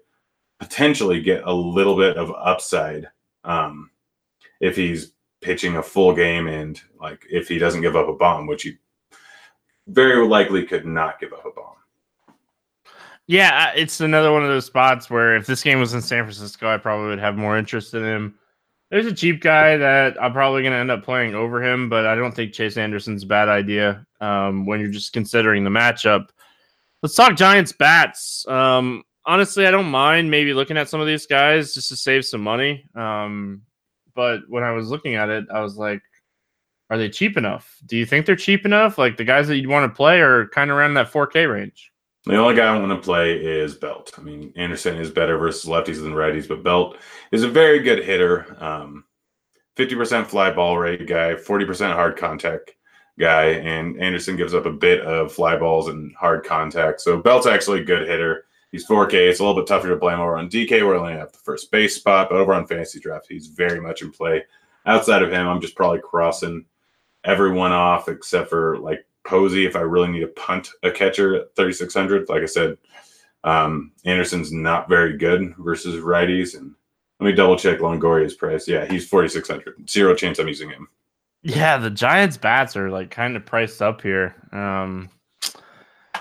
potentially 0.59 1.21
get 1.21 1.43
a 1.45 1.53
little 1.53 1.97
bit 1.97 2.17
of 2.17 2.33
upside 2.33 3.09
um, 3.45 3.91
if 4.61 4.77
he's 4.77 5.13
pitching 5.41 5.77
a 5.77 5.83
full 5.83 6.15
game 6.15 6.49
and 6.49 6.81
like 7.01 7.25
if 7.31 7.49
he 7.49 7.59
doesn't 7.59 7.83
give 7.83 7.97
up 7.97 8.09
a 8.09 8.15
bomb, 8.15 8.47
which 8.47 8.63
he 8.63 8.77
very 9.87 10.27
likely 10.27 10.65
could 10.65 10.87
not 10.87 11.21
give 11.21 11.33
up 11.33 11.45
a 11.45 11.51
bomb. 11.51 11.75
Yeah, 13.27 13.73
it's 13.75 14.01
another 14.01 14.33
one 14.33 14.43
of 14.43 14.49
those 14.49 14.67
spots 14.67 15.09
where 15.09 15.37
if 15.37 15.47
this 15.47 15.63
game 15.63 15.81
was 15.81 15.95
in 15.95 16.03
San 16.03 16.25
Francisco, 16.25 16.69
I 16.69 16.77
probably 16.77 17.09
would 17.09 17.19
have 17.19 17.37
more 17.37 17.57
interest 17.57 17.95
in 17.95 18.03
him. 18.03 18.35
There's 18.91 19.07
a 19.07 19.15
cheap 19.15 19.41
guy 19.41 19.77
that 19.77 20.23
I'm 20.23 20.33
probably 20.33 20.63
going 20.63 20.73
to 20.73 20.79
end 20.79 20.91
up 20.91 21.05
playing 21.05 21.35
over 21.35 21.63
him, 21.63 21.89
but 21.89 22.07
I 22.07 22.15
don't 22.15 22.33
think 22.35 22.53
Chase 22.53 22.77
Anderson's 22.77 23.23
a 23.23 23.27
bad 23.27 23.49
idea 23.49 24.07
um, 24.21 24.67
when 24.67 24.79
you're 24.79 24.91
just 24.91 25.13
considering 25.13 25.65
the 25.65 25.71
matchup. 25.71 26.29
Let's 27.05 27.17
talk 27.17 27.37
Giants 27.37 27.71
bats. 27.71 28.49
Um, 28.49 29.03
honestly, 29.27 29.67
I 29.67 29.71
don't 29.71 29.91
mind 29.91 30.31
maybe 30.31 30.55
looking 30.55 30.79
at 30.79 30.89
some 30.89 31.03
of 31.03 31.07
these 31.07 31.27
guys 31.27 31.75
just 31.75 31.91
to 31.91 31.97
save 31.97 32.25
some 32.25 32.41
money. 32.41 32.89
Um, 32.95 33.61
but 34.15 34.41
when 34.49 34.63
I 34.63 34.71
was 34.71 34.89
looking 34.89 35.15
at 35.15 35.29
it, 35.29 35.45
I 35.53 35.61
was 35.61 35.77
like, 35.77 36.01
are 36.89 36.97
they 36.97 37.11
cheap 37.11 37.37
enough? 37.37 37.77
Do 37.85 37.99
you 37.99 38.07
think 38.07 38.25
they're 38.25 38.37
cheap 38.37 38.65
enough? 38.65 38.97
Like 38.97 39.19
the 39.19 39.25
guys 39.25 39.49
that 39.49 39.59
you'd 39.59 39.69
want 39.69 39.93
to 39.93 39.95
play 39.95 40.23
are 40.23 40.49
kind 40.49 40.71
of 40.71 40.79
around 40.79 40.95
that 40.95 41.13
4K 41.13 41.53
range. 41.53 41.93
The 42.25 42.37
only 42.37 42.55
guy 42.55 42.75
I 42.75 42.79
want 42.81 42.91
to 42.91 43.05
play 43.05 43.37
is 43.37 43.75
Belt. 43.75 44.13
I 44.17 44.23
mean, 44.23 44.55
Anderson 44.57 44.97
is 44.97 45.11
better 45.11 45.37
versus 45.37 45.69
lefties 45.69 46.01
than 46.03 46.15
righties, 46.15 46.49
but 46.49 46.63
Belt 46.63 46.97
is 47.33 47.43
a 47.43 47.51
very 47.51 47.81
good 47.81 48.03
hitter. 48.03 48.57
Um, 48.65 49.05
50% 49.77 50.25
fly 50.25 50.53
ball 50.53 50.79
rate 50.79 51.07
guy, 51.07 51.35
40% 51.35 51.93
hard 51.93 52.17
contact 52.17 52.73
guy, 53.19 53.45
and 53.45 54.01
Anderson 54.01 54.37
gives 54.37 54.55
up 54.55 54.67
a 54.67 54.73
bit 54.73 55.01
of 55.03 55.33
fly 55.33 55.57
balls 55.57 55.89
and 55.89 56.15
hard 56.15 56.45
contact. 56.45 57.01
So 57.01 57.21
Belt's 57.21 57.47
actually 57.47 57.81
a 57.81 57.85
good 57.85 58.09
hitter. 58.09 58.47
He's 58.73 58.87
4K. 58.87 59.15
It's 59.15 59.39
a 59.39 59.45
little 59.45 59.61
bit 59.61 59.69
tougher 59.69 59.89
to 59.89 59.97
blame 59.97 60.19
over 60.19 60.37
on 60.37 60.49
DK. 60.49 60.85
We're 60.85 60.97
only 60.97 61.13
at 61.13 61.33
the 61.33 61.39
first 61.39 61.71
base 61.71 61.95
spot, 61.95 62.29
but 62.29 62.39
over 62.39 62.53
on 62.53 62.67
fantasy 62.67 62.99
draft, 62.99 63.27
he's 63.29 63.47
very 63.47 63.81
much 63.81 64.03
in 64.03 64.11
play. 64.11 64.45
Outside 64.87 65.23
of 65.23 65.31
him, 65.31 65.47
I'm 65.47 65.61
just 65.61 65.77
probably 65.77 66.01
crossing 66.01 66.65
everyone 67.25 67.73
off 67.73 68.09
except 68.09 68.51
for 68.51 68.79
like 68.79 69.07
Posey 69.25 69.65
if 69.65 69.77
I 69.77 69.81
really 69.81 70.09
need 70.09 70.21
to 70.21 70.29
punt 70.29 70.71
a 70.83 70.91
catcher 70.91 71.37
at 71.37 71.57
3,600. 71.57 72.29
Like 72.29 72.43
I 72.43 72.47
said, 72.47 72.77
um, 73.45 73.93
Anderson's 74.05 74.53
not 74.53 74.89
very 74.89 75.17
good 75.17 75.55
versus 75.59 76.03
righties. 76.03 76.57
And 76.59 76.75
let 77.21 77.27
me 77.27 77.33
double 77.33 77.57
check 77.57 77.79
Longoria's 77.79 78.35
price. 78.35 78.67
Yeah, 78.67 78.85
he's 78.87 79.09
4,600. 79.09 79.89
Zero 79.89 80.15
chance 80.15 80.39
I'm 80.39 80.49
using 80.49 80.71
him. 80.71 80.89
Yeah, 81.45 81.77
the 81.77 81.91
Giants 81.91 82.39
bats 82.39 82.75
are 82.75 82.91
like 82.91 83.11
kind 83.11 83.37
of 83.37 83.45
priced 83.45 83.83
up 83.83 84.01
here. 84.01 84.35
Um, 84.51 85.11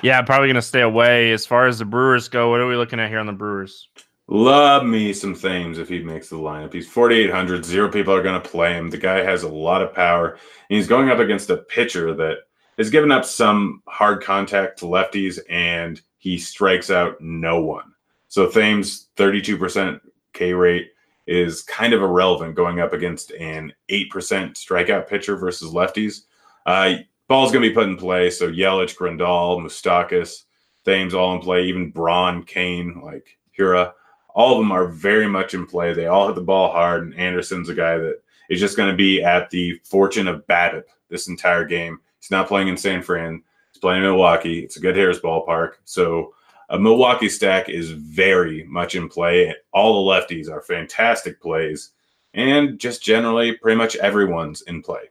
yeah, 0.01 0.21
probably 0.21 0.51
to 0.51 0.61
stay 0.61 0.81
away. 0.81 1.31
As 1.31 1.45
far 1.45 1.65
as 1.65 1.79
the 1.79 1.85
Brewers 1.85 2.27
go, 2.27 2.49
what 2.49 2.59
are 2.59 2.67
we 2.67 2.75
looking 2.75 2.99
at 2.99 3.09
here 3.09 3.19
on 3.19 3.25
the 3.25 3.33
Brewers? 3.33 3.87
Love 4.27 4.85
me 4.85 5.13
some 5.13 5.33
Thames 5.33 5.77
if 5.77 5.87
he 5.87 5.99
makes 5.99 6.29
the 6.29 6.35
lineup. 6.35 6.73
He's 6.73 6.89
4,800. 6.89 7.63
Zero 7.63 7.89
people 7.89 8.13
are 8.13 8.21
going 8.21 8.41
to 8.41 8.49
play 8.49 8.73
him. 8.73 8.89
The 8.89 8.97
guy 8.97 9.23
has 9.23 9.43
a 9.43 9.49
lot 9.49 9.81
of 9.81 9.93
power. 9.93 10.31
And 10.69 10.77
he's 10.77 10.87
going 10.87 11.09
up 11.09 11.19
against 11.19 11.49
a 11.49 11.57
pitcher 11.57 12.13
that 12.15 12.39
has 12.77 12.89
given 12.89 13.11
up 13.11 13.23
some 13.23 13.81
hard 13.87 14.23
contact 14.23 14.79
to 14.79 14.85
lefties, 14.85 15.39
and 15.49 16.01
he 16.17 16.37
strikes 16.37 16.89
out 16.89 17.21
no 17.21 17.61
one. 17.61 17.93
So 18.27 18.49
Thames' 18.49 19.07
32% 19.15 20.01
K 20.33 20.53
rate 20.53 20.89
is 21.25 21.61
kind 21.63 21.93
of 21.93 22.01
irrelevant 22.01 22.55
going 22.55 22.79
up 22.79 22.93
against 22.93 23.31
an 23.31 23.73
8% 23.89 24.11
strikeout 24.11 25.07
pitcher 25.07 25.35
versus 25.35 25.73
lefties. 25.73 26.21
Uh, 26.65 26.95
ball's 27.27 27.51
going 27.51 27.63
to 27.63 27.69
be 27.69 27.75
put 27.75 27.87
in 27.87 27.97
play. 27.97 28.29
So 28.29 28.51
Yelich, 28.51 28.97
Grandal, 28.97 29.61
Moustakas, 29.61 30.43
Thames 30.85 31.13
all 31.13 31.35
in 31.35 31.41
play. 31.41 31.63
Even 31.63 31.91
Braun, 31.91 32.43
Cain, 32.43 33.01
like 33.03 33.37
Hiura, 33.57 33.93
all 34.35 34.53
of 34.53 34.57
them 34.57 34.71
are 34.71 34.87
very 34.87 35.27
much 35.27 35.53
in 35.53 35.65
play. 35.65 35.93
They 35.93 36.07
all 36.07 36.27
hit 36.27 36.35
the 36.35 36.41
ball 36.41 36.71
hard. 36.71 37.03
And 37.03 37.15
Anderson's 37.15 37.69
a 37.69 37.73
guy 37.73 37.97
that 37.97 38.21
is 38.49 38.59
just 38.59 38.77
going 38.77 38.89
to 38.89 38.95
be 38.95 39.23
at 39.23 39.49
the 39.49 39.79
fortune 39.83 40.27
of 40.27 40.45
BABIP 40.47 40.83
this 41.09 41.27
entire 41.27 41.65
game. 41.65 41.99
He's 42.19 42.31
not 42.31 42.47
playing 42.47 42.67
in 42.67 42.77
San 42.77 43.01
Fran. 43.01 43.41
He's 43.71 43.79
playing 43.79 44.03
in 44.03 44.09
Milwaukee. 44.09 44.59
It's 44.59 44.77
a 44.77 44.81
good 44.81 44.95
Harris 44.95 45.19
ballpark. 45.19 45.73
So 45.85 46.33
a 46.69 46.79
Milwaukee 46.79 47.29
stack 47.29 47.69
is 47.69 47.91
very 47.91 48.63
much 48.65 48.95
in 48.95 49.09
play. 49.09 49.53
All 49.73 50.03
the 50.03 50.11
lefties 50.11 50.49
are 50.49 50.61
fantastic 50.61 51.41
plays. 51.41 51.91
And 52.33 52.79
just 52.79 53.03
generally, 53.03 53.55
pretty 53.57 53.77
much 53.77 53.95
everyone's 53.97 54.61
in 54.63 54.81
play. 54.81 55.09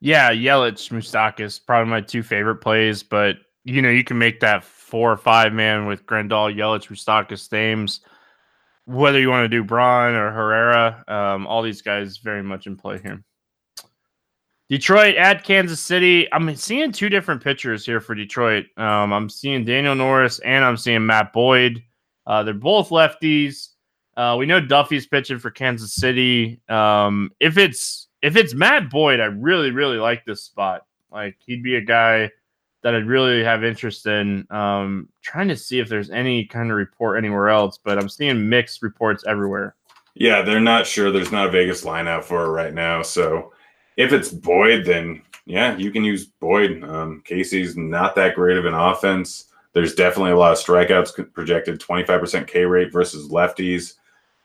Yeah, 0.00 0.32
Yelich, 0.32 0.90
Moustakas, 0.90 1.58
probably 1.64 1.90
my 1.90 2.02
two 2.02 2.22
favorite 2.22 2.56
plays, 2.56 3.02
but 3.02 3.36
you 3.64 3.80
know, 3.80 3.88
you 3.88 4.04
can 4.04 4.18
make 4.18 4.40
that 4.40 4.62
four 4.62 5.10
or 5.10 5.16
five 5.16 5.52
man 5.54 5.86
with 5.86 6.04
Grandal, 6.04 6.54
Yelich, 6.54 6.88
Moustakas, 6.88 7.48
Thames. 7.48 8.00
Whether 8.84 9.18
you 9.18 9.30
want 9.30 9.44
to 9.44 9.48
do 9.48 9.64
Braun 9.64 10.14
or 10.14 10.30
Hiura, 10.30 11.08
um, 11.10 11.46
all 11.46 11.62
these 11.62 11.80
guys 11.80 12.18
very 12.18 12.42
much 12.42 12.66
in 12.66 12.76
play 12.76 12.98
here. 12.98 13.24
Detroit 14.68 15.16
at 15.16 15.44
Kansas 15.44 15.80
City. 15.80 16.32
I'm 16.32 16.54
seeing 16.56 16.90
two 16.90 17.08
different 17.08 17.42
pitchers 17.42 17.84
here 17.84 18.00
for 18.00 18.14
Detroit. 18.14 18.66
Um, 18.76 19.12
I'm 19.12 19.28
seeing 19.28 19.64
Daniel 19.64 19.94
Norris 19.94 20.38
and 20.40 20.64
I'm 20.64 20.76
seeing 20.76 21.04
Matt 21.04 21.32
Boyd. 21.32 21.82
Uh, 22.26 22.42
they're 22.42 22.54
both 22.54 22.88
lefties. 22.88 23.70
Uh, 24.16 24.36
we 24.38 24.46
know 24.46 24.60
Duffy's 24.60 25.06
pitching 25.06 25.38
for 25.38 25.50
Kansas 25.50 25.92
City. 25.94 26.60
Um, 26.68 27.30
if 27.40 27.58
it's 27.58 28.08
if 28.22 28.36
it's 28.36 28.54
Matt 28.54 28.88
Boyd, 28.88 29.20
I 29.20 29.26
really, 29.26 29.70
really 29.70 29.98
like 29.98 30.24
this 30.24 30.42
spot. 30.42 30.86
Like 31.10 31.36
he'd 31.44 31.62
be 31.62 31.76
a 31.76 31.80
guy 31.82 32.30
that 32.82 32.94
I'd 32.94 33.06
really 33.06 33.42
have 33.42 33.64
interest 33.64 34.06
in. 34.06 34.46
Um, 34.50 35.08
trying 35.22 35.48
to 35.48 35.56
see 35.56 35.78
if 35.78 35.88
there's 35.88 36.10
any 36.10 36.44
kind 36.46 36.70
of 36.70 36.76
report 36.76 37.18
anywhere 37.18 37.48
else, 37.48 37.78
but 37.82 37.98
I'm 37.98 38.08
seeing 38.08 38.48
mixed 38.48 38.82
reports 38.82 39.24
everywhere. 39.26 39.74
Yeah, 40.14 40.42
they're 40.42 40.60
not 40.60 40.86
sure. 40.86 41.10
There's 41.10 41.32
not 41.32 41.48
a 41.48 41.50
Vegas 41.50 41.84
lineup 41.84 42.24
for 42.24 42.44
it 42.44 42.50
right 42.50 42.72
now. 42.72 43.02
So 43.02 43.53
if 43.96 44.12
it's 44.12 44.30
Boyd, 44.30 44.84
then 44.84 45.22
yeah, 45.46 45.76
you 45.76 45.90
can 45.90 46.04
use 46.04 46.26
Boyd. 46.26 46.82
Um, 46.84 47.22
KC's 47.28 47.76
not 47.76 48.14
that 48.16 48.34
great 48.34 48.56
of 48.56 48.66
an 48.66 48.74
offense. 48.74 49.46
There's 49.72 49.94
definitely 49.94 50.32
a 50.32 50.36
lot 50.36 50.52
of 50.52 50.58
strikeouts 50.58 51.32
projected, 51.32 51.80
25% 51.80 52.46
K 52.46 52.64
rate 52.64 52.92
versus 52.92 53.30
lefties. 53.30 53.94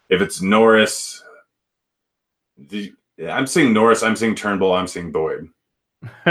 If 0.10 0.22
it's 0.22 0.42
Norris, 0.42 1.24
the 2.58 2.94
I'm 3.28 3.48
seeing 3.48 3.74
Norris. 3.74 4.02
I'm 4.04 4.16
seeing 4.16 4.36
Turnbull. 4.36 4.74
I'm 4.74 4.88
seeing 4.88 5.12
Boyd. 5.12 5.50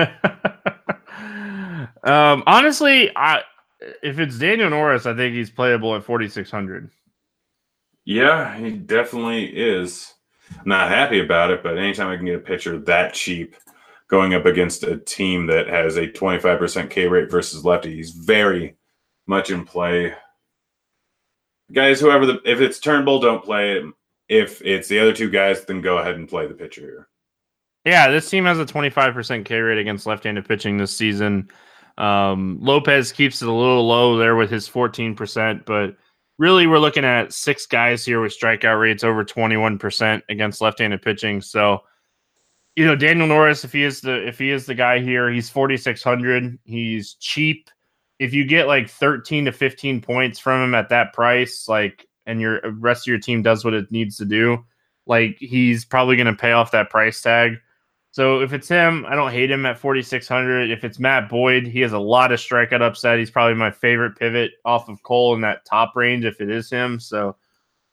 um, 2.03 2.43
honestly, 2.47 3.11
I 3.15 3.43
if 4.03 4.19
it's 4.19 4.39
Daniel 4.39 4.71
Norris, 4.71 5.07
I 5.07 5.15
think 5.15 5.35
he's 5.35 5.51
playable 5.51 5.95
at 5.95 6.05
4600. 6.05 6.91
Yeah, 8.05 8.57
he 8.57 8.71
definitely 8.71 9.45
is. 9.47 10.15
I'm 10.53 10.67
not 10.69 10.91
happy 10.91 11.21
about 11.21 11.51
it, 11.51 11.63
but 11.63 11.79
anytime 11.79 12.09
I 12.09 12.17
can 12.17 12.27
get 12.27 12.37
a 12.37 12.41
pitcher 12.41 12.79
that 12.79 13.15
cheap 13.15 13.57
going 14.09 14.35
up 14.35 14.47
against 14.47 14.83
a 14.85 14.97
team 14.97 15.47
that 15.47 15.69
has 15.69 15.97
a 15.97 16.09
25% 16.09 16.91
K 16.91 17.07
rate 17.07 17.31
versus 17.31 17.65
lefty, 17.65 17.95
he's 17.95 18.11
very 18.11 18.77
much 19.27 19.51
in 19.51 19.65
play. 19.65 20.15
Guys, 21.73 22.01
whoever 22.01 22.27
the 22.27 22.41
if 22.45 22.61
it's 22.61 22.79
Turnbull, 22.79 23.21
don't 23.21 23.45
play 23.45 23.73
it. 23.73 23.85
If 24.29 24.63
it's 24.63 24.89
the 24.89 24.99
other 24.99 25.13
two 25.13 25.31
guys, 25.31 25.65
then 25.65 25.81
go 25.81 25.99
ahead 25.99 26.17
and 26.17 26.29
play 26.29 26.47
the 26.47 26.55
pitcher 26.55 26.81
here. 26.83 27.09
Yeah, 27.85 28.11
this 28.11 28.29
team 28.29 28.45
has 28.45 28.59
a 28.59 28.67
25% 28.67 29.45
K 29.45 29.59
rate 29.61 29.79
against 29.79 30.07
left-handed 30.07 30.47
pitching 30.47 30.77
this 30.77 30.95
season. 30.95 31.51
Um, 31.97 32.59
Lopez 32.61 33.13
keeps 33.13 33.43
it 33.43 33.49
a 33.49 33.53
little 33.53 33.87
low 33.87 34.17
there 34.17 34.37
with 34.37 34.51
his 34.51 34.69
14%, 34.69 35.65
but 35.65 35.97
really 36.39 36.67
we're 36.67 36.79
looking 36.79 37.05
at 37.05 37.33
six 37.33 37.67
guys 37.67 38.05
here 38.05 38.21
with 38.21 38.39
strikeout 38.39 38.81
rates 38.81 39.05
over 39.05 39.25
21% 39.25 40.23
against 40.29 40.61
left-handed 40.61 41.03
pitching. 41.03 41.43
So, 41.43 41.81
you 42.77 42.87
know, 42.87 42.95
Daniel 42.95 43.27
Norris, 43.27 43.65
if 43.65 43.73
he 43.73 43.83
is 43.83 44.01
the 44.01 44.27
if 44.27 44.39
he 44.39 44.51
is 44.51 44.67
the 44.67 44.75
guy 44.75 45.01
here, 45.01 45.29
he's 45.31 45.51
4600. 45.51 46.59
He's 46.65 47.15
cheap. 47.15 47.71
If 48.19 48.33
you 48.33 48.45
get 48.45 48.69
like 48.69 48.89
13 48.89 49.47
to 49.47 49.53
15 49.53 50.01
points 50.01 50.39
from 50.39 50.63
him 50.63 50.75
at 50.75 50.89
that 50.91 51.13
price, 51.13 51.67
like 51.69 52.07
and 52.27 52.41
your 52.41 52.61
rest 52.73 53.03
of 53.03 53.11
your 53.11 53.19
team 53.19 53.43
does 53.43 53.65
what 53.65 53.75
it 53.75 53.91
needs 53.91 54.17
to 54.19 54.25
do, 54.25 54.65
like 55.07 55.37
he's 55.41 55.85
probably 55.85 56.17
going 56.17 56.27
to 56.27 56.35
pay 56.35 56.53
off 56.53 56.71
that 56.71 56.91
price 56.91 57.21
tag. 57.21 57.59
So 58.19 58.41
if 58.41 58.53
it's 58.53 58.67
him, 58.67 59.07
I 59.09 59.15
don't 59.15 59.31
hate 59.31 59.49
him 59.49 59.65
at 59.65 59.79
4,600. 59.79 60.73
If 60.73 60.83
it's 60.83 60.99
Matt 60.99 61.29
Boyd, 61.29 61.69
he 61.69 61.79
has 61.83 61.93
a 61.93 62.01
lot 62.01 62.33
of 62.33 62.41
strikeout 62.41 62.83
upside. 62.83 63.21
He's 63.21 63.31
probably 63.31 63.55
my 63.55 63.71
favorite 63.71 64.19
pivot 64.19 64.55
off 64.65 64.89
of 64.89 65.01
Cole 65.05 65.37
in 65.37 65.41
that 65.43 65.65
top 65.65 65.95
range 65.95 66.25
if 66.25 66.41
it 66.41 66.51
is 66.51 66.69
him. 66.69 66.99
So 66.99 67.37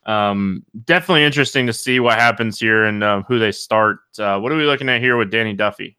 um, 0.08 0.66
definitely 0.86 1.26
interesting 1.26 1.68
to 1.68 1.74
see 1.74 2.00
what 2.00 2.18
happens 2.18 2.60
here 2.60 2.86
and 2.86 3.04
uh, 3.04 3.22
who 3.28 3.38
they 3.38 3.52
start. 3.52 4.00
Uh, 4.18 4.40
what 4.40 4.52
are 4.52 4.58
we 4.58 4.64
looking 4.64 4.90
at 4.90 5.00
here 5.00 5.16
with 5.16 5.30
Danny 5.30 5.54
Duffy? 5.54 5.96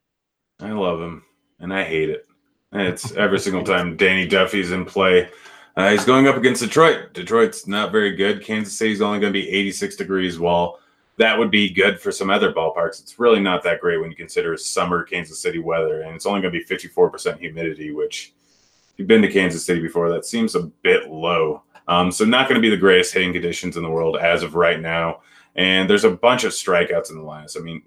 I 0.59 0.72
love 0.72 1.01
him 1.01 1.22
and 1.61 1.72
I 1.72 1.85
hate 1.85 2.11
it. 2.11 2.27
It's 2.72 3.12
every 3.12 3.39
single 3.39 3.62
time 3.62 3.97
Danny 3.97 4.27
Duffy's 4.27 4.72
in 4.72 4.87
play. 4.87 5.29
Uh, 5.77 5.91
he's 5.91 6.05
going 6.05 6.27
up 6.27 6.37
against 6.37 6.62
Detroit. 6.62 7.14
Detroit's 7.14 7.68
not 7.68 7.93
very 7.93 8.16
good. 8.16 8.43
Kansas 8.43 8.77
City's 8.77 9.01
only 9.01 9.20
going 9.20 9.33
to 9.33 9.41
be 9.41 9.49
86 9.49 9.95
degrees 9.95 10.41
while 10.41 10.81
that 11.18 11.38
would 11.38 11.50
be 11.50 11.70
good 11.70 12.00
for 12.00 12.12
some 12.12 12.30
other 12.30 12.52
ballparks. 12.52 13.00
It's 13.00 13.18
really 13.18 13.40
not 13.40 13.62
that 13.62 13.80
great 13.80 14.00
when 14.00 14.10
you 14.10 14.16
consider 14.16 14.56
summer 14.56 15.02
Kansas 15.02 15.40
City 15.40 15.58
weather, 15.58 16.02
and 16.02 16.14
it's 16.14 16.26
only 16.26 16.42
going 16.42 16.52
to 16.52 16.60
be 16.60 16.64
54% 16.64 17.38
humidity, 17.38 17.90
which 17.90 18.34
if 18.92 18.98
you've 18.98 19.08
been 19.08 19.22
to 19.22 19.32
Kansas 19.32 19.64
City 19.64 19.80
before, 19.80 20.10
that 20.10 20.26
seems 20.26 20.54
a 20.54 20.64
bit 20.82 21.08
low. 21.08 21.62
Um, 21.88 22.10
so 22.10 22.24
not 22.24 22.48
going 22.48 22.60
to 22.60 22.66
be 22.66 22.70
the 22.70 22.76
greatest 22.76 23.14
hitting 23.14 23.32
conditions 23.32 23.76
in 23.76 23.82
the 23.82 23.90
world 23.90 24.16
as 24.16 24.42
of 24.42 24.54
right 24.54 24.80
now. 24.80 25.20
And 25.54 25.88
there's 25.88 26.04
a 26.04 26.10
bunch 26.10 26.44
of 26.44 26.52
strikeouts 26.52 27.10
in 27.10 27.16
the 27.16 27.22
lines. 27.22 27.56
I 27.56 27.60
mean, 27.60 27.82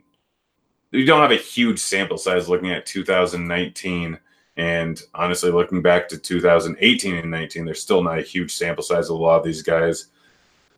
you 0.91 1.05
don't 1.05 1.21
have 1.21 1.31
a 1.31 1.35
huge 1.35 1.79
sample 1.79 2.17
size 2.17 2.49
looking 2.49 2.71
at 2.71 2.85
2019 2.85 4.17
and 4.57 5.01
honestly 5.13 5.51
looking 5.51 5.81
back 5.81 6.09
to 6.09 6.17
2018 6.17 7.15
and 7.15 7.31
19 7.31 7.63
there's 7.63 7.81
still 7.81 8.03
not 8.03 8.19
a 8.19 8.23
huge 8.23 8.51
sample 8.51 8.83
size 8.83 9.09
of 9.09 9.17
a 9.17 9.21
lot 9.21 9.37
of 9.37 9.45
these 9.45 9.61
guys 9.61 10.07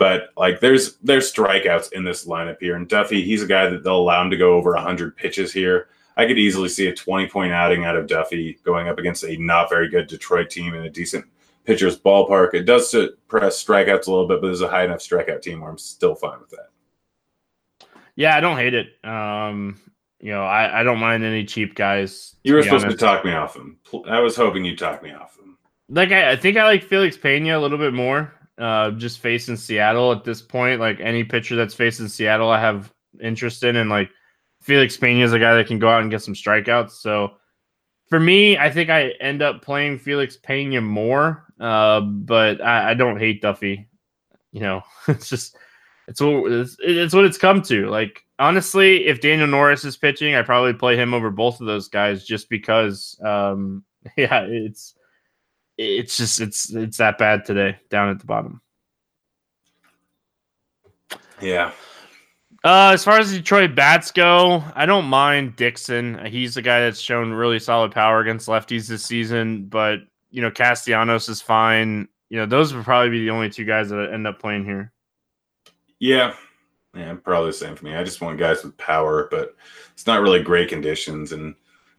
but 0.02 0.30
like 0.36 0.60
there's 0.60 0.96
there's 1.04 1.32
strikeouts 1.32 1.94
in 1.94 2.04
this 2.04 2.26
lineup 2.26 2.58
here 2.60 2.76
and 2.76 2.90
duffy 2.90 3.22
he's 3.22 3.44
a 3.44 3.48
guy 3.48 3.70
that 3.70 3.84
they'll 3.84 4.00
allow 4.00 4.20
him 4.20 4.32
to 4.32 4.36
go 4.36 4.56
over 4.56 4.74
100 4.74 5.16
pitches 5.16 5.54
here 5.54 5.90
i 6.18 6.26
could 6.26 6.40
easily 6.40 6.68
see 6.68 6.88
a 6.88 6.96
20 6.96 7.28
point 7.28 7.54
outing 7.54 7.86
out 7.86 7.96
of 7.96 8.08
duffy 8.08 8.58
going 8.64 8.88
up 8.88 8.98
against 8.98 9.24
a 9.24 9.38
not 9.38 9.70
very 9.70 9.88
good 9.88 10.08
detroit 10.08 10.50
team 10.50 10.74
in 10.74 10.86
a 10.86 10.90
decent 10.90 11.24
pitcher's 11.66 12.00
ballpark 12.00 12.56
it 12.56 12.64
does 12.64 12.90
suppress 12.90 13.64
strikeouts 13.64 14.08
a 14.08 14.10
little 14.10 14.28
bit 14.28 14.42
but 14.42 14.48
there's 14.48 14.62
a 14.62 14.68
high 14.68 14.84
enough 14.84 15.02
strikeout 15.02 15.44
team 15.44 15.62
where 15.62 15.70
i'm 15.70 15.78
still 15.78 16.16
fine 16.16 16.40
with 16.40 16.50
that 16.50 17.88
yeah 18.16 18.36
i 18.36 18.40
don't 18.40 18.58
hate 18.58 18.74
it 18.74 18.88
um 19.06 19.80
you 20.24 20.32
know, 20.32 20.44
I, 20.44 20.82
I 20.82 20.84
don't 20.84 21.00
mind 21.00 21.24
any 21.24 21.44
cheap 21.44 21.74
guys. 21.74 22.36
You 22.44 22.54
were 22.54 22.62
supposed 22.62 22.86
honest. 22.86 23.00
to 23.00 23.04
talk 23.04 23.26
me 23.26 23.34
off 23.34 23.56
him. 23.56 23.80
I 24.08 24.20
was 24.20 24.36
hoping 24.36 24.64
you'd 24.64 24.78
talk 24.78 25.02
me 25.02 25.12
off 25.12 25.36
him. 25.36 25.58
Like 25.90 26.12
I, 26.12 26.34
I 26.34 26.36
think 26.36 26.58
I 26.58 26.66
like 26.66 26.84
Felix 26.84 27.18
Pena 27.18 27.58
a 27.58 27.60
little 27.60 27.80
bit 27.80 27.92
more. 27.92 28.32
Uh, 28.58 28.92
just 28.92 29.20
facing 29.20 29.56
Seattle 29.56 30.12
at 30.12 30.24
this 30.24 30.42
point, 30.42 30.80
like 30.80 31.00
any 31.00 31.24
pitcher 31.24 31.56
that's 31.56 31.74
facing 31.74 32.08
Seattle, 32.08 32.50
I 32.50 32.60
have 32.60 32.94
interest 33.22 33.64
in, 33.64 33.76
and 33.78 33.90
like 33.90 34.10
Felix 34.62 34.98
Pena 34.98 35.24
is 35.24 35.34
a 35.34 35.40
guy 35.40 35.56
that 35.56 35.68
can 35.68 35.80
go 35.80 35.90
out 35.90 36.02
and 36.02 36.12
get 36.12 36.22
some 36.22 36.36
strikeouts. 36.36 36.92
So 36.92 37.32
for 38.10 38.20
me, 38.20 38.58
I 38.58 38.70
think 38.70 38.90
I 38.90 39.10
end 39.20 39.42
up 39.42 39.62
playing 39.62 40.00
Felix 40.00 40.38
Pena 40.38 40.82
more, 40.82 41.46
uh, 41.60 42.02
but 42.02 42.62
I, 42.62 42.92
I 42.92 42.94
don't 42.94 43.18
hate 43.18 43.42
Duffy. 43.42 43.88
You 44.52 44.62
know, 44.62 44.84
it's 45.08 45.30
just 45.30 45.58
it's 46.08 46.22
what 46.22 46.52
it's, 46.52 46.76
it's 46.80 47.16
what 47.16 47.26
it's 47.26 47.38
come 47.38 47.62
to. 47.64 47.88
Like 47.88 48.24
honestly, 48.38 49.08
if 49.08 49.22
Daniel 49.22 49.48
Norris 49.48 49.86
is 49.86 49.98
pitching, 49.98 50.36
I 50.36 50.42
probably 50.42 50.74
play 50.74 50.98
him 50.98 51.14
over 51.14 51.32
both 51.32 51.62
of 51.62 51.68
those 51.68 51.88
guys 51.88 52.26
just 52.26 52.50
because. 52.50 53.20
Um, 53.24 53.84
yeah, 54.18 54.42
it's 54.42 54.96
it's 55.82 56.18
just 56.18 56.42
it's 56.42 56.74
it's 56.74 56.98
that 56.98 57.18
bad 57.18 57.46
today 57.46 57.78
down 57.90 58.10
at 58.10 58.20
the 58.20 58.26
bottom. 58.26 58.62
Yeah. 61.42 61.72
Uh, 62.64 62.92
as 62.94 63.04
far 63.04 63.18
as 63.18 63.32
Detroit 63.32 63.74
bats 63.74 64.12
go, 64.12 64.64
I 64.76 64.86
don't 64.86 65.06
mind 65.06 65.56
Dixon. 65.56 66.24
He's 66.26 66.54
the 66.54 66.62
guy 66.62 66.82
that's 66.82 67.00
shown 67.00 67.32
really 67.32 67.58
solid 67.58 67.92
power 67.92 68.20
against 68.20 68.48
lefties 68.48 68.88
this 68.88 69.04
season, 69.04 69.66
but 69.66 70.02
you 70.30 70.42
know 70.42 70.52
Castellanos 70.52 71.28
is 71.28 71.42
fine. 71.42 72.08
You 72.30 72.38
know 72.38 72.46
those 72.46 72.74
would 72.74 72.86
probably 72.86 73.10
be 73.10 73.22
the 73.22 73.32
only 73.32 73.50
two 73.50 73.66
guys 73.66 73.90
that 73.90 74.14
end 74.14 74.28
up 74.28 74.40
playing 74.40 74.66
here. 74.66 74.92
Yeah, 76.00 76.36
yeah, 76.96 77.16
probably 77.16 77.50
the 77.50 77.54
same 77.54 77.76
for 77.76 77.86
me. 77.86 77.96
I 77.96 78.04
just 78.04 78.22
want 78.22 78.38
guys 78.38 78.64
with 78.64 78.78
power, 78.78 79.28
but 79.32 79.56
it's 79.94 80.06
not 80.06 80.22
really 80.22 80.44
great 80.44 80.70
conditions. 80.70 81.32
And 81.32 81.56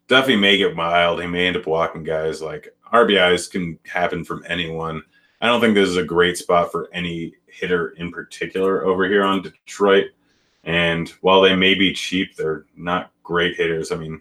Duffy 0.06 0.36
may 0.36 0.58
get 0.58 0.76
mild. 0.76 1.20
He 1.20 1.26
may 1.26 1.48
end 1.48 1.56
up 1.56 1.66
walking 1.66 2.04
guys. 2.04 2.40
Like 2.40 2.74
RBIs 2.92 3.50
can 3.50 3.78
happen 3.86 4.24
from 4.24 4.44
anyone. 4.48 5.02
I 5.40 5.46
don't 5.46 5.60
think 5.60 5.74
this 5.74 5.88
is 5.88 5.96
a 5.96 6.04
great 6.04 6.36
spot 6.36 6.70
for 6.70 6.88
any 6.92 7.34
hitter 7.46 7.90
in 7.90 8.12
particular 8.12 8.84
over 8.84 9.08
here 9.08 9.24
on 9.24 9.42
Detroit. 9.42 10.06
And 10.64 11.08
while 11.20 11.40
they 11.40 11.56
may 11.56 11.74
be 11.74 11.92
cheap, 11.92 12.36
they're 12.36 12.66
not 12.76 13.10
great 13.22 13.56
hitters. 13.56 13.90
I 13.90 13.96
mean, 13.96 14.20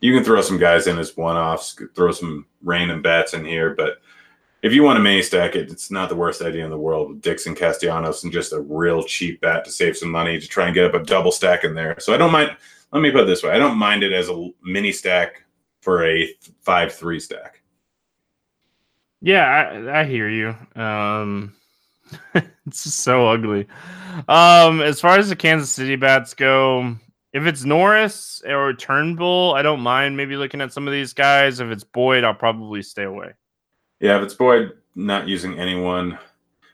you 0.00 0.14
can 0.14 0.24
throw 0.24 0.40
some 0.40 0.58
guys 0.58 0.86
in 0.86 0.98
as 0.98 1.16
one 1.16 1.36
offs, 1.36 1.76
throw 1.94 2.12
some 2.12 2.46
random 2.62 3.02
bats 3.02 3.34
in 3.34 3.44
here, 3.44 3.74
but 3.74 3.98
if 4.62 4.72
you 4.72 4.82
want 4.82 4.96
to 4.96 5.02
mini 5.02 5.22
stack 5.22 5.54
it, 5.54 5.70
it's 5.70 5.90
not 5.90 6.08
the 6.08 6.16
worst 6.16 6.42
idea 6.42 6.64
in 6.64 6.70
the 6.70 6.78
world 6.78 7.10
with 7.10 7.22
Dixon 7.22 7.54
Castellanos 7.54 8.24
and 8.24 8.32
just 8.32 8.52
a 8.52 8.60
real 8.60 9.02
cheap 9.02 9.40
bat 9.40 9.64
to 9.64 9.70
save 9.70 9.96
some 9.96 10.10
money 10.10 10.40
to 10.40 10.48
try 10.48 10.66
and 10.66 10.74
get 10.74 10.84
up 10.84 11.00
a 11.00 11.04
double 11.04 11.30
stack 11.30 11.64
in 11.64 11.74
there. 11.74 11.96
So 12.00 12.12
I 12.12 12.16
don't 12.16 12.32
mind. 12.32 12.56
Let 12.92 13.00
me 13.00 13.10
put 13.10 13.22
it 13.22 13.26
this 13.26 13.42
way: 13.42 13.50
I 13.50 13.58
don't 13.58 13.76
mind 13.76 14.02
it 14.02 14.12
as 14.12 14.28
a 14.28 14.50
mini 14.62 14.92
stack 14.92 15.44
for 15.80 16.06
a 16.06 16.34
five 16.62 16.92
three 16.92 17.20
stack. 17.20 17.57
Yeah, 19.20 19.44
I, 19.44 20.00
I 20.00 20.04
hear 20.04 20.28
you. 20.28 20.54
Um, 20.80 21.54
it's 22.34 22.94
so 22.94 23.28
ugly. 23.28 23.66
Um, 24.28 24.80
as 24.80 25.00
far 25.00 25.18
as 25.18 25.28
the 25.28 25.36
Kansas 25.36 25.70
City 25.70 25.96
bats 25.96 26.34
go, 26.34 26.96
if 27.32 27.46
it's 27.46 27.64
Norris 27.64 28.42
or 28.46 28.72
Turnbull, 28.72 29.54
I 29.54 29.62
don't 29.62 29.80
mind 29.80 30.16
maybe 30.16 30.36
looking 30.36 30.60
at 30.60 30.72
some 30.72 30.86
of 30.86 30.92
these 30.92 31.12
guys. 31.12 31.60
If 31.60 31.70
it's 31.70 31.84
Boyd, 31.84 32.24
I'll 32.24 32.34
probably 32.34 32.82
stay 32.82 33.04
away. 33.04 33.32
Yeah, 34.00 34.16
if 34.16 34.22
it's 34.22 34.34
Boyd 34.34 34.72
not 34.94 35.28
using 35.28 35.58
anyone, 35.58 36.18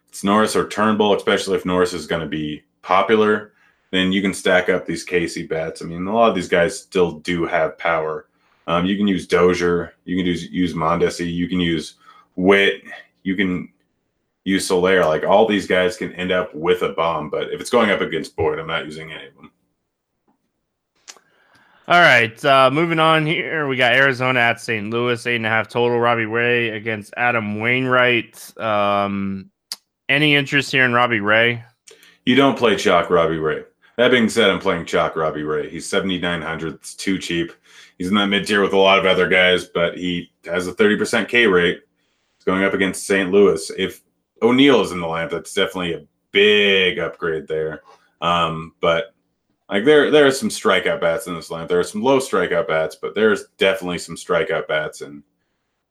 it's 0.09 0.23
Norris 0.23 0.55
or 0.55 0.69
Turnbull, 0.69 1.17
especially 1.17 1.57
if 1.57 1.65
Norris 1.65 1.93
is 1.93 2.07
going 2.07 2.21
to 2.21 2.29
be 2.29 2.63
popular, 2.83 3.53
then 3.91 4.13
you 4.13 4.23
can 4.23 4.35
stack 4.35 4.69
up 4.69 4.87
these 4.87 5.05
KC 5.05 5.49
bats. 5.49 5.83
I 5.83 5.87
mean, 5.87 6.07
a 6.07 6.15
lot 6.15 6.29
of 6.29 6.35
these 6.35 6.49
guys 6.49 6.79
still 6.79 7.13
do 7.13 7.47
have 7.47 7.79
power. 7.79 8.29
Um, 8.67 8.87
you 8.87 8.97
can 8.97 9.09
use 9.09 9.27
Dozier, 9.27 9.95
you 10.05 10.17
can 10.17 10.25
use 10.25 10.45
use 10.51 10.75
Mondesi, 10.75 11.31
you 11.33 11.49
can 11.49 11.61
use 11.61 11.95
Witt, 12.37 12.83
you 13.23 13.37
can 13.37 13.73
use 14.45 14.67
Soler. 14.67 15.05
Like 15.05 15.25
all 15.25 15.47
these 15.47 15.67
guys 15.67 15.97
can 15.97 16.13
end 16.13 16.33
up 16.33 16.55
with 16.55 16.83
a 16.83 16.91
bomb, 16.91 17.31
but 17.31 17.53
if 17.53 17.61
it's 17.61 17.71
going 17.71 17.91
up 17.91 18.01
against 18.01 18.37
Boyd, 18.37 18.59
I'm 18.59 18.67
not 18.67 18.85
using 18.85 19.13
any 19.13 19.27
of 19.27 19.35
them. 19.35 19.51
All 21.87 22.01
right, 22.01 22.43
uh, 22.47 22.71
moving 22.71 22.99
on 22.99 23.27
here. 23.27 23.69
We 23.69 23.77
got 23.77 23.93
Arizona 23.93 24.41
at 24.41 24.59
St. 24.59 24.89
Louis, 24.89 25.27
eight 25.27 25.37
and 25.37 25.45
a 25.45 25.51
half 25.51 25.69
total. 25.69 25.99
Robbie 25.99 26.25
Ray 26.25 26.71
against 26.71 27.13
Adam 27.19 27.61
Wainwright. 27.61 28.59
Um, 28.59 29.51
any 30.09 30.35
interest 30.35 30.73
here 30.73 30.85
in 30.85 30.95
Robbie 30.95 31.21
Ray? 31.21 31.63
You 32.25 32.37
don't 32.37 32.57
play 32.57 32.77
chalk 32.77 33.11
Robbie 33.11 33.37
Ray. 33.37 33.65
That 33.99 34.11
being 34.11 34.31
said, 34.31 34.49
I'm 34.49 34.61
playing 34.61 34.87
chalk 34.87 35.15
Robbie 35.15 35.43
Ray. 35.43 35.69
He's 35.69 35.87
7,900. 35.87 36.75
It's 36.75 36.95
too 36.95 37.19
cheap. 37.19 37.53
He's 37.99 38.09
in 38.09 38.15
that 38.15 38.27
mid 38.27 38.47
tier 38.47 38.63
with 38.63 38.73
a 38.73 38.79
lot 38.79 38.99
of 38.99 39.05
other 39.05 39.29
guys, 39.29 39.67
but 39.67 39.97
he 39.97 40.33
has 40.47 40.67
a 40.67 40.73
30% 40.73 41.29
K 41.29 41.47
rate. 41.47 41.83
Going 42.45 42.65
up 42.65 42.75
against 42.75 43.07
St. 43.07 43.31
Louis. 43.31 43.71
If 43.79 44.03
O'Neill 44.43 44.83
is 44.83 44.93
in 44.93 45.01
the 45.01 45.07
lineup, 45.07 45.31
that's 45.31 45.55
definitely 45.55 45.95
a 45.95 46.07
big 46.31 46.99
upgrade 46.99 47.49
there. 47.49 47.83
Um, 48.21 48.75
but 48.81 49.15
like 49.71 49.85
there, 49.85 50.11
there 50.11 50.27
are 50.27 50.31
some 50.31 50.51
strikeout 50.51 51.01
bats 51.01 51.27
in 51.27 51.35
this 51.35 51.49
lineup. 51.49 51.69
There 51.69 51.81
are 51.81 51.85
some 51.85 52.03
low 52.03 52.19
strikeout 52.19 52.69
bats, 52.69 52.97
but 52.97 53.15
there's 53.15 53.47
definitely 53.57 53.99
some 53.99 54.17
strikeout 54.17 54.69
bats. 54.69 55.01
And 55.01 55.23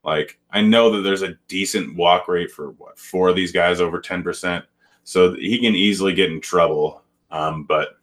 like 0.03 0.39
I 0.51 0.61
know 0.61 0.91
that 0.91 1.01
there's 1.01 1.21
a 1.21 1.35
decent 1.47 1.95
walk 1.95 2.27
rate 2.27 2.51
for 2.51 2.71
what 2.71 2.99
four 2.99 3.29
of 3.29 3.35
these 3.35 3.51
guys 3.51 3.81
over 3.81 3.99
ten 3.99 4.21
percent, 4.21 4.65
so 5.03 5.33
he 5.33 5.59
can 5.59 5.75
easily 5.75 6.13
get 6.13 6.31
in 6.31 6.41
trouble. 6.41 7.01
Um, 7.31 7.63
but 7.63 7.97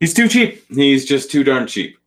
he's 0.00 0.14
too 0.14 0.28
cheap. 0.28 0.64
He's 0.68 1.04
just 1.04 1.30
too 1.30 1.44
darn 1.44 1.66
cheap. 1.66 1.98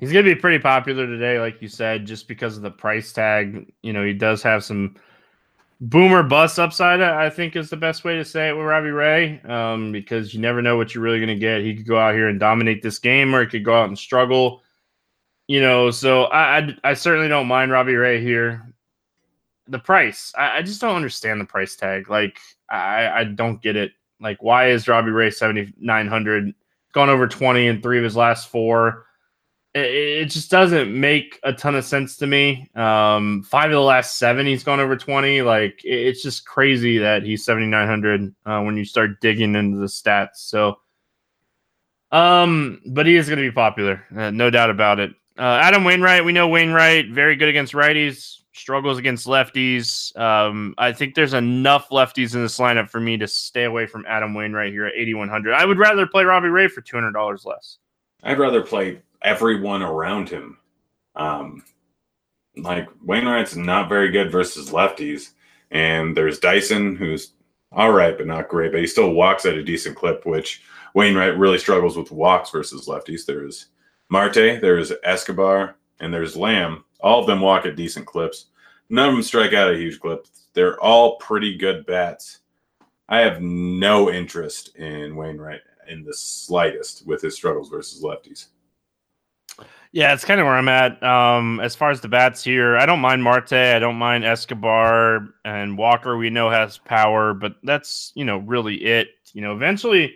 He's 0.00 0.12
going 0.12 0.24
to 0.24 0.34
be 0.34 0.40
pretty 0.40 0.58
popular 0.58 1.06
today, 1.06 1.38
like 1.38 1.60
you 1.60 1.68
said, 1.68 2.06
just 2.06 2.26
because 2.26 2.56
of 2.56 2.62
the 2.62 2.70
price 2.70 3.12
tag. 3.12 3.70
You 3.82 3.92
know, 3.92 4.04
he 4.04 4.14
does 4.14 4.42
have 4.42 4.64
some 4.64 4.96
boomer 5.82 6.22
bust 6.22 6.58
upside, 6.58 7.02
I 7.02 7.30
think 7.30 7.54
is 7.54 7.70
the 7.70 7.76
best 7.76 8.02
way 8.02 8.16
to 8.16 8.24
say 8.24 8.48
it 8.48 8.56
with 8.56 8.66
Robbie 8.66 8.90
Ray, 8.90 9.40
um, 9.42 9.92
because 9.92 10.34
you 10.34 10.40
never 10.40 10.62
know 10.62 10.76
what 10.76 10.94
you're 10.94 11.04
really 11.04 11.18
going 11.18 11.28
to 11.28 11.36
get. 11.36 11.60
He 11.60 11.76
could 11.76 11.86
go 11.86 11.98
out 11.98 12.14
here 12.14 12.28
and 12.28 12.40
dominate 12.40 12.82
this 12.82 12.98
game, 12.98 13.34
or 13.34 13.42
he 13.42 13.46
could 13.46 13.64
go 13.64 13.78
out 13.78 13.88
and 13.88 13.98
struggle. 13.98 14.62
You 15.48 15.60
know, 15.60 15.90
so 15.90 16.24
I, 16.24 16.58
I, 16.58 16.76
I 16.84 16.94
certainly 16.94 17.28
don't 17.28 17.46
mind 17.46 17.70
Robbie 17.70 17.94
Ray 17.94 18.22
here. 18.22 18.72
The 19.68 19.78
price, 19.78 20.32
I, 20.36 20.58
I 20.58 20.62
just 20.62 20.80
don't 20.80 20.96
understand 20.96 21.40
the 21.40 21.44
price 21.44 21.76
tag. 21.76 22.08
Like, 22.08 22.38
I, 22.70 23.08
I 23.08 23.24
don't 23.24 23.60
get 23.60 23.76
it. 23.76 23.92
Like, 24.20 24.42
why 24.42 24.70
is 24.70 24.88
Robbie 24.88 25.10
Ray 25.10 25.30
seventy 25.30 25.72
nine 25.78 26.06
hundred? 26.06 26.54
Gone 26.92 27.08
over 27.08 27.28
twenty 27.28 27.66
in 27.66 27.80
three 27.80 27.98
of 27.98 28.04
his 28.04 28.16
last 28.16 28.48
four 28.48 29.06
it, 29.74 30.24
just 30.26 30.50
doesn't 30.50 30.98
make 30.98 31.38
a 31.42 31.52
ton 31.52 31.74
of 31.74 31.84
sense 31.84 32.16
to 32.16 32.26
me. 32.26 32.70
Um, 32.74 33.42
five 33.42 33.66
of 33.66 33.74
the 33.74 33.80
last 33.80 34.18
seven, 34.18 34.46
he's 34.46 34.64
gone 34.64 34.80
over 34.80 34.96
20. 34.96 35.42
Like, 35.42 35.80
it's 35.84 36.22
just 36.22 36.46
crazy 36.46 36.98
that 36.98 37.22
he's 37.22 37.44
7,900 37.44 38.34
uh, 38.46 38.62
when 38.62 38.76
you 38.76 38.84
start 38.84 39.20
digging 39.20 39.54
into 39.54 39.78
the 39.78 39.86
stats. 39.86 40.36
So, 40.36 40.80
um, 42.10 42.80
but 42.86 43.06
he 43.06 43.16
is 43.16 43.28
going 43.28 43.38
to 43.38 43.48
be 43.48 43.52
popular, 43.52 44.04
uh, 44.16 44.30
no 44.30 44.50
doubt 44.50 44.70
about 44.70 44.98
it. 44.98 45.12
Uh, 45.38 45.58
Adam 45.62 45.84
Wainwright, 45.84 46.24
we 46.24 46.32
know 46.32 46.48
Wainwright, 46.48 47.10
very 47.10 47.36
good 47.36 47.48
against 47.48 47.72
righties, 47.72 48.40
struggles 48.52 48.98
against 48.98 49.26
lefties. 49.26 50.14
Um, 50.18 50.74
I 50.76 50.92
think 50.92 51.14
there's 51.14 51.32
enough 51.32 51.88
lefties 51.90 52.34
in 52.34 52.42
this 52.42 52.58
lineup 52.58 52.90
for 52.90 53.00
me 53.00 53.16
to 53.18 53.28
stay 53.28 53.64
away 53.64 53.86
from 53.86 54.04
Adam 54.08 54.34
Wainwright 54.34 54.72
here 54.72 54.86
at 54.86 54.94
8,100. 54.96 55.54
I 55.54 55.64
would 55.64 55.78
rather 55.78 56.06
play 56.06 56.24
Robbie 56.24 56.48
Ray 56.48 56.66
for 56.66 56.82
$200 56.82 57.46
less. 57.46 57.78
I'd 58.22 58.38
rather 58.38 58.60
play 58.60 59.00
everyone 59.22 59.82
around 59.82 60.28
him. 60.28 60.58
Um, 61.16 61.64
like 62.56 62.88
Wainwright's 63.02 63.56
not 63.56 63.88
very 63.88 64.10
good 64.10 64.30
versus 64.30 64.70
lefties, 64.70 65.30
and 65.70 66.16
there's 66.16 66.38
Dyson 66.38 66.96
who's 66.96 67.32
all 67.72 67.92
right, 67.92 68.16
but 68.16 68.26
not 68.26 68.48
great. 68.48 68.72
But 68.72 68.80
he 68.80 68.86
still 68.86 69.12
walks 69.12 69.46
at 69.46 69.54
a 69.54 69.62
decent 69.62 69.96
clip, 69.96 70.26
which 70.26 70.62
Wainwright 70.94 71.38
really 71.38 71.58
struggles 71.58 71.96
with 71.96 72.10
walks 72.10 72.50
versus 72.50 72.86
lefties. 72.86 73.24
There's 73.24 73.66
Marte, 74.08 74.60
there's 74.60 74.92
Escobar, 75.04 75.76
and 76.00 76.12
there's 76.12 76.36
Lamb. 76.36 76.84
All 77.00 77.20
of 77.20 77.26
them 77.26 77.40
walk 77.40 77.66
at 77.66 77.76
decent 77.76 78.06
clips. 78.06 78.46
None 78.88 79.08
of 79.08 79.14
them 79.14 79.22
strike 79.22 79.52
out 79.52 79.72
a 79.72 79.78
huge 79.78 80.00
clip. 80.00 80.26
They're 80.52 80.80
all 80.80 81.16
pretty 81.16 81.56
good 81.56 81.86
bats. 81.86 82.40
I 83.08 83.20
have 83.20 83.40
no 83.40 84.10
interest 84.10 84.76
in 84.76 85.14
Wainwright 85.14 85.60
in 85.88 86.04
the 86.04 86.14
slightest 86.14 87.06
with 87.06 87.22
his 87.22 87.34
struggles 87.34 87.68
versus 87.68 88.02
lefties. 88.02 88.46
Yeah, 89.92 90.14
it's 90.14 90.24
kind 90.24 90.40
of 90.40 90.46
where 90.46 90.54
I'm 90.54 90.68
at. 90.68 91.02
Um, 91.02 91.58
as 91.60 91.74
far 91.74 91.90
as 91.90 92.00
the 92.00 92.08
bats 92.08 92.44
here, 92.44 92.76
I 92.76 92.86
don't 92.86 93.00
mind 93.00 93.24
Marte. 93.24 93.52
I 93.52 93.80
don't 93.80 93.96
mind 93.96 94.24
Escobar 94.24 95.34
and 95.44 95.76
Walker. 95.76 96.16
We 96.16 96.30
know 96.30 96.48
has 96.48 96.78
power, 96.78 97.34
but 97.34 97.56
that's 97.64 98.12
you 98.14 98.24
know 98.24 98.38
really 98.38 98.76
it. 98.84 99.08
You 99.32 99.42
know, 99.42 99.52
eventually, 99.52 100.14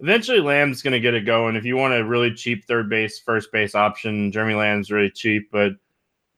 eventually 0.00 0.40
Lamb's 0.40 0.82
going 0.82 0.92
to 0.92 1.00
get 1.00 1.14
it 1.14 1.24
going. 1.24 1.54
If 1.54 1.64
you 1.64 1.76
want 1.76 1.94
a 1.94 2.04
really 2.04 2.34
cheap 2.34 2.64
third 2.64 2.88
base, 2.88 3.20
first 3.20 3.52
base 3.52 3.76
option, 3.76 4.32
Jeremy 4.32 4.54
Lamb's 4.54 4.90
really 4.90 5.10
cheap, 5.10 5.50
but 5.52 5.72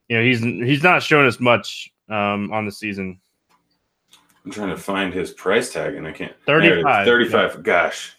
you 0.07 0.17
know 0.17 0.23
he's 0.23 0.41
he's 0.41 0.83
not 0.83 1.01
showing 1.01 1.25
us 1.25 1.39
much 1.39 1.91
um, 2.09 2.51
on 2.53 2.65
the 2.65 2.71
season. 2.71 3.19
I'm 4.45 4.51
trying 4.51 4.69
to 4.69 4.77
find 4.77 5.11
his 5.11 5.31
price 5.31 5.73
tag 5.73 5.95
and 5.95 6.05
I 6.05 6.11
can't. 6.11 6.33
35. 6.45 7.07
35. 7.07 7.55
Yeah. 7.55 7.61
Gosh. 7.61 8.15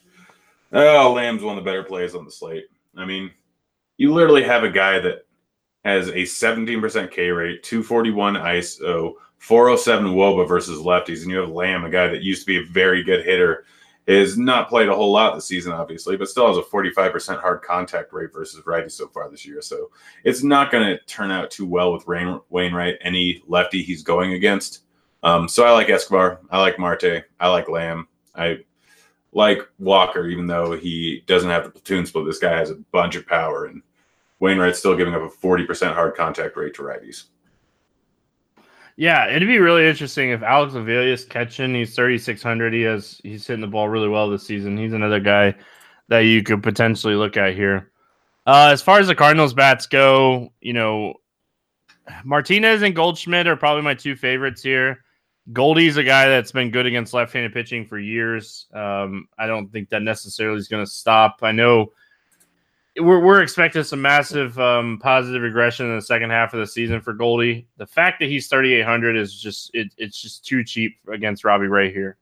Oh, 0.72 1.12
Lamb's 1.12 1.44
one 1.44 1.56
of 1.56 1.64
the 1.64 1.70
better 1.70 1.84
plays 1.84 2.16
on 2.16 2.24
the 2.24 2.32
slate. 2.32 2.64
I 2.96 3.04
mean, 3.04 3.30
you 3.96 4.12
literally 4.12 4.42
have 4.42 4.64
a 4.64 4.70
guy 4.70 4.98
that 4.98 5.26
has 5.84 6.08
a 6.08 6.22
17% 6.22 7.10
K 7.10 7.30
rate, 7.30 7.62
241 7.62 8.34
ISO, 8.34 9.14
407 9.38 10.12
wOBA 10.12 10.48
versus 10.48 10.80
lefties, 10.80 11.22
and 11.22 11.30
you 11.30 11.38
have 11.38 11.50
Lamb, 11.50 11.84
a 11.84 11.90
guy 11.90 12.08
that 12.08 12.22
used 12.22 12.42
to 12.42 12.46
be 12.46 12.58
a 12.58 12.72
very 12.72 13.02
good 13.02 13.24
hitter, 13.24 13.64
is 14.06 14.38
not 14.38 14.68
played 14.68 14.88
a 14.88 14.94
whole 14.94 15.12
lot 15.12 15.34
this 15.34 15.46
season, 15.46 15.72
obviously, 15.72 16.16
but 16.16 16.28
still 16.28 16.48
has 16.48 16.56
a 16.56 16.62
45% 16.62 17.40
hard 17.40 17.62
contact 17.62 18.12
rate 18.12 18.32
versus 18.32 18.64
righty 18.66 18.88
so 18.88 19.08
far 19.08 19.28
this 19.28 19.44
year. 19.44 19.60
So 19.60 19.90
it's 20.24 20.42
not 20.42 20.70
going 20.70 20.84
to 20.84 20.98
turn 21.04 21.30
out 21.30 21.50
too 21.50 21.66
well 21.66 21.92
with 21.92 22.06
Rain, 22.06 22.40
Wainwright, 22.50 22.98
any 23.00 23.42
lefty 23.46 23.82
he's 23.82 24.02
going 24.02 24.34
against. 24.34 24.82
Um, 25.22 25.48
so 25.48 25.64
I 25.64 25.72
like 25.72 25.90
Escobar. 25.90 26.40
I 26.50 26.60
like 26.60 26.78
Marte. 26.78 27.24
I 27.40 27.48
like 27.48 27.68
Lamb. 27.68 28.06
I 28.34 28.58
like 29.36 29.68
Walker, 29.78 30.26
even 30.28 30.46
though 30.46 30.72
he 30.72 31.22
doesn't 31.26 31.50
have 31.50 31.64
the 31.64 31.70
platoon 31.70 32.06
split. 32.06 32.24
This 32.24 32.38
guy 32.38 32.56
has 32.56 32.70
a 32.70 32.76
bunch 32.90 33.16
of 33.16 33.26
power, 33.26 33.66
and 33.66 33.82
Wainwright's 34.40 34.78
still 34.78 34.96
giving 34.96 35.14
up 35.14 35.20
a 35.20 35.28
40% 35.28 35.92
hard 35.92 36.16
contact 36.16 36.56
rate 36.56 36.72
to 36.74 36.82
righties. 36.82 37.24
Yeah, 38.96 39.28
it'd 39.28 39.46
be 39.46 39.58
really 39.58 39.86
interesting 39.86 40.30
if 40.30 40.42
Alex 40.42 40.72
Avila's 40.72 41.26
catching. 41.26 41.74
He's 41.74 41.94
3,600. 41.94 42.72
He 42.72 42.80
has 42.82 43.20
he's 43.22 43.46
hitting 43.46 43.60
the 43.60 43.66
ball 43.66 43.90
really 43.90 44.08
well 44.08 44.30
this 44.30 44.46
season. 44.46 44.78
He's 44.78 44.94
another 44.94 45.20
guy 45.20 45.54
that 46.08 46.20
you 46.20 46.42
could 46.42 46.62
potentially 46.62 47.14
look 47.14 47.36
at 47.36 47.54
here. 47.54 47.90
Uh, 48.46 48.70
as 48.72 48.80
far 48.80 49.00
as 49.00 49.06
the 49.06 49.14
Cardinals 49.14 49.52
bats 49.52 49.86
go, 49.86 50.50
you 50.62 50.72
know, 50.72 51.12
Martinez 52.24 52.80
and 52.80 52.96
Goldschmidt 52.96 53.46
are 53.46 53.56
probably 53.56 53.82
my 53.82 53.92
two 53.92 54.16
favorites 54.16 54.62
here. 54.62 55.04
Goldie's 55.52 55.96
a 55.96 56.02
guy 56.02 56.28
that's 56.28 56.52
been 56.52 56.70
good 56.70 56.86
against 56.86 57.14
left-handed 57.14 57.52
pitching 57.52 57.86
for 57.86 57.98
years. 57.98 58.66
Um, 58.74 59.28
I 59.38 59.46
don't 59.46 59.70
think 59.70 59.90
that 59.90 60.02
necessarily 60.02 60.58
is 60.58 60.68
going 60.68 60.84
to 60.84 60.90
stop. 60.90 61.38
I 61.42 61.52
know 61.52 61.92
we're, 62.98 63.20
we're 63.20 63.42
expecting 63.42 63.84
some 63.84 64.02
massive 64.02 64.58
um, 64.58 64.98
positive 65.00 65.42
regression 65.42 65.86
in 65.86 65.96
the 65.96 66.02
second 66.02 66.30
half 66.30 66.52
of 66.52 66.60
the 66.60 66.66
season 66.66 67.00
for 67.00 67.12
Goldie. 67.12 67.66
The 67.76 67.86
fact 67.86 68.20
that 68.20 68.28
he's 68.28 68.48
3,800 68.48 69.16
is 69.16 69.34
just 69.34 69.70
it, 69.74 69.92
it's 69.96 70.20
just 70.20 70.44
too 70.44 70.64
cheap 70.64 70.96
against 71.12 71.44
Robbie 71.44 71.68
Ray 71.68 71.92
here. 71.92 72.16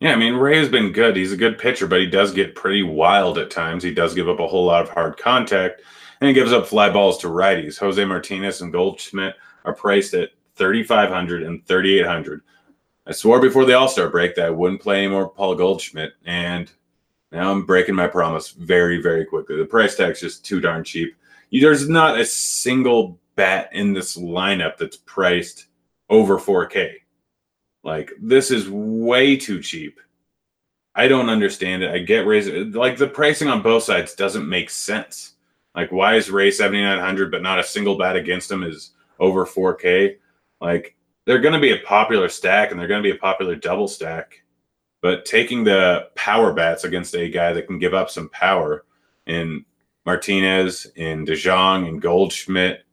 Yeah, 0.00 0.12
I 0.12 0.16
mean 0.16 0.34
Ray 0.34 0.58
has 0.58 0.68
been 0.68 0.92
good. 0.92 1.16
He's 1.16 1.32
a 1.32 1.36
good 1.36 1.58
pitcher, 1.58 1.86
but 1.86 2.00
he 2.00 2.06
does 2.06 2.32
get 2.32 2.54
pretty 2.54 2.82
wild 2.82 3.38
at 3.38 3.50
times. 3.50 3.84
He 3.84 3.94
does 3.94 4.14
give 4.14 4.28
up 4.28 4.40
a 4.40 4.48
whole 4.48 4.64
lot 4.64 4.82
of 4.82 4.90
hard 4.90 5.16
contact, 5.16 5.82
and 6.20 6.28
he 6.28 6.34
gives 6.34 6.52
up 6.52 6.66
fly 6.66 6.90
balls 6.90 7.18
to 7.18 7.28
righties. 7.28 7.78
Jose 7.78 8.04
Martinez 8.04 8.60
and 8.60 8.72
Goldschmidt 8.72 9.34
are 9.64 9.74
priced 9.74 10.14
at 10.14 10.30
3,500 10.56 11.44
and 11.44 11.64
3,800. 11.66 12.42
I 13.06 13.12
swore 13.12 13.40
before 13.40 13.64
the 13.64 13.76
All 13.76 13.88
Star 13.88 14.08
break 14.08 14.36
that 14.36 14.46
I 14.46 14.50
wouldn't 14.50 14.80
play 14.80 14.98
anymore 14.98 15.28
Paul 15.28 15.54
Goldschmidt, 15.54 16.12
and 16.24 16.70
now 17.32 17.50
I'm 17.50 17.66
breaking 17.66 17.94
my 17.94 18.06
promise 18.06 18.50
very, 18.50 19.00
very 19.00 19.24
quickly. 19.24 19.56
The 19.56 19.64
price 19.64 19.96
tag's 19.96 20.20
just 20.20 20.44
too 20.44 20.60
darn 20.60 20.84
cheap. 20.84 21.16
There's 21.50 21.88
not 21.88 22.20
a 22.20 22.24
single 22.24 23.18
bat 23.34 23.70
in 23.72 23.92
this 23.92 24.16
lineup 24.16 24.76
that's 24.76 24.98
priced 24.98 25.66
over 26.08 26.38
4K. 26.38 26.94
Like 27.82 28.12
this 28.20 28.50
is 28.50 28.68
way 28.70 29.36
too 29.36 29.60
cheap. 29.60 29.98
I 30.94 31.08
don't 31.08 31.30
understand 31.30 31.82
it. 31.82 31.90
I 31.90 31.98
get 31.98 32.26
Ray's 32.26 32.48
like 32.74 32.96
the 32.98 33.08
pricing 33.08 33.48
on 33.48 33.62
both 33.62 33.82
sides 33.82 34.14
doesn't 34.14 34.48
make 34.48 34.70
sense. 34.70 35.34
Like 35.74 35.90
why 35.90 36.16
is 36.16 36.30
Ray 36.30 36.50
7900 36.50 37.30
but 37.30 37.42
not 37.42 37.58
a 37.58 37.64
single 37.64 37.96
bat 37.96 38.14
against 38.14 38.50
him 38.50 38.62
is 38.62 38.92
over 39.18 39.46
4K? 39.46 40.16
Like 40.60 40.94
they're 41.24 41.40
going 41.40 41.54
to 41.54 41.60
be 41.60 41.72
a 41.72 41.78
popular 41.86 42.28
stack 42.28 42.70
and 42.70 42.80
they're 42.80 42.88
going 42.88 43.02
to 43.02 43.08
be 43.08 43.16
a 43.16 43.20
popular 43.20 43.54
double 43.54 43.88
stack 43.88 44.42
but 45.02 45.24
taking 45.24 45.64
the 45.64 46.08
power 46.14 46.52
bats 46.52 46.84
against 46.84 47.14
a 47.14 47.28
guy 47.28 47.52
that 47.52 47.66
can 47.66 47.78
give 47.78 47.92
up 47.92 48.08
some 48.08 48.28
power 48.30 48.84
in 49.26 49.64
Martinez, 50.06 50.86
in 50.96 51.26
DeJong, 51.26 51.88
and 51.88 52.00
Goldschmidt, 52.00 52.84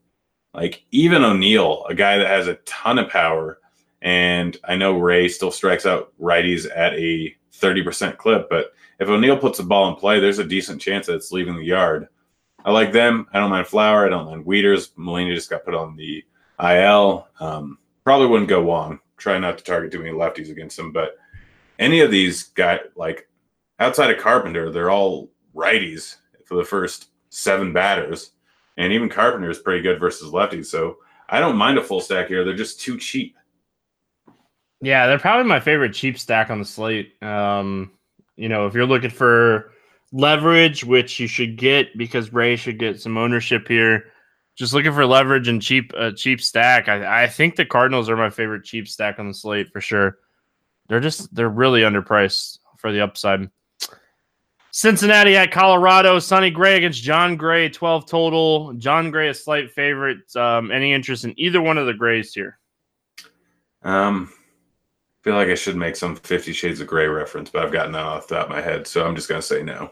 like 0.54 0.84
even 0.92 1.24
O'Neill, 1.24 1.86
a 1.88 1.94
guy 1.94 2.18
that 2.18 2.28
has 2.28 2.48
a 2.48 2.56
ton 2.66 2.98
of 2.98 3.10
power. 3.10 3.60
And 4.02 4.58
I 4.64 4.76
know 4.76 5.00
Ray 5.00 5.30
still 5.30 5.52
strikes 5.52 5.86
out 5.86 6.12
righties 6.20 6.68
at 6.76 6.94
a 6.94 7.36
30% 7.54 8.18
clip, 8.18 8.50
but 8.50 8.74
if 9.00 9.08
O'Neill 9.08 9.38
puts 9.38 9.60
the 9.60 9.64
ball 9.64 9.90
in 9.90 9.96
play, 9.96 10.20
there's 10.20 10.40
a 10.40 10.44
decent 10.44 10.82
chance 10.82 11.06
that 11.06 11.16
it's 11.16 11.32
leaving 11.32 11.56
the 11.56 11.64
yard. 11.64 12.08
I 12.66 12.72
like 12.72 12.92
them. 12.92 13.28
I 13.34 13.40
don't 13.40 13.50
mind 13.50 13.68
Fowler. 13.68 14.06
I 14.06 14.10
don't 14.10 14.26
mind 14.26 14.46
Wieters. 14.46 14.92
Molina 14.96 15.34
just 15.36 15.50
got 15.50 15.64
put 15.64 15.76
on 15.76 15.96
the 15.96 16.24
IL. 16.62 17.28
Um, 17.40 17.78
probably 18.04 18.28
wouldn't 18.28 18.50
go 18.50 18.64
Wong. 18.64 19.00
Try 19.18 19.38
not 19.38 19.58
to 19.58 19.64
target 19.64 19.92
too 19.92 20.00
many 20.00 20.12
lefties 20.12 20.50
against 20.50 20.80
him, 20.80 20.92
but 20.92 21.18
any 21.78 22.02
of 22.02 22.12
these 22.12 22.44
guys, 22.44 22.80
like 22.96 23.28
outside 23.80 24.12
of 24.12 24.22
Carpenter, 24.22 24.72
they're 24.72 24.90
all 24.90 25.30
righties 25.56 26.18
for 26.46 26.56
the 26.56 26.64
first 26.64 27.10
seven 27.30 27.74
batters. 27.74 28.32
And 28.78 28.94
even 28.94 29.10
Carpenter 29.10 29.50
is 29.50 29.60
pretty 29.60 29.82
good 29.82 30.00
versus 30.00 30.32
lefties. 30.32 30.68
So 30.68 30.98
I 31.28 31.40
don't 31.40 31.58
mind 31.58 31.78
a 31.78 31.84
full 31.84 32.02
stack 32.02 32.28
here. 32.28 32.44
They're 32.44 32.56
just 32.56 32.80
too 32.80 32.98
cheap. 32.98 33.36
Yeah, 34.82 35.08
they're 35.08 35.20
probably 35.20 35.48
my 35.48 35.60
favorite 35.60 35.94
cheap 35.94 36.18
stack 36.18 36.50
on 36.50 36.60
the 36.60 36.66
slate. 36.66 37.22
Um, 37.22 37.92
you 38.38 38.48
know, 38.48 38.66
if 38.66 38.74
you're 38.74 38.86
looking 38.86 39.10
for 39.10 39.74
leverage, 40.12 40.84
which 40.84 41.20
you 41.20 41.28
should 41.28 41.58
get 41.58 41.98
because 41.98 42.34
Ray 42.34 42.56
should 42.56 42.80
get 42.80 43.02
some 43.02 43.18
ownership 43.18 43.68
here. 43.68 44.06
Just 44.60 44.74
looking 44.74 44.92
for 44.92 45.06
leverage 45.06 45.48
and 45.48 45.62
cheap, 45.62 45.94
uh, 45.98 46.12
cheap 46.12 46.42
stack. 46.42 46.90
I, 46.90 47.24
I 47.24 47.28
think 47.28 47.56
the 47.56 47.66
Cardinals 47.66 48.10
are 48.10 48.18
my 48.18 48.30
favorite 48.30 48.66
cheap 48.66 48.90
stack 48.90 49.18
on 49.18 49.30
the 49.30 49.34
slate 49.34 49.72
for 49.72 49.80
sure. 49.80 50.18
They're 50.90 51.00
just 51.00 51.34
they're 51.34 51.48
really 51.48 51.82
underpriced 51.82 52.60
for 52.78 52.92
the 52.92 53.00
upside. 53.00 53.50
Cincinnati 54.72 55.38
at 55.38 55.52
Colorado. 55.52 56.20
Sonny 56.20 56.50
Gray 56.52 56.76
against 56.76 57.02
Jon 57.02 57.38
Gray, 57.38 57.70
12 57.70 58.06
total. 58.06 58.74
Jon 58.74 59.12
Gray, 59.12 59.30
a 59.30 59.34
slight 59.34 59.72
favorite. 59.72 60.36
Um, 60.36 60.74
any 60.74 60.92
interest 60.92 61.24
in 61.24 61.40
either 61.40 61.62
one 61.62 61.78
of 61.78 61.86
the 61.86 61.94
Grays 61.94 62.34
here? 62.34 62.60
Um, 63.84 64.30
I 64.30 65.24
feel 65.24 65.36
like 65.36 65.48
I 65.48 65.56
should 65.56 65.78
make 65.78 65.96
some 65.96 66.18
Fifty 66.18 66.52
Shades 66.52 66.82
of 66.82 66.88
Gray 66.88 67.08
reference, 67.08 67.50
but 67.50 67.64
I've 67.64 67.72
gotten 67.72 67.94
that 67.94 68.04
off 68.04 68.28
the 68.28 68.36
top 68.36 68.48
of 68.48 68.52
my 68.52 68.62
head, 68.62 68.88
so 68.88 69.08
I'm 69.08 69.16
just 69.16 69.30
going 69.30 69.40
to 69.40 69.48
say 69.48 69.64
no. 69.64 69.92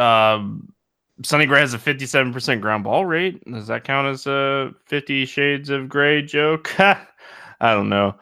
Um, 0.00 0.72
Sonny 1.22 1.46
Gray 1.46 1.60
has 1.60 1.74
a 1.74 1.78
57% 1.78 2.60
ground 2.60 2.84
ball 2.84 3.06
rate. 3.06 3.42
Does 3.44 3.68
that 3.68 3.84
count 3.84 4.06
as 4.08 4.26
a 4.26 4.74
50 4.84 5.24
Shades 5.24 5.70
of 5.70 5.88
Gray 5.88 6.22
joke? 6.22 6.74
I 6.78 7.06
don't 7.60 7.88
know. 7.88 8.14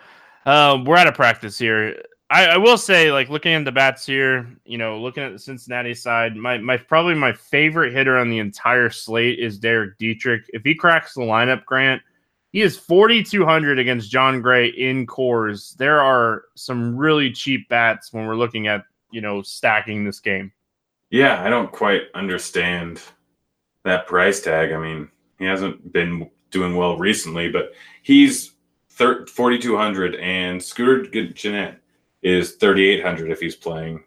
Um, 0.47 0.85
we're 0.85 0.97
out 0.97 1.09
of 1.09 1.15
practice 1.15 1.59
here. 1.59 2.01
I, 2.31 2.47
I, 2.47 2.57
will 2.57 2.79
say, 2.79 3.13
like 3.13 3.29
looking 3.29 3.53
at 3.53 3.65
the 3.65 3.73
bats 3.73 4.07
here, 4.07 4.49
you 4.65 4.79
know, 4.79 5.01
looking 5.01 5.23
at 5.23 5.33
the 5.33 5.39
Cincinnati 5.39 5.95
side, 5.95 6.37
my 6.37 6.59
my 6.59 6.77
probably 6.77 7.15
my 7.15 7.33
favorite 7.33 7.93
hitter 7.93 8.17
on 8.19 8.31
the 8.31 8.39
entire 8.39 8.91
slate 8.91 9.39
is 9.39 9.59
Derek 9.59 9.99
Dietrich. 9.99 10.45
If 10.49 10.63
he 10.63 10.75
cracks 10.75 11.15
the 11.15 11.21
lineup, 11.21 11.65
Grant, 11.65 12.03
he 12.51 12.63
is 12.63 12.77
4,200 12.77 13.79
against 13.79 14.11
Jon 14.11 14.41
Gray 14.41 14.69
in 14.69 15.07
Coors. 15.07 15.77
There 15.77 16.01
are 16.01 16.45
some 16.55 16.97
really 16.97 17.31
cheap 17.31 17.69
bats 17.69 18.13
when 18.13 18.27
we're 18.27 18.37
looking 18.37 18.69
at 18.69 18.85
you 19.11 19.21
know 19.21 19.43
stacking 19.43 20.05
this 20.05 20.21
game. 20.21 20.53
Yeah, 21.15 21.41
I 21.45 21.49
don't 21.49 21.71
quite 21.71 22.07
understand 22.13 23.01
that 23.85 24.09
price 24.09 24.41
tag. 24.41 24.73
I 24.73 24.79
mean, 24.79 25.09
he 25.39 25.45
hasn't 25.45 25.93
been 25.93 26.29
doing 26.51 26.75
well 26.75 26.99
recently, 26.99 27.49
but 27.49 27.73
he's 28.03 28.55
4,200 28.89 30.17
and 30.17 30.61
Scooter 30.61 31.05
Gennett 31.05 31.77
is 32.23 32.57
3,800 32.57 33.31
if 33.31 33.39
he's 33.39 33.55
playing. 33.55 34.03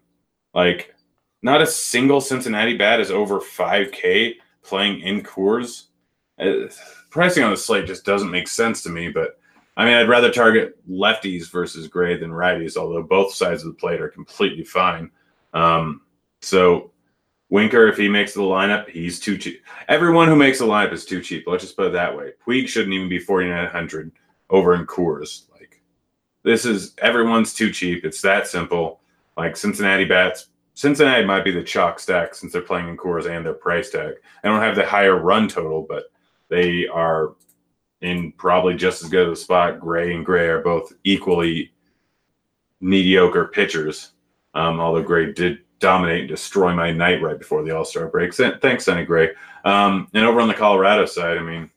Like, 0.52 0.94
not 1.40 1.62
a 1.62 1.66
single 1.66 2.20
Cincinnati 2.20 2.76
bat 2.76 3.00
is 3.00 3.10
over 3.10 3.40
5K 3.40 4.34
playing 4.62 5.00
in 5.00 5.22
Coors. 5.22 5.84
Uh, 6.38 6.70
pricing 7.08 7.42
on 7.42 7.52
the 7.52 7.56
slate 7.56 7.86
just 7.86 8.04
doesn't 8.04 8.30
make 8.30 8.48
sense 8.48 8.82
to 8.82 8.90
me, 8.90 9.08
but 9.08 9.40
I 9.78 9.86
mean, 9.86 9.94
I'd 9.94 10.10
rather 10.10 10.30
target 10.30 10.76
lefties 10.86 11.50
versus 11.50 11.88
Gray 11.88 12.18
than 12.18 12.32
righties, 12.32 12.76
although 12.76 13.02
both 13.02 13.32
sides 13.32 13.62
of 13.62 13.68
the 13.68 13.80
plate 13.80 14.02
are 14.02 14.10
completely 14.10 14.64
fine. 14.64 15.10
Um, 15.54 16.02
so 16.42 16.90
Winker, 17.50 17.88
if 17.88 17.96
he 17.96 18.08
makes 18.08 18.34
the 18.34 18.40
lineup, 18.40 18.88
he's 18.88 19.18
too 19.18 19.38
cheap. 19.38 19.62
Everyone 19.88 20.28
who 20.28 20.36
makes 20.36 20.58
the 20.58 20.66
lineup 20.66 20.92
is 20.92 21.06
too 21.06 21.22
cheap. 21.22 21.44
Let's 21.46 21.64
just 21.64 21.76
put 21.76 21.86
it 21.86 21.92
that 21.94 22.16
way. 22.16 22.32
Puig 22.46 22.68
shouldn't 22.68 22.92
even 22.92 23.08
be 23.08 23.18
4,900 23.18 24.12
over 24.50 24.74
in 24.74 24.86
Coors. 24.86 25.50
Like, 25.52 25.80
this 26.42 26.66
is 26.66 26.94
everyone's 26.98 27.54
too 27.54 27.70
cheap. 27.70 28.04
It's 28.04 28.20
that 28.20 28.46
simple. 28.46 29.00
Like, 29.36 29.56
Cincinnati 29.56 30.04
bats, 30.04 30.48
Cincinnati 30.74 31.24
might 31.24 31.44
be 31.44 31.50
the 31.50 31.62
chalk 31.62 31.98
stack 31.98 32.34
since 32.34 32.52
they're 32.52 32.62
playing 32.62 32.88
in 32.88 32.96
Coors 32.96 33.28
and 33.28 33.44
their 33.44 33.54
price 33.54 33.90
tag. 33.90 34.14
I 34.44 34.48
don't 34.48 34.60
have 34.60 34.76
the 34.76 34.86
higher 34.86 35.16
run 35.16 35.48
total, 35.48 35.86
but 35.88 36.04
they 36.48 36.86
are 36.86 37.34
in 38.00 38.30
probably 38.32 38.74
just 38.74 39.02
as 39.02 39.10
good 39.10 39.26
of 39.26 39.32
a 39.32 39.36
spot. 39.36 39.80
Gray 39.80 40.14
and 40.14 40.24
Gray 40.24 40.46
are 40.46 40.62
both 40.62 40.92
equally 41.02 41.72
mediocre 42.80 43.46
pitchers. 43.46 44.12
Um, 44.54 44.78
although 44.78 45.02
Gray 45.02 45.32
did 45.32 45.58
dominate 45.80 46.20
and 46.20 46.28
destroy 46.28 46.74
my 46.74 46.90
night 46.90 47.22
right 47.22 47.38
before 47.38 47.62
the 47.62 47.76
All 47.76 47.84
Star 47.84 48.08
break. 48.08 48.34
Thanks, 48.34 48.84
Sonny 48.84 49.04
Gray. 49.04 49.30
Um, 49.64 50.08
and 50.14 50.24
over 50.24 50.40
on 50.40 50.48
the 50.48 50.54
Colorado 50.54 51.06
side, 51.06 51.38
I 51.38 51.42
mean, 51.42 51.70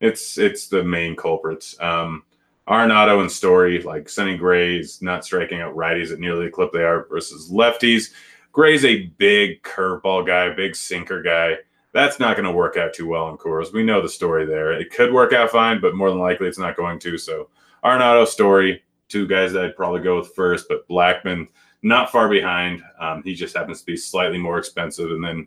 it's 0.00 0.38
it's 0.38 0.68
the 0.68 0.82
main 0.84 1.16
culprits. 1.16 1.78
Um, 1.80 2.24
Arenado 2.68 3.20
and 3.20 3.30
Story, 3.30 3.82
like 3.82 4.08
Sonny 4.08 4.36
Gray's 4.36 5.02
not 5.02 5.24
striking 5.24 5.60
out 5.60 5.76
righties 5.76 6.12
at 6.12 6.18
nearly 6.18 6.46
the 6.46 6.50
clip 6.50 6.72
they 6.72 6.82
are 6.82 7.06
versus 7.06 7.50
lefties. 7.50 8.12
Gray's 8.52 8.84
a 8.84 9.06
big 9.18 9.62
curveball 9.62 10.26
guy, 10.26 10.54
big 10.54 10.76
sinker 10.76 11.22
guy 11.22 11.58
that's 11.94 12.18
not 12.18 12.36
going 12.36 12.44
to 12.44 12.52
work 12.52 12.76
out 12.76 12.92
too 12.92 13.06
well 13.06 13.30
in 13.30 13.38
Coors. 13.38 13.72
We 13.72 13.84
know 13.84 14.02
the 14.02 14.08
story 14.08 14.44
there. 14.44 14.72
It 14.72 14.90
could 14.90 15.12
work 15.12 15.32
out 15.32 15.50
fine, 15.50 15.80
but 15.80 15.94
more 15.94 16.10
than 16.10 16.18
likely 16.18 16.48
it's 16.48 16.58
not 16.58 16.76
going 16.76 16.98
to. 16.98 17.16
So 17.16 17.48
Arenado 17.84 18.26
Story, 18.26 18.82
two 19.08 19.28
guys 19.28 19.52
that 19.52 19.64
I'd 19.64 19.76
probably 19.76 20.00
go 20.00 20.18
with 20.18 20.34
first, 20.34 20.66
but 20.68 20.86
Blackmon 20.88 21.46
not 21.84 22.10
far 22.10 22.28
behind. 22.28 22.82
Um, 22.98 23.22
he 23.22 23.34
just 23.34 23.56
happens 23.56 23.80
to 23.80 23.86
be 23.86 23.96
slightly 23.96 24.38
more 24.38 24.58
expensive. 24.58 25.10
And 25.10 25.22
then 25.22 25.46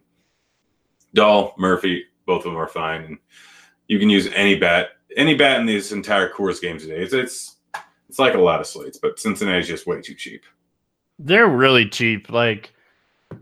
Dahl, 1.13 1.55
Murphy, 1.57 2.05
both 2.25 2.45
of 2.45 2.51
them 2.51 2.57
are 2.57 2.67
fine. 2.67 3.03
And 3.03 3.17
you 3.87 3.97
can 3.99 4.09
use 4.09 4.29
any 4.33 4.55
bat, 4.55 4.89
any 5.17 5.33
bat 5.35 5.59
in 5.59 5.65
this 5.65 5.91
entire 5.91 6.29
Coors 6.29 6.61
game 6.61 6.77
today. 6.77 7.01
It's 7.01 7.13
it's 7.13 7.55
it's 8.07 8.19
like 8.19 8.35
a 8.35 8.39
lot 8.39 8.61
of 8.61 8.67
slates, 8.67 8.99
but 8.99 9.19
Cincinnati's 9.19 9.67
just 9.67 9.87
way 9.87 9.99
too 9.99 10.13
cheap. 10.13 10.43
They're 11.19 11.47
really 11.47 11.89
cheap. 11.89 12.29
Like 12.29 12.71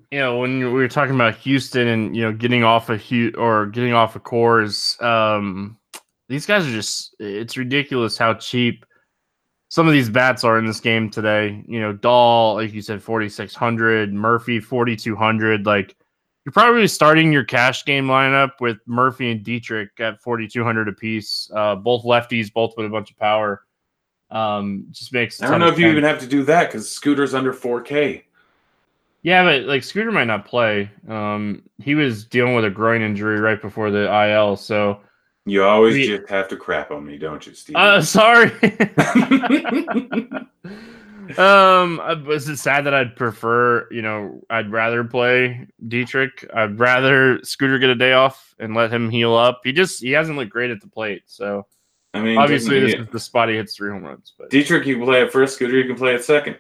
you 0.09 0.19
know, 0.19 0.39
when 0.39 0.59
we 0.59 0.65
were 0.65 0.87
talking 0.87 1.15
about 1.15 1.35
Houston 1.37 1.87
and 1.87 2.15
you 2.15 2.23
know 2.23 2.31
getting 2.31 2.63
off 2.63 2.89
a 2.89 2.95
Hugh 2.95 3.33
or 3.37 3.65
getting 3.67 3.93
off 3.93 4.15
of 4.15 4.23
Coors, 4.23 5.01
um, 5.03 5.77
these 6.29 6.45
guys 6.45 6.65
are 6.65 6.71
just 6.71 7.13
it's 7.19 7.57
ridiculous 7.57 8.17
how 8.17 8.35
cheap 8.35 8.84
some 9.75 9.87
of 9.87 9.93
these 9.93 10.09
bats 10.09 10.45
are 10.45 10.57
in 10.57 10.65
this 10.65 10.79
game 10.79 11.09
today. 11.09 11.61
You 11.67 11.81
know, 11.81 11.91
Dahl, 11.91 12.53
like 12.53 12.71
you 12.71 12.81
said, 12.81 13.03
forty 13.03 13.27
six 13.27 13.53
hundred, 13.53 14.13
Murphy 14.13 14.61
forty 14.61 14.95
two 14.95 15.17
hundred. 15.17 15.65
Like 15.65 15.97
you're 16.45 16.53
probably 16.53 16.87
starting 16.87 17.33
your 17.33 17.43
cash 17.43 17.83
game 17.83 18.07
lineup 18.07 18.51
with 18.61 18.77
Murphy 18.85 19.31
and 19.31 19.43
Dietrich 19.43 19.89
at 19.99 20.21
forty 20.21 20.47
two 20.47 20.63
hundred 20.63 20.87
apiece. 20.87 21.51
Uh, 21.53 21.75
both 21.75 22.05
lefties, 22.05 22.53
both 22.53 22.73
with 22.77 22.85
a 22.85 22.89
bunch 22.89 23.11
of 23.11 23.17
power. 23.17 23.65
Um, 24.31 24.85
just 24.91 25.11
makes. 25.11 25.43
I 25.43 25.49
don't 25.49 25.59
know 25.59 25.67
if 25.67 25.77
you 25.77 25.89
even 25.89 26.05
have 26.05 26.19
to 26.19 26.27
do 26.27 26.43
that 26.43 26.69
because 26.69 26.89
Scooter's 26.89 27.33
under 27.33 27.51
four 27.51 27.81
K. 27.81 28.23
Yeah, 29.23 29.43
but 29.43 29.63
like 29.63 29.83
Scooter 29.83 30.13
might 30.13 30.23
not 30.23 30.45
play. 30.45 30.89
Um, 31.09 31.63
he 31.79 31.95
was 31.95 32.23
dealing 32.23 32.55
with 32.55 32.63
a 32.63 32.69
groin 32.69 33.01
injury 33.01 33.41
right 33.41 33.61
before 33.61 33.91
the 33.91 34.05
IL, 34.29 34.55
so 34.55 35.01
you 35.45 35.63
always 35.63 35.93
we, 35.93 36.07
just 36.07 36.29
have 36.29 36.47
to 36.49 36.57
crap 36.57 36.91
on 36.91 37.05
me, 37.05 37.17
don't 37.17 37.45
you, 37.45 37.53
Steve? 37.53 37.75
Uh, 37.75 38.01
sorry. 38.01 38.51
um, 41.37 42.01
was 42.25 42.49
it 42.49 42.57
sad 42.57 42.85
that 42.85 42.93
I'd 42.93 43.15
prefer, 43.15 43.87
you 43.91 44.01
know, 44.01 44.41
I'd 44.49 44.71
rather 44.71 45.03
play 45.03 45.67
Dietrich. 45.87 46.47
I'd 46.53 46.79
rather 46.79 47.39
Scooter 47.43 47.79
get 47.79 47.89
a 47.89 47.95
day 47.95 48.13
off 48.13 48.55
and 48.59 48.75
let 48.75 48.91
him 48.91 49.09
heal 49.09 49.35
up. 49.35 49.61
He 49.63 49.71
just 49.71 50.01
he 50.01 50.11
hasn't 50.11 50.37
looked 50.37 50.51
great 50.51 50.71
at 50.71 50.81
the 50.81 50.87
plate, 50.87 51.23
so 51.25 51.65
I 52.13 52.21
mean, 52.21 52.37
obviously 52.37 52.79
this 52.79 52.93
is 52.93 53.07
the 53.07 53.19
spot 53.19 53.49
he 53.49 53.55
hits 53.55 53.75
three 53.75 53.91
home 53.91 54.03
runs. 54.03 54.33
But 54.37 54.49
Dietrich, 54.49 54.85
you 54.85 54.95
can 54.95 55.05
play 55.05 55.21
at 55.21 55.31
first. 55.31 55.55
Scooter, 55.55 55.77
you 55.77 55.85
can 55.85 55.95
play 55.95 56.15
at 56.15 56.23
second. 56.23 56.57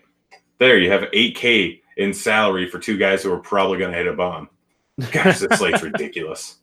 There, 0.59 0.77
you 0.77 0.91
have 0.91 1.05
eight 1.13 1.35
K 1.35 1.81
in 1.97 2.13
salary 2.13 2.69
for 2.69 2.79
two 2.79 2.97
guys 2.97 3.23
who 3.23 3.31
are 3.31 3.39
probably 3.39 3.77
going 3.77 3.91
to 3.91 3.97
hit 3.97 4.07
a 4.07 4.13
bomb. 4.13 4.49
Gosh, 5.11 5.39
this 5.39 5.59
slate's 5.59 5.83
ridiculous. 5.83 6.57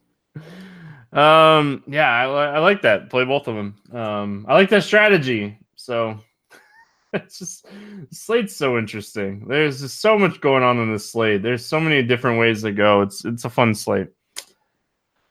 Um, 1.13 1.83
yeah, 1.87 2.09
I, 2.09 2.25
I, 2.25 2.59
like 2.61 2.83
that. 2.83 3.11
Play 3.11 3.25
both 3.25 3.47
of 3.47 3.55
them. 3.55 3.77
Um, 3.93 4.47
I 4.49 4.55
like 4.55 4.71
that 4.71 4.85
strategy. 4.85 5.59
So 5.77 6.19
it's 7.13 7.39
just 7.39 7.67
slate's 8.11 8.57
so 8.57 8.79
interesting. 8.79 9.47
There's 9.47 9.83
just 9.83 10.01
so 10.01 10.19
much 10.19 10.41
going 10.41 10.63
on 10.63 10.79
in 10.79 10.91
this 10.91 11.11
slate. 11.11 11.43
There's 11.43 11.67
so 11.67 11.79
many 11.79 12.03
different 12.03 12.39
ways 12.41 12.63
to 12.63 12.73
go. 12.73 13.03
It's 13.03 13.27
it's 13.27 13.45
a 13.45 13.51
fun 13.51 13.75
slate. 13.75 14.09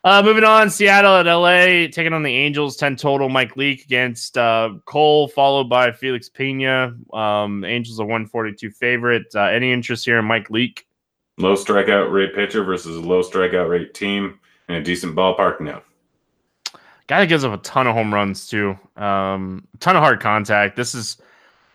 Uh, 0.04 0.22
moving 0.24 0.44
on, 0.44 0.70
Seattle 0.70 1.18
at 1.18 1.28
LA 1.28 1.88
taking 1.92 2.14
on 2.14 2.24
the 2.24 2.34
Angels, 2.34 2.76
10 2.76 2.96
total. 2.96 3.30
Mike 3.30 3.56
Leake 3.56 3.84
against 3.84 4.36
uh, 4.36 4.72
Cole, 4.86 5.28
followed 5.28 5.70
by 5.70 5.92
Felix 5.92 6.28
Pena. 6.28 6.96
Um, 7.14 7.64
Angels 7.64 8.00
a 8.00 8.04
142 8.04 8.72
favorite. 8.72 9.28
Uh, 9.36 9.44
any 9.44 9.72
interest 9.72 10.06
here 10.06 10.18
in 10.18 10.26
Mike 10.26 10.50
Leake? 10.50 10.88
Low 11.38 11.56
strikeout 11.56 12.12
rate 12.12 12.34
pitcher 12.34 12.64
versus 12.64 12.98
a 12.98 13.00
low 13.00 13.22
strikeout 13.22 13.70
rate 13.70 13.94
team 13.94 14.40
in 14.72 14.82
a 14.82 14.84
decent 14.84 15.16
ballpark? 15.16 15.60
No. 15.60 15.82
Guy 17.08 17.20
that 17.20 17.28
gives 17.28 17.44
up 17.44 17.54
a 17.54 17.62
ton 17.62 17.88
of 17.88 17.94
home 17.94 18.14
runs, 18.14 18.48
too. 18.48 18.78
Um, 18.96 19.68
a 19.74 19.78
ton 19.78 19.96
of 19.96 20.04
hard 20.04 20.20
contact. 20.20 20.76
This 20.76 20.96
is. 20.96 21.18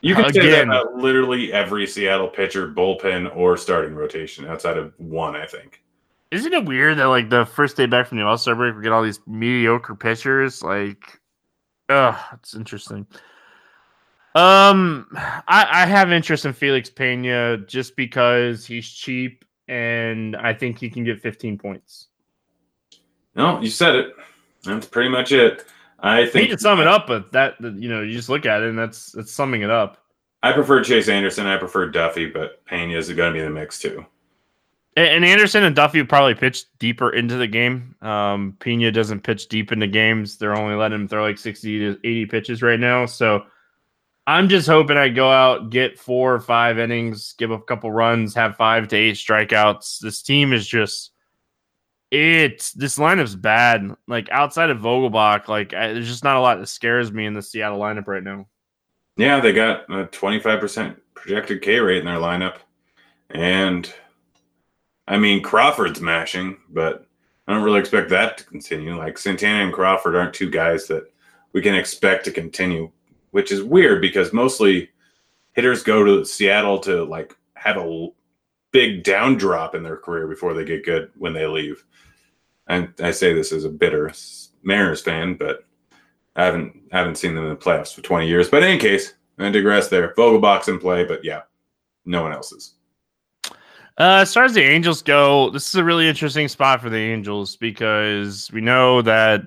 You 0.00 0.14
can 0.14 0.26
again, 0.26 0.42
say 0.42 0.50
that 0.50 0.64
about 0.64 0.94
literally 0.94 1.52
every 1.52 1.86
Seattle 1.86 2.28
pitcher, 2.28 2.68
bullpen, 2.68 3.34
or 3.34 3.56
starting 3.56 3.94
rotation 3.94 4.46
outside 4.46 4.76
of 4.76 4.92
one, 4.98 5.34
I 5.34 5.46
think. 5.46 5.82
Isn't 6.30 6.52
it 6.52 6.64
weird 6.64 6.98
that 6.98 7.04
like 7.04 7.30
the 7.30 7.46
first 7.46 7.76
day 7.76 7.86
back 7.86 8.06
from 8.06 8.18
the 8.18 8.24
All 8.24 8.38
Star 8.38 8.54
break, 8.54 8.76
we 8.76 8.82
get 8.82 8.92
all 8.92 9.02
these 9.02 9.20
mediocre 9.26 9.94
pitchers? 9.94 10.62
Like, 10.62 11.20
ugh, 11.88 12.16
it's 12.34 12.54
interesting. 12.54 13.06
Um, 14.34 15.08
I, 15.14 15.66
I 15.70 15.86
have 15.86 16.12
interest 16.12 16.44
in 16.44 16.52
Felix 16.52 16.90
Pena 16.90 17.56
just 17.66 17.96
because 17.96 18.66
he's 18.66 18.86
cheap 18.86 19.46
and 19.66 20.36
I 20.36 20.52
think 20.52 20.78
he 20.78 20.90
can 20.90 21.04
get 21.04 21.20
15 21.22 21.56
points. 21.56 22.08
No, 23.36 23.60
you 23.60 23.68
said 23.68 23.94
it. 23.94 24.16
That's 24.64 24.86
pretty 24.86 25.10
much 25.10 25.30
it. 25.30 25.64
I 26.00 26.26
think 26.26 26.50
you 26.50 26.58
sum 26.58 26.80
it 26.80 26.86
up, 26.86 27.06
but 27.06 27.32
that 27.32 27.54
you 27.60 27.88
know, 27.88 28.02
you 28.02 28.12
just 28.12 28.28
look 28.28 28.46
at 28.46 28.62
it 28.62 28.68
and 28.68 28.78
that's 28.78 29.12
that's 29.12 29.32
summing 29.32 29.62
it 29.62 29.70
up. 29.70 29.98
I 30.42 30.52
prefer 30.52 30.82
Chase 30.82 31.08
Anderson. 31.08 31.46
I 31.46 31.56
prefer 31.56 31.88
Duffy, 31.88 32.26
but 32.26 32.64
Pena 32.66 32.96
is 32.96 33.10
going 33.12 33.32
to 33.32 33.38
be 33.38 33.44
the 33.44 33.50
mix 33.50 33.78
too. 33.78 34.04
And 34.96 35.24
Anderson 35.24 35.64
and 35.64 35.76
Duffy 35.76 36.02
probably 36.04 36.34
pitch 36.34 36.64
deeper 36.78 37.10
into 37.10 37.36
the 37.36 37.46
game. 37.46 37.94
Um, 38.00 38.56
Pena 38.60 38.90
doesn't 38.90 39.24
pitch 39.24 39.48
deep 39.48 39.70
into 39.70 39.86
games. 39.86 40.38
They're 40.38 40.56
only 40.56 40.74
letting 40.74 41.00
him 41.00 41.08
throw 41.08 41.22
like 41.22 41.36
60 41.36 41.78
to 41.80 41.98
80 42.02 42.26
pitches 42.26 42.62
right 42.62 42.80
now. 42.80 43.04
So 43.04 43.44
I'm 44.26 44.48
just 44.48 44.66
hoping 44.66 44.96
I 44.96 45.10
go 45.10 45.30
out, 45.30 45.68
get 45.68 45.98
four 45.98 46.34
or 46.34 46.40
five 46.40 46.78
innings, 46.78 47.34
give 47.36 47.52
up 47.52 47.60
a 47.60 47.64
couple 47.64 47.92
runs, 47.92 48.34
have 48.34 48.56
five 48.56 48.88
to 48.88 48.96
eight 48.96 49.16
strikeouts. 49.16 49.98
This 50.00 50.22
team 50.22 50.54
is 50.54 50.66
just 50.66 51.12
it's 52.10 52.72
this 52.72 52.98
lineup's 52.98 53.34
bad. 53.34 53.94
Like 54.06 54.28
outside 54.30 54.70
of 54.70 54.78
Vogelbach, 54.78 55.48
like 55.48 55.74
I, 55.74 55.92
there's 55.92 56.08
just 56.08 56.24
not 56.24 56.36
a 56.36 56.40
lot 56.40 56.58
that 56.58 56.68
scares 56.68 57.12
me 57.12 57.26
in 57.26 57.34
the 57.34 57.42
Seattle 57.42 57.78
lineup 57.78 58.06
right 58.06 58.22
now. 58.22 58.46
Yeah, 59.16 59.40
they 59.40 59.52
got 59.52 59.88
a 59.90 60.06
25% 60.06 60.96
projected 61.14 61.62
K 61.62 61.80
rate 61.80 61.98
in 61.98 62.04
their 62.04 62.16
lineup. 62.16 62.56
And 63.30 63.92
I 65.08 65.18
mean, 65.18 65.42
Crawford's 65.42 66.00
mashing, 66.00 66.58
but 66.68 67.06
I 67.46 67.52
don't 67.52 67.62
really 67.62 67.80
expect 67.80 68.10
that 68.10 68.38
to 68.38 68.44
continue. 68.44 68.96
Like 68.96 69.18
Santana 69.18 69.64
and 69.64 69.72
Crawford 69.72 70.16
aren't 70.16 70.34
two 70.34 70.50
guys 70.50 70.86
that 70.88 71.04
we 71.52 71.62
can 71.62 71.74
expect 71.74 72.24
to 72.26 72.32
continue, 72.32 72.90
which 73.30 73.52
is 73.52 73.62
weird 73.62 74.00
because 74.00 74.32
mostly 74.32 74.90
hitters 75.52 75.82
go 75.82 76.04
to 76.04 76.24
Seattle 76.24 76.78
to 76.80 77.04
like 77.04 77.36
have 77.54 77.78
a 77.78 78.08
big 78.72 79.04
down 79.04 79.36
drop 79.36 79.74
in 79.74 79.82
their 79.82 79.96
career 79.96 80.26
before 80.26 80.52
they 80.52 80.64
get 80.64 80.84
good 80.84 81.10
when 81.16 81.32
they 81.32 81.46
leave. 81.46 81.84
And 82.66 82.92
I 83.00 83.12
say 83.12 83.32
this 83.32 83.52
as 83.52 83.64
a 83.64 83.68
bitter 83.68 84.12
Mariners 84.62 85.02
fan, 85.02 85.34
but 85.34 85.64
I 86.34 86.44
haven't 86.44 86.74
haven't 86.92 87.16
seen 87.16 87.34
them 87.34 87.44
in 87.44 87.50
the 87.50 87.56
playoffs 87.56 87.94
for 87.94 88.02
20 88.02 88.26
years. 88.26 88.48
But 88.48 88.62
in 88.62 88.70
any 88.70 88.78
case, 88.78 89.14
I 89.38 89.50
digress 89.50 89.88
there. 89.88 90.14
Vogelbach's 90.14 90.68
in 90.68 90.78
play, 90.78 91.04
but 91.04 91.24
yeah, 91.24 91.42
no 92.04 92.22
one 92.22 92.32
else's. 92.32 92.74
Uh, 93.98 94.20
as 94.20 94.34
far 94.34 94.44
as 94.44 94.52
the 94.52 94.62
Angels 94.62 95.00
go, 95.00 95.48
this 95.50 95.68
is 95.68 95.74
a 95.74 95.84
really 95.84 96.06
interesting 96.06 96.48
spot 96.48 96.82
for 96.82 96.90
the 96.90 96.98
Angels 96.98 97.56
because 97.56 98.50
we 98.52 98.60
know 98.60 99.00
that 99.00 99.42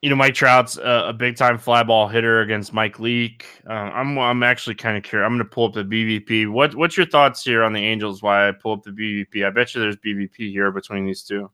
you 0.00 0.10
know 0.10 0.14
Mike 0.14 0.34
Trout's 0.34 0.76
a, 0.76 1.06
a 1.08 1.12
big 1.12 1.36
time 1.36 1.58
fly 1.58 1.82
ball 1.82 2.06
hitter 2.06 2.40
against 2.42 2.72
Mike 2.72 3.00
Leake. 3.00 3.44
Uh, 3.68 3.72
I'm 3.72 4.16
I'm 4.18 4.44
actually 4.44 4.76
kind 4.76 4.96
of 4.96 5.02
curious. 5.02 5.26
I'm 5.26 5.32
going 5.32 5.44
to 5.44 5.50
pull 5.52 5.64
up 5.64 5.72
the 5.72 5.82
BVP. 5.82 6.48
What 6.48 6.76
what's 6.76 6.96
your 6.96 7.06
thoughts 7.06 7.42
here 7.42 7.64
on 7.64 7.72
the 7.72 7.84
Angels? 7.84 8.22
Why 8.22 8.48
I 8.48 8.52
pull 8.52 8.74
up 8.74 8.84
the 8.84 8.90
BVP? 8.90 9.44
I 9.44 9.50
bet 9.50 9.74
you 9.74 9.80
there's 9.80 9.96
BVP 9.96 10.52
here 10.52 10.70
between 10.70 11.04
these 11.04 11.24
two. 11.24 11.50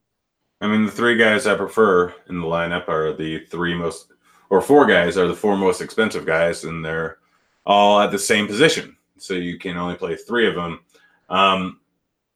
I 0.62 0.68
mean, 0.68 0.86
the 0.86 0.92
three 0.92 1.16
guys 1.16 1.48
I 1.48 1.56
prefer 1.56 2.14
in 2.28 2.40
the 2.40 2.46
lineup 2.46 2.88
are 2.88 3.12
the 3.12 3.40
three 3.46 3.74
most, 3.74 4.12
or 4.48 4.60
four 4.60 4.86
guys 4.86 5.18
are 5.18 5.26
the 5.26 5.34
four 5.34 5.56
most 5.56 5.80
expensive 5.80 6.24
guys, 6.24 6.62
and 6.62 6.84
they're 6.84 7.18
all 7.66 8.00
at 8.00 8.12
the 8.12 8.18
same 8.18 8.46
position. 8.46 8.96
So 9.18 9.34
you 9.34 9.58
can 9.58 9.76
only 9.76 9.96
play 9.96 10.14
three 10.14 10.46
of 10.46 10.54
them. 10.54 10.80
Um, 11.28 11.80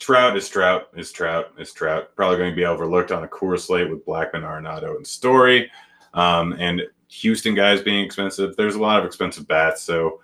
Trout 0.01 0.37
is 0.37 0.49
Trout 0.49 0.89
is 0.97 1.13
Trout 1.13 1.53
is 1.57 1.73
Trout. 1.73 2.17
Probably 2.17 2.37
going 2.37 2.51
to 2.51 2.57
be 2.57 2.67
overlooked 2.67 3.13
on 3.13 3.23
a 3.23 3.29
Coors 3.29 3.61
slate 3.61 3.89
with 3.89 4.05
Blackmon, 4.05 4.43
Arenado, 4.43 4.97
and 4.97 5.07
Story. 5.07 5.71
Um, 6.13 6.53
and 6.59 6.83
Houston 7.09 7.55
guys 7.55 7.81
being 7.81 8.05
expensive. 8.05 8.57
There's 8.57 8.75
a 8.75 8.83
lot 8.83 8.99
of 8.99 9.07
expensive 9.07 9.47
bats. 9.47 9.83
So 9.83 10.21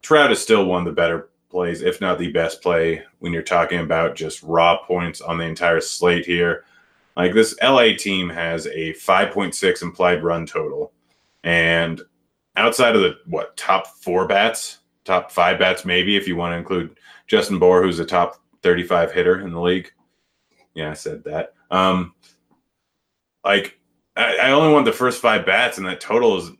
Trout 0.00 0.30
is 0.30 0.40
still 0.40 0.66
one 0.66 0.82
of 0.82 0.86
the 0.86 0.92
better 0.92 1.30
plays, 1.50 1.82
if 1.82 2.00
not 2.00 2.20
the 2.20 2.30
best 2.30 2.62
play, 2.62 3.02
when 3.18 3.32
you're 3.32 3.42
talking 3.42 3.80
about 3.80 4.14
just 4.14 4.44
raw 4.44 4.78
points 4.78 5.20
on 5.20 5.38
the 5.38 5.44
entire 5.44 5.80
slate 5.80 6.24
here. 6.24 6.64
Like 7.16 7.34
this 7.34 7.54
LA 7.62 7.94
team 7.96 8.28
has 8.30 8.66
a 8.66 8.94
5.6 8.94 9.82
implied 9.82 10.22
run 10.22 10.46
total. 10.46 10.92
And 11.44 12.00
outside 12.56 12.96
of 12.96 13.02
the 13.02 13.16
what 13.26 13.56
top 13.56 13.86
four 13.86 14.26
bats, 14.26 14.78
top 15.04 15.30
five 15.30 15.58
bats, 15.58 15.84
maybe 15.84 16.16
if 16.16 16.26
you 16.26 16.36
want 16.36 16.52
to 16.52 16.56
include 16.56 16.98
Justin 17.26 17.58
Bour, 17.58 17.82
who's 17.82 17.98
a 17.98 18.04
top 18.04 18.40
35 18.62 19.12
hitter 19.12 19.40
in 19.40 19.52
the 19.52 19.60
league. 19.60 19.90
Yeah, 20.74 20.90
I 20.90 20.94
said 20.94 21.24
that. 21.24 21.54
Um, 21.70 22.14
like 23.44 23.78
I, 24.16 24.36
I 24.36 24.50
only 24.52 24.72
want 24.72 24.84
the 24.84 24.92
first 24.92 25.20
five 25.20 25.44
bats, 25.44 25.78
and 25.78 25.86
that 25.86 26.00
total 26.00 26.38
is 26.38 26.50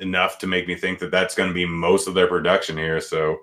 enough 0.00 0.38
to 0.38 0.46
make 0.46 0.66
me 0.66 0.74
think 0.74 0.98
that 0.98 1.10
that's 1.10 1.34
going 1.34 1.48
to 1.48 1.54
be 1.54 1.64
most 1.64 2.08
of 2.08 2.14
their 2.14 2.26
production 2.26 2.76
here. 2.76 3.00
So 3.00 3.40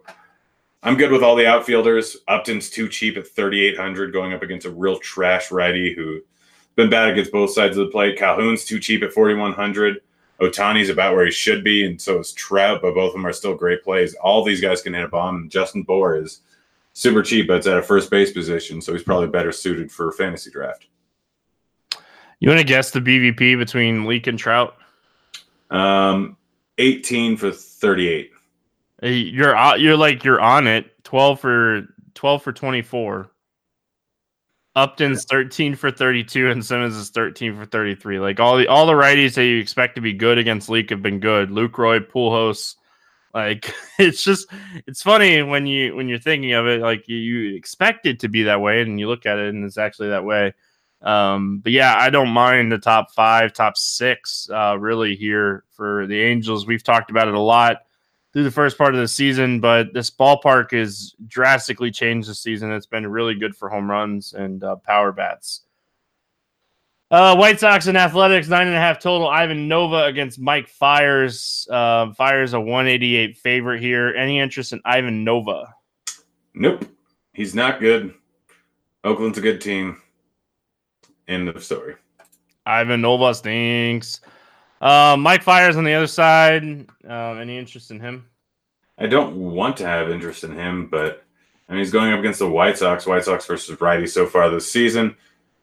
I'm 0.83 0.97
good 0.97 1.11
with 1.11 1.23
all 1.23 1.35
the 1.35 1.47
outfielders. 1.47 2.17
Upton's 2.27 2.69
too 2.69 2.89
cheap 2.89 3.17
at 3.17 3.27
3,800 3.27 4.13
going 4.13 4.33
up 4.33 4.43
against 4.43 4.65
a 4.65 4.71
real 4.71 4.97
trash 4.99 5.51
righty 5.51 5.93
who 5.93 6.21
been 6.79 6.89
bad 6.89 7.09
against 7.09 7.33
both 7.33 7.51
sides 7.51 7.77
of 7.77 7.85
the 7.85 7.91
plate. 7.91 8.17
Calhoun's 8.17 8.63
too 8.63 8.79
cheap 8.79 9.03
at 9.03 9.11
4,100. 9.11 10.01
Ohtani's 10.39 10.87
about 10.87 11.13
where 11.13 11.25
he 11.25 11.31
should 11.31 11.61
be, 11.61 11.85
and 11.85 11.99
so 11.99 12.19
is 12.19 12.31
Trout, 12.31 12.81
but 12.81 12.95
both 12.95 13.07
of 13.07 13.13
them 13.13 13.25
are 13.25 13.33
still 13.33 13.53
great 13.53 13.83
plays. 13.83 14.15
All 14.15 14.45
these 14.45 14.61
guys 14.61 14.81
can 14.81 14.93
hit 14.93 15.03
a 15.03 15.09
bomb. 15.09 15.49
Justin 15.49 15.83
Bour 15.83 16.15
is 16.15 16.39
super 16.93 17.21
cheap, 17.21 17.47
but 17.47 17.57
it's 17.57 17.67
at 17.67 17.77
a 17.77 17.83
first 17.83 18.09
base 18.09 18.31
position, 18.31 18.81
so 18.81 18.93
he's 18.93 19.03
probably 19.03 19.27
better 19.27 19.51
suited 19.51 19.91
for 19.91 20.13
fantasy 20.13 20.49
draft. 20.49 20.85
You 22.39 22.47
want 22.47 22.61
to 22.61 22.65
guess 22.65 22.91
the 22.91 23.01
BVP 23.01 23.57
between 23.57 24.05
Leake 24.05 24.27
and 24.27 24.39
Trout? 24.39 24.77
Um, 25.69 26.37
18 26.77 27.35
for 27.35 27.51
38. 27.51 28.31
You're 29.01 29.77
you're 29.77 29.97
like 29.97 30.23
you're 30.23 30.39
on 30.39 30.67
it. 30.67 31.03
12 31.03 31.39
for 31.41 31.87
12 32.13 32.43
for 32.43 32.53
24. 32.53 33.29
Upton's 34.79 35.25
13 35.25 35.75
for 35.75 35.91
32 35.91 36.49
and 36.49 36.65
Simmons 36.65 36.95
is 36.95 37.09
13 37.09 37.55
for 37.55 37.65
33. 37.65 38.19
Like 38.19 38.39
all 38.39 38.57
the 38.57 38.67
all 38.67 38.85
the 38.85 38.93
righties 38.93 39.35
that 39.35 39.45
you 39.45 39.57
expect 39.57 39.95
to 39.95 40.01
be 40.01 40.13
good 40.13 40.37
against 40.37 40.69
Leake 40.69 40.89
have 40.89 41.01
been 41.01 41.19
good. 41.19 41.49
Lucroy, 41.49 41.99
Pujols, 41.99 42.75
like 43.33 43.73
it's 43.99 44.23
just 44.23 44.47
it's 44.87 45.01
funny 45.01 45.41
when 45.43 45.67
you 45.67 45.95
when 45.95 46.07
you're 46.07 46.19
thinking 46.19 46.53
of 46.53 46.67
it 46.67 46.81
like 46.81 47.07
you, 47.07 47.17
you 47.17 47.55
expect 47.55 48.05
it 48.05 48.21
to 48.21 48.29
be 48.29 48.43
that 48.43 48.61
way 48.61 48.81
and 48.81 48.99
you 48.99 49.07
look 49.07 49.25
at 49.25 49.37
it 49.37 49.53
and 49.53 49.65
it's 49.65 49.77
actually 49.77 50.09
that 50.09 50.25
way. 50.25 50.53
Um, 51.01 51.59
but 51.59 51.71
yeah, 51.71 51.95
I 51.97 52.09
don't 52.09 52.29
mind 52.29 52.71
the 52.71 52.77
top 52.77 53.11
five, 53.11 53.53
top 53.53 53.77
six, 53.77 54.49
uh, 54.49 54.77
really 54.77 55.15
here 55.15 55.63
for 55.71 56.07
the 56.07 56.21
Angels. 56.21 56.67
We've 56.67 56.83
talked 56.83 57.11
about 57.11 57.27
it 57.27 57.33
a 57.33 57.39
lot 57.39 57.77
through 58.31 58.43
the 58.43 58.51
first 58.51 58.77
part 58.77 58.93
of 58.93 58.99
the 58.99 59.07
season, 59.07 59.59
but 59.59 59.93
this 59.93 60.11
ballpark 60.11 60.73
is 60.73 61.15
drastically 61.27 61.91
changed 61.91 62.29
this 62.29 62.39
season. 62.39 62.71
It's 62.71 62.85
been 62.85 63.07
really 63.07 63.35
good 63.35 63.55
for 63.55 63.69
home 63.69 63.89
runs 63.89 64.33
and 64.33 64.63
uh, 64.63 64.75
power 64.75 65.11
bats. 65.11 65.61
Uh, 67.11 67.35
White 67.35 67.59
Sox 67.59 67.87
and 67.87 67.97
Athletics 67.97 68.47
nine 68.49 68.67
and 68.67 68.75
a 68.75 68.79
half 68.79 68.99
total. 68.99 69.27
Ivan 69.27 69.67
Nova 69.67 70.03
against 70.05 70.39
Mike 70.39 70.67
Fiers. 70.67 71.67
Uh, 71.71 72.13
Fiers 72.13 72.53
a 72.53 72.61
one 72.61 72.87
eighty 72.87 73.15
eight 73.15 73.35
favorite 73.35 73.81
here. 73.81 74.09
Any 74.09 74.39
interest 74.39 74.73
in 74.73 74.81
Ivan 74.85 75.23
Nova? 75.23 75.73
Nope, 76.53 76.85
he's 77.33 77.55
not 77.55 77.79
good. 77.79 78.13
Oakland's 79.03 79.39
a 79.39 79.41
good 79.41 79.59
team. 79.59 79.99
End 81.27 81.49
of 81.49 81.63
story. 81.63 81.95
Ivan 82.67 83.01
Nova 83.01 83.33
stinks. 83.33 84.21
Uh, 84.81 85.17
Mike 85.19 85.43
Fiers 85.43 85.75
on 85.75 85.83
the 85.83 85.93
other 85.93 86.07
side. 86.07 86.87
Uh, 87.07 87.33
any 87.33 87.57
interest 87.57 87.91
in 87.91 87.99
him? 87.99 88.25
I 88.97 89.07
don't 89.07 89.35
want 89.35 89.77
to 89.77 89.85
have 89.85 90.09
interest 90.09 90.43
in 90.43 90.53
him, 90.53 90.87
but 90.87 91.23
I 91.67 91.73
mean 91.73 91.79
he's 91.79 91.91
going 91.91 92.11
up 92.11 92.19
against 92.19 92.39
the 92.39 92.49
White 92.49 92.77
Sox. 92.77 93.05
White 93.05 93.23
Sox 93.23 93.45
versus 93.45 93.79
righty 93.79 94.07
so 94.07 94.25
far 94.25 94.49
this 94.49 94.71
season. 94.71 95.15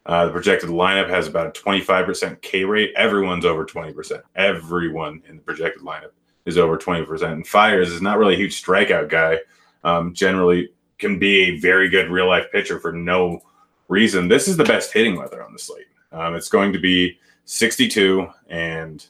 Uh, 0.06 0.26
the 0.26 0.32
projected 0.32 0.70
lineup 0.70 1.08
has 1.08 1.26
about 1.26 1.48
a 1.48 1.60
25% 1.60 2.40
K 2.40 2.64
rate. 2.64 2.92
Everyone's 2.96 3.44
over 3.44 3.66
20%. 3.66 4.22
Everyone 4.36 5.20
in 5.28 5.36
the 5.36 5.42
projected 5.42 5.82
lineup 5.82 6.12
is 6.44 6.56
over 6.56 6.78
20%. 6.78 7.32
And 7.32 7.46
Fiers 7.46 7.90
is 7.90 8.00
not 8.00 8.18
really 8.18 8.34
a 8.34 8.38
huge 8.38 8.62
strikeout 8.62 9.08
guy. 9.08 9.38
Um, 9.82 10.14
generally, 10.14 10.70
can 10.98 11.18
be 11.18 11.42
a 11.42 11.58
very 11.58 11.88
good 11.88 12.10
real 12.10 12.28
life 12.28 12.46
pitcher 12.52 12.78
for 12.78 12.92
no 12.92 13.42
reason. 13.88 14.28
This 14.28 14.48
is 14.48 14.56
the 14.56 14.64
best 14.64 14.92
hitting 14.92 15.16
weather 15.16 15.42
on 15.42 15.52
the 15.52 15.58
slate. 15.58 15.86
Um, 16.12 16.34
it's 16.34 16.48
going 16.48 16.72
to 16.72 16.78
be 16.78 17.18
62 17.46 18.28
and 18.48 19.06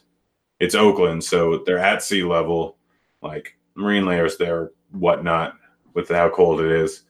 it's 0.59 0.75
Oakland, 0.75 1.23
so 1.23 1.63
they're 1.65 1.77
at 1.79 2.01
sea 2.01 2.23
level, 2.23 2.77
like 3.21 3.57
marine 3.75 4.05
layers 4.05 4.37
there, 4.37 4.71
whatnot, 4.91 5.55
with 5.93 6.09
how 6.09 6.29
cold 6.29 6.61
it 6.61 6.71
is. 6.71 7.03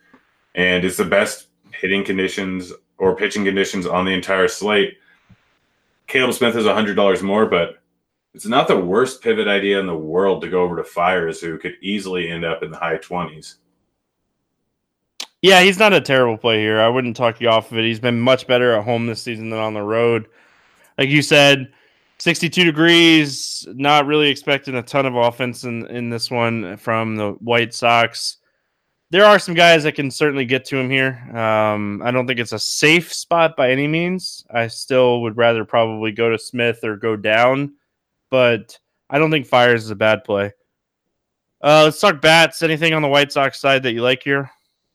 And 0.56 0.84
it's 0.84 0.98
the 0.98 1.06
best 1.06 1.48
hitting 1.72 2.04
conditions 2.04 2.74
or 2.98 3.16
pitching 3.16 3.46
conditions 3.46 3.86
on 3.86 4.06
the 4.06 4.14
entire 4.14 4.48
slate. 4.48 4.98
Caleb 6.08 6.34
Smith 6.34 6.56
is 6.56 6.66
$100 6.66 7.22
more, 7.22 7.46
but 7.46 7.78
it's 8.34 8.46
not 8.46 8.68
the 8.68 8.80
worst 8.80 9.22
pivot 9.22 9.48
idea 9.48 9.80
in 9.80 9.86
the 9.86 9.96
world 9.96 10.42
to 10.42 10.50
go 10.50 10.64
over 10.64 10.78
to 10.78 10.84
Fiers, 10.84 11.42
who 11.42 11.58
could 11.58 11.76
easily 11.82 12.30
end 12.30 12.46
up 12.46 12.64
in 12.64 12.72
the 12.72 12.78
high 12.78 12.98
20s. 12.98 13.56
Yeah, 15.42 15.62
he's 15.62 15.78
not 15.80 15.94
a 15.94 16.02
terrible 16.02 16.38
play 16.38 16.60
here. 16.60 16.80
I 16.80 16.88
wouldn't 16.88 17.16
talk 17.16 17.40
you 17.40 17.50
off 17.50 17.72
of 17.72 17.78
it. 17.78 17.84
He's 17.84 18.00
been 18.00 18.20
much 18.20 18.48
better 18.48 18.74
at 18.74 18.84
home 18.84 19.06
this 19.06 19.22
season 19.22 19.50
than 19.50 19.60
on 19.60 19.74
the 19.74 19.82
road 19.82 20.28
like 20.98 21.10
you 21.10 21.22
said, 21.22 21.72
62 22.20 22.64
degrees, 22.64 23.68
not 23.74 24.08
really 24.08 24.30
expecting 24.30 24.76
a 24.76 24.82
ton 24.82 25.06
of 25.06 25.16
offense 25.16 25.64
in, 25.64 25.86
in 25.88 26.10
this 26.10 26.32
one 26.32 26.78
from 26.78 27.16
the 27.16 27.32
White 27.34 27.74
Sox. 27.74 28.38
There 29.10 29.24
are 29.24 29.40
some 29.40 29.54
guys 29.54 29.84
that 29.84 29.96
can 29.96 30.12
certainly 30.12 30.44
get 30.44 30.66
to 30.66 30.78
him 30.78 30.90
here. 30.90 31.18
Um, 31.38 32.02
I 32.04 32.12
don't 32.12 32.28
think 32.28 32.40
it's 32.40 32.54
a 32.54 32.60
safe 32.60 33.14
spot 33.14 33.56
by 33.56 33.72
any 33.72 33.88
means. 33.88 34.46
I 34.52 34.68
still 34.68 35.22
would 35.22 35.38
rather 35.38 35.64
probably 35.64 36.12
go 36.12 36.30
to 36.30 36.40
Smith 36.40 36.84
or 36.84 36.98
go 36.98 37.16
down, 37.16 37.76
but 38.30 38.78
I 39.10 39.20
don't 39.20 39.32
think 39.32 39.46
Fiers 39.46 39.86
is 39.86 39.92
a 39.92 39.96
bad 39.96 40.24
play. 40.24 40.52
Uh, 41.62 41.84
let's 41.86 42.00
talk 42.00 42.20
bats. 42.20 42.62
Anything 42.62 42.94
on 42.94 43.02
the 43.02 43.08
White 43.08 43.32
Sox 43.32 43.60
side 43.60 43.84
that 43.84 43.94
you 43.94 44.02
like 44.02 44.24
here? 44.24 44.52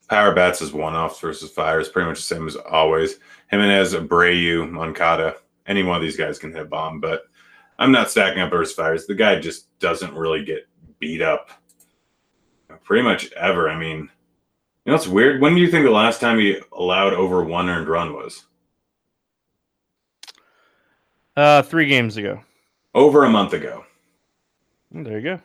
Power 0.09 0.35
bats 0.35 0.61
is 0.61 0.73
one 0.73 0.95
offs 0.95 1.21
versus 1.21 1.51
Fiers, 1.51 1.89
pretty 1.89 2.09
much 2.09 2.19
the 2.19 2.23
same 2.23 2.47
as 2.47 2.57
always. 2.57 3.19
Jimenez, 3.49 3.95
Abreu, 3.95 4.71
Moncada 4.71 5.37
any 5.73 5.83
one 5.83 5.97
of 5.97 6.03
these 6.03 6.19
guys 6.19 6.39
can 6.39 6.53
hit 6.53 6.69
bomb, 6.69 7.01
but 7.01 7.23
I'm 7.79 7.93
not 7.93 8.11
stacking 8.11 8.43
up 8.43 8.51
burst 8.51 8.77
Fiers. 8.77 9.07
The 9.07 9.15
guy 9.15 9.41
just 9.41 9.79
doesn't 9.79 10.15
really 10.15 10.45
get 10.45 10.69
beat 10.99 11.23
up 11.23 11.51
pretty 12.85 13.03
much 13.03 13.33
ever. 13.33 13.71
I 13.71 13.79
mean, 13.79 14.11
you 14.85 14.91
know, 14.93 14.95
it's 14.95 15.09
weird. 15.09 15.41
When 15.41 15.55
do 15.55 15.63
you 15.63 15.71
think 15.71 15.87
the 15.87 15.91
last 15.91 16.21
time 16.21 16.39
he 16.39 16.61
allowed 16.73 17.15
over 17.15 17.43
one 17.43 17.71
earned 17.71 17.89
run 17.89 18.13
was? 18.13 18.45
Uh, 21.35 21.63
three 21.63 21.87
games 21.87 22.19
ago. 22.19 22.41
Over 22.95 23.25
a 23.25 23.31
month 23.31 23.55
ago. 23.55 23.87
There 24.91 25.19
you 25.19 25.25
go. 25.25 25.41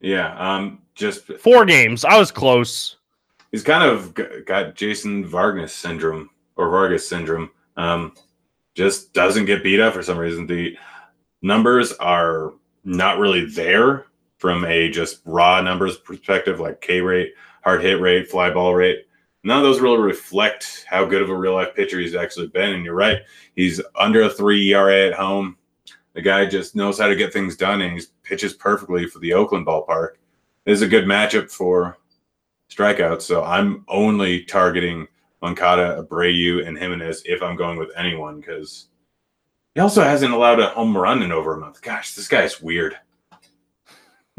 Yeah. 0.00 0.36
Um, 0.38 0.82
just 0.94 1.26
four 1.38 1.64
games. 1.64 2.04
I 2.04 2.16
was 2.16 2.30
close. 2.30 2.96
He's 3.50 3.64
kind 3.64 3.82
of 3.82 4.14
got 4.46 4.76
Jason 4.76 5.26
Vargas 5.26 5.74
syndrome 5.74 6.30
or 6.54 6.70
Vargas 6.70 7.08
syndrome. 7.08 7.50
Um, 7.76 8.14
just 8.74 9.12
doesn't 9.12 9.46
get 9.46 9.62
beat 9.62 9.80
up 9.80 9.94
for 9.94 10.02
some 10.02 10.18
reason. 10.18 10.46
The 10.46 10.76
numbers 11.42 11.92
are 11.94 12.52
not 12.84 13.18
really 13.18 13.46
there 13.46 14.06
from 14.38 14.64
a 14.64 14.90
just 14.90 15.20
raw 15.24 15.60
numbers 15.60 15.96
perspective, 15.96 16.60
like 16.60 16.80
K 16.80 17.00
rate, 17.00 17.34
hard 17.62 17.82
hit 17.82 18.00
rate, 18.00 18.28
fly 18.28 18.50
ball 18.50 18.74
rate. 18.74 19.06
None 19.42 19.58
of 19.58 19.62
those 19.62 19.80
really 19.80 19.98
reflect 19.98 20.86
how 20.88 21.04
good 21.04 21.22
of 21.22 21.30
a 21.30 21.36
real 21.36 21.54
life 21.54 21.74
pitcher 21.74 22.00
he's 22.00 22.14
actually 22.14 22.48
been. 22.48 22.74
And 22.74 22.84
you're 22.84 22.94
right, 22.94 23.18
he's 23.54 23.80
under 23.94 24.22
a 24.22 24.30
three 24.30 24.72
ERA 24.72 25.06
at 25.06 25.14
home. 25.14 25.56
The 26.14 26.22
guy 26.22 26.46
just 26.46 26.76
knows 26.76 26.98
how 26.98 27.08
to 27.08 27.16
get 27.16 27.32
things 27.32 27.56
done, 27.56 27.82
and 27.82 27.98
he 27.98 28.06
pitches 28.22 28.54
perfectly 28.54 29.06
for 29.06 29.18
the 29.18 29.34
Oakland 29.34 29.66
ballpark. 29.66 30.10
This 30.64 30.76
is 30.76 30.82
a 30.82 30.88
good 30.88 31.04
matchup 31.04 31.50
for 31.50 31.98
strikeouts. 32.70 33.22
So 33.22 33.44
I'm 33.44 33.84
only 33.88 34.44
targeting 34.44 35.08
Moncada, 35.44 36.02
Abreu, 36.02 36.66
and 36.66 36.78
Jimenez 36.78 37.22
if 37.26 37.42
I'm 37.42 37.54
going 37.54 37.78
with 37.78 37.90
anyone 37.98 38.40
because 38.40 38.86
he 39.74 39.80
also 39.82 40.02
hasn't 40.02 40.32
allowed 40.32 40.58
a 40.58 40.68
home 40.68 40.96
run 40.96 41.22
in 41.22 41.32
over 41.32 41.52
a 41.52 41.60
month. 41.60 41.82
Gosh, 41.82 42.14
this 42.14 42.28
guy's 42.28 42.62
weird. 42.62 42.96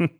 um, 0.00 0.10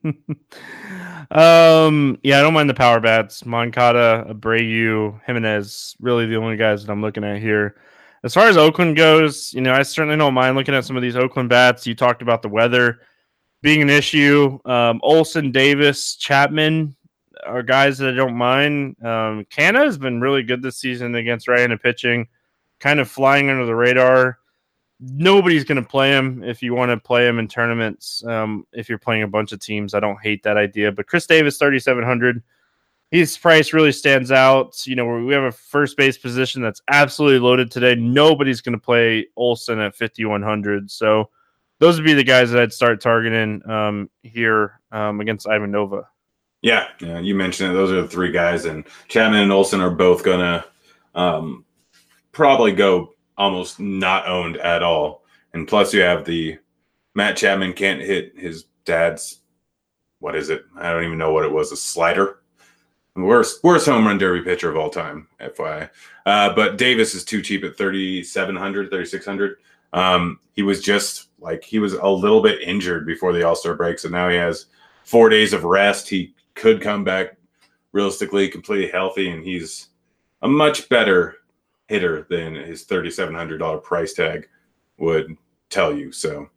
yeah, 2.23 2.39
I 2.39 2.41
don't 2.41 2.55
mind 2.55 2.71
the 2.71 2.75
power 2.75 3.01
bats. 3.01 3.45
Moncada, 3.45 4.27
Abreu, 4.29 5.21
Jimenez, 5.27 5.97
really 5.99 6.27
the 6.27 6.37
only 6.37 6.57
guys 6.57 6.85
that 6.85 6.93
I'm 6.93 7.03
looking 7.03 7.25
at 7.25 7.41
here. 7.41 7.75
As 8.23 8.33
far 8.33 8.47
as 8.47 8.57
Oakland 8.57 8.95
goes, 8.95 9.53
you 9.53 9.63
know, 9.63 9.73
I 9.73 9.83
certainly 9.83 10.17
don't 10.17 10.35
mind 10.35 10.55
looking 10.55 10.77
at 10.77 10.85
some 10.85 10.95
of 10.95 11.03
these 11.03 11.17
Oakland 11.17 11.49
bats. 11.49 11.85
You 11.85 11.97
talked 11.97 12.23
about 12.23 12.43
the 12.43 12.49
weather. 12.49 13.01
being 13.61 13.83
an 13.83 13.91
issue. 13.91 14.61
Um, 14.65 15.01
Olson, 15.03 15.51
Davis, 15.51 16.15
Chapman 16.15 16.95
are 17.47 17.63
guys 17.63 17.99
that 17.99 18.11
I 18.11 18.17
don't 18.17 18.37
mind. 18.37 18.97
Um, 19.03 19.47
Canha 19.51 19.85
has 19.85 19.99
been 19.99 20.21
really 20.21 20.43
good 20.43 20.63
this 20.63 20.77
season 20.77 21.15
against 21.15 21.49
right-handed 21.49 21.81
pitching, 21.81 22.29
kind 22.81 23.01
of 23.01 23.11
flying 23.11 23.51
under 23.51 23.67
the 23.67 23.75
radar. 23.75 24.39
Nobody's 25.01 25.65
going 25.65 25.83
to 25.83 25.89
play 25.89 26.11
him 26.11 26.43
if 26.43 26.63
you 26.63 26.75
want 26.75 26.91
to 26.91 26.97
play 26.97 27.27
him 27.27 27.39
in 27.39 27.49
tournaments. 27.49 28.25
Um, 28.27 28.67
if 28.73 28.89
you're 28.89 28.99
playing 28.99 29.23
a 29.23 29.29
bunch 29.29 29.53
of 29.53 29.61
teams, 29.61 29.95
I 29.95 30.01
don't 30.01 30.21
hate 30.23 30.43
that 30.45 30.57
idea. 30.57 30.91
But 30.93 31.07
Khris 31.07 31.27
Davis, 31.27 31.59
3,700 31.59 32.43
his 33.11 33.39
price 33.39 33.73
really 33.73 33.93
stands 33.93 34.33
out. 34.33 34.87
You 34.87 34.97
know, 34.97 35.07
we 35.07 35.33
have 35.33 35.45
a 35.45 35.53
first 35.53 35.97
base 35.97 36.19
position 36.19 36.63
that's 36.63 36.83
absolutely 36.89 37.39
loaded 37.39 37.71
today. 37.71 37.95
Nobody's 37.95 38.61
going 38.61 38.77
to 38.77 38.85
play 38.85 39.27
Olson 39.37 39.79
at 39.79 39.95
5,100. 39.95 40.91
So 40.91 41.31
those 41.79 41.97
would 41.97 42.05
be 42.05 42.15
the 42.15 42.25
guys 42.25 42.51
that 42.51 42.63
I'd 42.63 42.73
start 42.73 43.01
targeting 43.01 43.69
um, 43.71 44.11
here 44.23 44.81
um, 44.91 45.21
against 45.21 45.49
Ivan 45.49 45.71
Nova. 45.71 46.09
Yeah, 46.63 46.89
yeah, 47.01 47.21
you 47.21 47.35
mentioned 47.35 47.71
it. 47.71 47.75
Those 47.75 47.93
are 47.93 48.03
the 48.03 48.09
three 48.09 48.33
guys, 48.33 48.65
and 48.65 48.85
Chapman 49.09 49.41
and 49.41 49.53
Olson 49.53 49.81
are 49.81 49.91
both 49.91 50.25
to 50.25 50.65
um, 51.15 51.65
probably 52.33 52.73
go 52.73 53.15
almost 53.37 53.79
not 53.79 54.27
owned 54.27 54.57
at 54.57 54.83
all. 54.83 55.23
And 55.53 55.69
plus, 55.69 55.95
you 55.95 56.01
have 56.01 56.25
the 56.25 56.59
Matt 57.15 57.37
Chapman 57.37 57.75
can't 57.75 58.01
hit 58.01 58.33
his 58.37 58.65
dad's. 58.85 59.41
What 60.19 60.35
is 60.35 60.51
it? 60.51 60.65
I 60.77 60.91
don't 60.91 61.05
even 61.05 61.19
know 61.19 61.33
what 61.33 61.45
it 61.45 61.53
was. 61.53 61.73
A 61.73 61.77
slider 61.77 62.41
Worst 63.17 63.65
worst 63.65 63.87
home 63.87 64.07
run 64.07 64.19
derby 64.19 64.45
pitcher 64.45 64.71
of 64.71 64.77
all 64.77 64.91
time, 64.91 65.27
FYI. 65.41 65.89
Uh, 66.27 66.55
but 66.55 66.77
Davis 66.77 67.15
is 67.15 67.25
too 67.25 67.41
cheap 67.41 67.65
at 67.65 67.79
3,700, 67.79 68.91
3,600. 68.91 69.57
Um, 69.95 70.39
he 70.53 70.63
was 70.63 70.83
just 70.83 71.29
like 71.39 71.65
he 71.65 71.79
was 71.79 71.95
a 71.95 72.07
little 72.07 72.43
bit 72.43 72.61
injured 72.61 73.07
before 73.07 73.33
the 73.33 73.43
All 73.43 73.57
Star 73.57 73.75
break, 73.75 73.99
so 73.99 74.11
now 74.11 74.29
he 74.29 74.37
has 74.37 74.67
four 75.05 75.31
days 75.31 75.55
of 75.55 75.65
rest. 75.65 76.09
He 76.09 76.35
could 76.57 76.81
come 76.81 77.05
back 77.05 77.37
realistically 77.93 78.49
completely 78.49 78.91
healthy, 78.91 79.31
and 79.31 79.45
he's 79.45 79.89
a 80.43 80.49
much 80.49 80.89
better 80.89 81.37
hitter 81.89 82.27
than 82.29 82.55
his 82.55 82.85
$3,700 82.85 83.83
price 83.83 84.13
tag 84.13 84.49
would 84.99 85.37
tell 85.71 85.97
you. 85.97 86.11
So, 86.13 86.49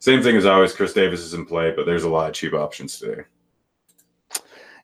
same 0.00 0.22
thing 0.22 0.36
as 0.36 0.46
always. 0.46 0.74
Khris 0.74 0.92
Davis 0.92 1.20
is 1.20 1.34
in 1.34 1.46
play, 1.46 1.70
but 1.70 1.86
there's 1.86 2.02
a 2.02 2.10
lot 2.10 2.28
of 2.28 2.34
cheap 2.34 2.54
options 2.54 2.98
today. 2.98 3.22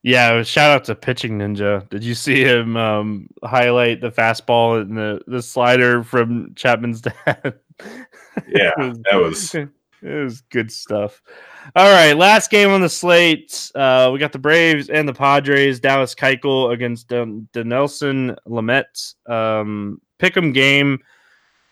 Yeah, 0.02 0.42
shout 0.44 0.70
out 0.70 0.84
to 0.84 0.94
pitching 0.94 1.38
ninja. 1.38 1.88
Did 1.88 2.04
you 2.04 2.14
see 2.14 2.44
him 2.44 2.76
um, 2.76 3.28
highlight 3.42 4.00
the 4.00 4.12
fastball 4.12 4.80
and 4.80 4.96
the, 4.96 5.20
the 5.26 5.42
slider 5.42 6.04
from 6.04 6.54
Chapman's 6.54 7.00
dad? 7.00 7.58
yeah, 8.48 8.70
that 8.76 9.14
was 9.14 9.56
it 10.02 10.24
was 10.24 10.40
good 10.42 10.70
stuff. 10.70 11.22
All 11.76 11.90
right, 11.92 12.14
last 12.14 12.50
game 12.50 12.70
on 12.70 12.80
the 12.80 12.88
slate. 12.88 13.70
Uh, 13.74 14.10
we 14.12 14.18
got 14.18 14.32
the 14.32 14.38
Braves 14.38 14.88
and 14.88 15.08
the 15.08 15.14
Padres. 15.14 15.80
Dallas 15.80 16.14
Keuchel 16.14 16.72
against 16.72 17.08
Dinelson 17.08 18.36
Lamet. 18.46 19.14
Um, 19.30 20.00
Pick'em 20.18 20.54
game. 20.54 21.00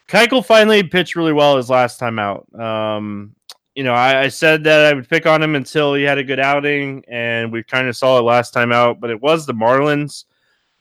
Keuchel 0.09 0.45
finally 0.45 0.83
pitched 0.83 1.17
really 1.17 1.33
well 1.33 1.57
his 1.57 1.71
last 1.71 1.99
time 1.99 2.19
out. 2.19 2.47
Um, 2.59 3.35
you 3.75 3.83
know, 3.83 3.93
I, 3.93 4.23
I, 4.23 4.29
said 4.29 4.65
that 4.65 4.87
I 4.87 4.95
would 4.95 5.09
pick 5.09 5.27
on 5.27 5.43
him 5.43 5.55
until 5.55 5.95
he 5.95 6.03
had 6.03 6.17
a 6.17 6.25
good 6.25 6.41
outing, 6.41 7.05
and 7.09 7.53
we 7.53 7.63
kind 7.63 7.89
of 7.89 7.97
saw 7.97 8.19
it 8.19 8.23
last 8.23 8.53
time 8.53 8.73
out. 8.73 9.01
But 9.01 9.11
it 9.11 9.21
was 9.21 9.45
the 9.45 9.53
Marlins. 9.53 10.25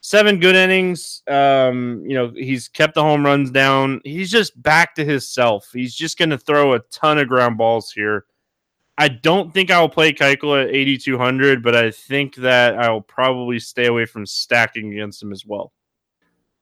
Seven 0.06 0.39
good 0.39 0.56
innings. 0.56 1.24
Um, 1.28 2.03
you 2.06 2.14
know, 2.14 2.32
he's 2.36 2.68
kept 2.68 2.93
the 2.93 3.01
home 3.01 3.26
runs 3.26 3.49
down. 3.49 4.01
He's 4.03 4.30
just 4.30 4.62
back 4.62 4.93
to 4.95 5.03
his 5.03 5.28
self. 5.28 5.72
He's 5.74 5.95
just 5.95 6.20
going 6.20 6.30
to 6.30 6.38
throw 6.38 6.74
a 6.74 6.80
ton 6.91 7.18
of 7.18 7.28
ground 7.28 7.58
balls 7.58 7.91
here. 7.91 8.26
I 8.99 9.08
don't 9.08 9.51
think 9.51 9.72
I 9.72 9.82
will 9.82 9.89
play 9.89 10.14
Keuchel 10.14 10.64
at 10.64 10.70
8,200, 10.70 11.64
but 11.64 11.76
I 11.76 11.89
think 11.89 12.36
that 12.36 12.78
I 12.78 12.88
will 12.91 13.01
probably 13.01 13.58
stay 13.58 13.88
away 13.88 14.06
from 14.06 14.28
stacking 14.28 14.93
against 14.93 15.24
him 15.24 15.32
as 15.32 15.43
well. 15.43 15.74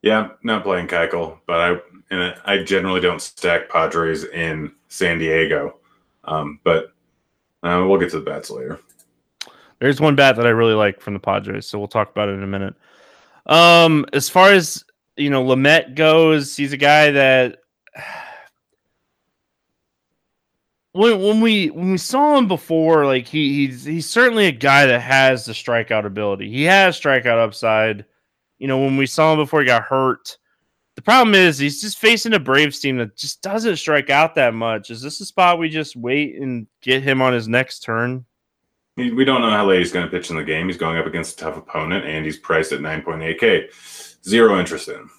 Yeah, 0.04 0.30
not 0.44 0.64
playing 0.64 0.88
Keuchel, 0.88 1.39
but 1.46 1.60
I 1.60 1.82
and 2.12 2.36
I 2.46 2.64
generally 2.64 3.02
don't 3.02 3.22
stack 3.22 3.68
Padres 3.68 4.24
in 4.24 4.72
San 4.88 5.20
Diego. 5.20 5.80
Um, 6.24 6.62
but 6.64 6.94
uh, 7.62 7.84
we'll 7.86 8.00
get 8.00 8.12
to 8.12 8.20
the 8.20 8.26
bats 8.26 8.50
later. 8.50 8.80
There's 9.80 10.00
one 10.00 10.16
bat 10.16 10.38
that 10.38 10.48
I 10.48 10.52
really 10.52 10.76
like 10.76 11.02
from 11.02 11.14
the 11.14 11.20
Padres, 11.20 11.68
so 11.68 11.78
we'll 11.78 11.89
talk 11.89 12.10
about 12.10 12.30
it 12.30 12.36
in 12.36 12.44
a 12.44 12.48
minute. 12.48 12.76
Um, 13.46 14.06
as 14.14 14.30
far 14.30 14.52
as 14.52 14.84
you 15.18 15.30
know, 15.30 15.44
Lamet 15.44 15.96
goes, 15.96 16.56
he's 16.56 16.74
a 16.74 16.78
guy 16.78 17.12
that 17.12 17.58
when 20.94 21.22
when 21.22 21.41
we 21.41 21.70
when 21.70 21.91
we 21.91 21.98
saw 21.98 22.38
him 22.38 22.48
before, 22.48 23.06
like 23.06 23.28
he 23.28 23.68
he's 23.68 23.84
he's 23.84 24.10
certainly 24.10 24.48
a 24.48 24.52
guy 24.52 24.86
that 24.86 25.02
has 25.02 25.46
the 25.46 25.54
strikeout 25.54 26.06
ability. 26.06 26.50
He 26.50 26.64
has 26.64 27.00
strikeout 27.00 27.44
upside. 27.44 28.06
You 28.60 28.68
know, 28.68 28.80
when 28.80 28.96
we 28.98 29.08
saw 29.08 29.34
him 29.34 29.39
before 29.39 29.60
he 29.60 29.66
got 29.66 29.84
hurt, 29.84 30.38
the 30.96 31.02
problem 31.02 31.36
is 31.36 31.58
he's 31.58 31.82
just 31.82 31.98
facing 31.98 32.34
a 32.34 32.39
Braves 32.39 32.80
team 32.80 32.98
that 32.98 33.18
just 33.18 33.41
doesn't 33.41 33.78
strike 33.78 34.10
out 34.10 34.36
that 34.36 34.54
much. 34.54 34.89
Is 34.89 35.02
this 35.02 35.20
a 35.20 35.26
spot 35.26 35.60
we 35.60 35.70
just 35.70 35.96
wait 35.96 36.36
and 36.39 36.68
get 36.82 37.04
him 37.04 37.22
on 37.22 37.34
his 37.34 37.48
next 37.48 37.80
turn? 37.80 38.26
We 38.96 39.26
don't 39.26 39.41
know 39.41 39.50
how 39.50 39.66
late 39.66 39.80
he's 39.80 39.91
going 39.91 40.06
to 40.06 40.12
pitch 40.12 40.30
in 40.30 40.36
the 40.36 40.44
game. 40.44 40.68
He's 40.68 40.78
going 40.78 40.98
up 40.98 41.08
against 41.08 41.39
a 41.39 41.44
tough 41.44 41.58
opponent, 41.58 42.06
and 42.06 42.24
he's 42.24 42.38
priced 42.38 42.72
at 42.72 42.80
9.8K. 42.80 44.24
Zero 44.24 44.60
interest 44.60 44.88
in. 44.88 45.10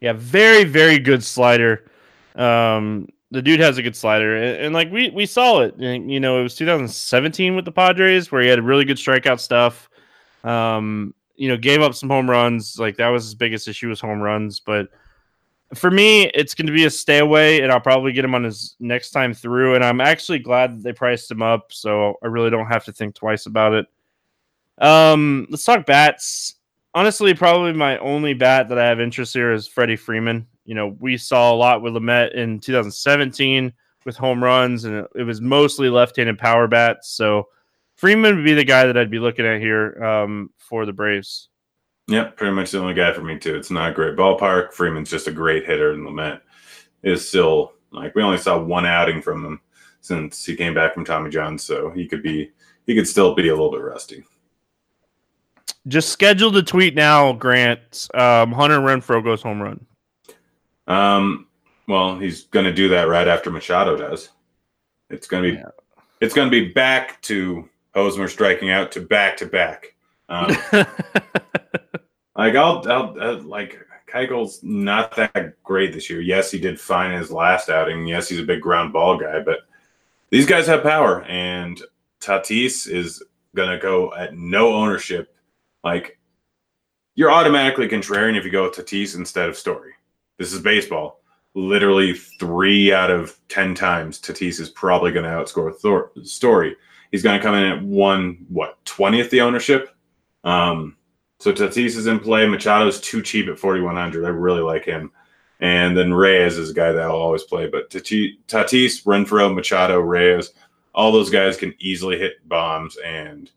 Yeah, 0.00 0.12
very, 0.14 0.64
very 0.64 0.98
good 0.98 1.22
slider. 1.22 1.90
Um, 2.34 3.08
the 3.30 3.42
dude 3.42 3.60
has 3.60 3.78
a 3.78 3.82
good 3.82 3.96
slider, 3.96 4.36
and, 4.36 4.58
and, 4.66 4.74
like 4.74 4.90
we 4.90 5.10
we 5.10 5.26
saw 5.26 5.60
it. 5.60 5.76
You 5.78 6.20
know, 6.20 6.38
it 6.38 6.42
was 6.42 6.54
2017 6.56 7.56
with 7.56 7.64
the 7.64 7.72
Padres 7.72 8.30
where 8.30 8.42
he 8.42 8.48
had 8.48 8.62
really 8.62 8.84
good 8.84 8.98
strikeout 8.98 9.40
stuff. 9.40 9.88
Um, 10.44 11.14
you 11.34 11.48
know, 11.48 11.56
gave 11.56 11.82
up 11.82 11.94
some 11.94 12.08
home 12.08 12.28
runs. 12.28 12.78
Like 12.78 12.96
that 12.96 13.08
was 13.08 13.24
his 13.24 13.34
biggest 13.34 13.68
issue 13.68 13.88
was 13.88 14.00
home 14.00 14.20
runs. 14.20 14.60
But 14.60 14.88
for 15.74 15.90
me, 15.90 16.24
it's 16.28 16.54
going 16.54 16.66
to 16.66 16.72
be 16.72 16.84
a 16.84 16.90
stay 16.90 17.18
away, 17.18 17.60
and 17.60 17.72
I'll 17.72 17.80
probably 17.80 18.12
get 18.12 18.24
him 18.24 18.34
on 18.34 18.44
his 18.44 18.76
next 18.78 19.10
time 19.10 19.34
through. 19.34 19.74
And 19.74 19.84
I'm 19.84 20.00
actually 20.00 20.38
glad 20.38 20.82
they 20.82 20.92
priced 20.92 21.30
him 21.30 21.42
up, 21.42 21.72
so 21.72 22.14
I 22.22 22.26
really 22.26 22.50
don't 22.50 22.66
have 22.66 22.84
to 22.84 22.92
think 22.92 23.14
twice 23.14 23.46
about 23.46 23.74
it. 23.74 23.86
Um, 24.78 25.46
let's 25.50 25.64
talk 25.64 25.86
bats. 25.86 26.54
Honestly, 26.94 27.34
probably 27.34 27.72
my 27.72 27.98
only 27.98 28.32
bat 28.32 28.68
that 28.68 28.78
I 28.78 28.86
have 28.86 29.00
interest 29.00 29.34
here 29.34 29.52
is 29.52 29.66
Freddie 29.66 29.96
Freeman. 29.96 30.46
You 30.64 30.74
know, 30.74 30.96
we 31.00 31.16
saw 31.16 31.52
a 31.52 31.56
lot 31.56 31.82
with 31.82 31.94
Lamet 31.94 32.34
in 32.34 32.58
2017 32.60 33.72
with 34.04 34.16
home 34.16 34.42
runs, 34.42 34.84
and 34.84 35.06
it 35.14 35.24
was 35.24 35.40
mostly 35.40 35.90
left-handed 35.90 36.38
power 36.38 36.68
bats. 36.68 37.10
So 37.10 37.48
Freeman 37.96 38.36
would 38.36 38.44
be 38.44 38.54
the 38.54 38.64
guy 38.64 38.86
that 38.86 38.96
I'd 38.96 39.10
be 39.10 39.18
looking 39.18 39.46
at 39.46 39.60
here 39.60 40.02
um, 40.02 40.50
for 40.58 40.86
the 40.86 40.92
Braves. 40.92 41.48
Yep, 42.08 42.36
pretty 42.36 42.54
much 42.54 42.70
the 42.70 42.78
only 42.78 42.94
guy 42.94 43.12
for 43.12 43.22
me 43.22 43.38
too. 43.38 43.56
It's 43.56 43.70
not 43.70 43.90
a 43.90 43.94
great 43.94 44.16
ballpark. 44.16 44.72
Freeman's 44.72 45.10
just 45.10 45.26
a 45.26 45.32
great 45.32 45.66
hitter, 45.66 45.92
and 45.92 46.06
Lamet 46.06 46.40
is 47.02 47.28
still 47.28 47.72
like 47.90 48.14
we 48.14 48.22
only 48.22 48.38
saw 48.38 48.58
one 48.58 48.86
outing 48.86 49.20
from 49.20 49.44
him 49.44 49.60
since 50.00 50.44
he 50.44 50.54
came 50.54 50.74
back 50.74 50.94
from 50.94 51.04
Tommy 51.04 51.30
John, 51.30 51.58
so 51.58 51.90
he 51.90 52.06
could 52.06 52.22
be 52.22 52.52
he 52.86 52.94
could 52.94 53.08
still 53.08 53.34
be 53.34 53.48
a 53.48 53.52
little 53.52 53.72
bit 53.72 53.82
rusty. 53.82 54.24
Just 55.88 56.10
schedule 56.10 56.50
the 56.50 56.62
tweet 56.62 56.94
now, 56.94 57.32
Grant. 57.32 58.08
Um, 58.14 58.52
Hunter 58.52 58.78
Renfroe 58.78 59.22
goes 59.22 59.42
home 59.42 59.62
run. 59.62 59.84
Um, 60.88 61.46
well, 61.86 62.18
he's 62.18 62.44
going 62.44 62.64
to 62.66 62.72
do 62.72 62.88
that 62.88 63.08
right 63.08 63.28
after 63.28 63.50
Machado 63.50 63.96
does. 63.96 64.30
It's 65.10 65.26
going 65.28 65.44
to 65.44 65.50
be, 65.50 65.56
yeah. 65.56 65.70
it's 66.20 66.34
going 66.34 66.50
to 66.50 66.50
be 66.50 66.72
back 66.72 67.20
to 67.22 67.68
Hosmer 67.94 68.28
striking 68.28 68.70
out 68.70 68.90
to 68.92 69.00
back 69.00 69.36
to 69.38 69.46
back. 69.46 69.94
Um, 70.28 70.56
like 72.36 72.54
I'll, 72.54 72.86
I'll, 72.90 73.16
I'll, 73.20 73.42
like 73.42 73.78
Keuchel's 74.12 74.62
not 74.62 75.14
that 75.16 75.62
great 75.62 75.92
this 75.92 76.08
year. 76.08 76.20
Yes, 76.20 76.50
he 76.50 76.58
did 76.58 76.80
fine 76.80 77.12
in 77.12 77.18
his 77.18 77.30
last 77.30 77.68
outing. 77.68 78.06
Yes, 78.06 78.28
he's 78.28 78.40
a 78.40 78.44
big 78.44 78.60
ground 78.60 78.92
ball 78.92 79.18
guy, 79.18 79.40
but 79.40 79.60
these 80.30 80.46
guys 80.46 80.66
have 80.66 80.82
power, 80.82 81.22
and 81.24 81.80
Tatis 82.20 82.88
is 82.88 83.22
gonna 83.54 83.78
go 83.78 84.14
at 84.14 84.36
no 84.36 84.74
ownership. 84.74 85.34
Like 85.82 86.18
you're 87.16 87.32
automatically 87.32 87.88
contrarian 87.88 88.36
if 88.36 88.44
you 88.44 88.50
go 88.50 88.64
with 88.64 88.74
Tatis 88.74 89.16
instead 89.16 89.48
of 89.48 89.56
Story. 89.56 89.92
This 90.38 90.52
is 90.52 90.60
baseball. 90.60 91.20
Literally 91.54 92.12
three 92.12 92.92
out 92.92 93.10
of 93.10 93.36
ten 93.48 93.74
times, 93.74 94.20
Tatis 94.20 94.60
is 94.60 94.68
probably 94.68 95.10
going 95.10 95.24
to 95.24 95.30
outscore 95.30 95.74
Thor- 95.74 96.12
Story. 96.22 96.76
He's 97.10 97.22
going 97.22 97.38
to 97.38 97.42
come 97.42 97.54
in 97.54 97.64
at 97.64 97.82
one, 97.82 98.44
what, 98.50 98.84
20th 98.84 99.30
the 99.30 99.40
ownership? 99.40 99.96
Um, 100.44 100.95
so 101.38 101.52
Tatis 101.52 101.96
is 101.96 102.06
in 102.06 102.18
play. 102.18 102.46
Machado's 102.46 103.00
too 103.00 103.22
cheap 103.22 103.48
at 103.48 103.58
4,100. 103.58 104.24
I 104.24 104.28
really 104.28 104.62
like 104.62 104.84
him. 104.84 105.10
And 105.60 105.96
then 105.96 106.12
Reyes 106.12 106.58
is 106.58 106.70
a 106.70 106.74
guy 106.74 106.92
that 106.92 107.02
I'll 107.02 107.16
always 107.16 107.44
play. 107.44 107.66
But 107.66 107.90
Tatis, 107.90 109.04
Renfroe, 109.04 109.54
Machado, 109.54 110.00
Reyes, 110.00 110.50
all 110.94 111.12
those 111.12 111.30
guys 111.30 111.56
can 111.56 111.74
easily 111.78 112.18
hit 112.18 112.46
bombs. 112.48 112.96
And 113.04 113.50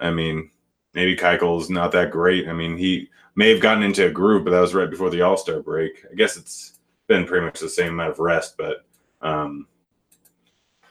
I 0.00 0.10
mean, 0.10 0.50
maybe 0.94 1.16
Keuchel's 1.16 1.70
not 1.70 1.92
that 1.92 2.10
great. 2.10 2.48
I 2.48 2.52
mean, 2.52 2.76
he 2.76 3.08
may 3.34 3.50
have 3.50 3.60
gotten 3.60 3.82
into 3.82 4.06
a 4.06 4.10
groove, 4.10 4.44
but 4.44 4.50
that 4.50 4.60
was 4.60 4.74
right 4.74 4.90
before 4.90 5.10
the 5.10 5.22
All 5.22 5.36
Star 5.36 5.60
break. 5.60 6.04
I 6.10 6.14
guess 6.14 6.36
it's 6.36 6.78
been 7.06 7.26
pretty 7.26 7.44
much 7.44 7.60
the 7.60 7.68
same 7.68 7.94
amount 7.94 8.12
of 8.12 8.18
rest, 8.18 8.56
but 8.56 8.84
um, 9.20 9.66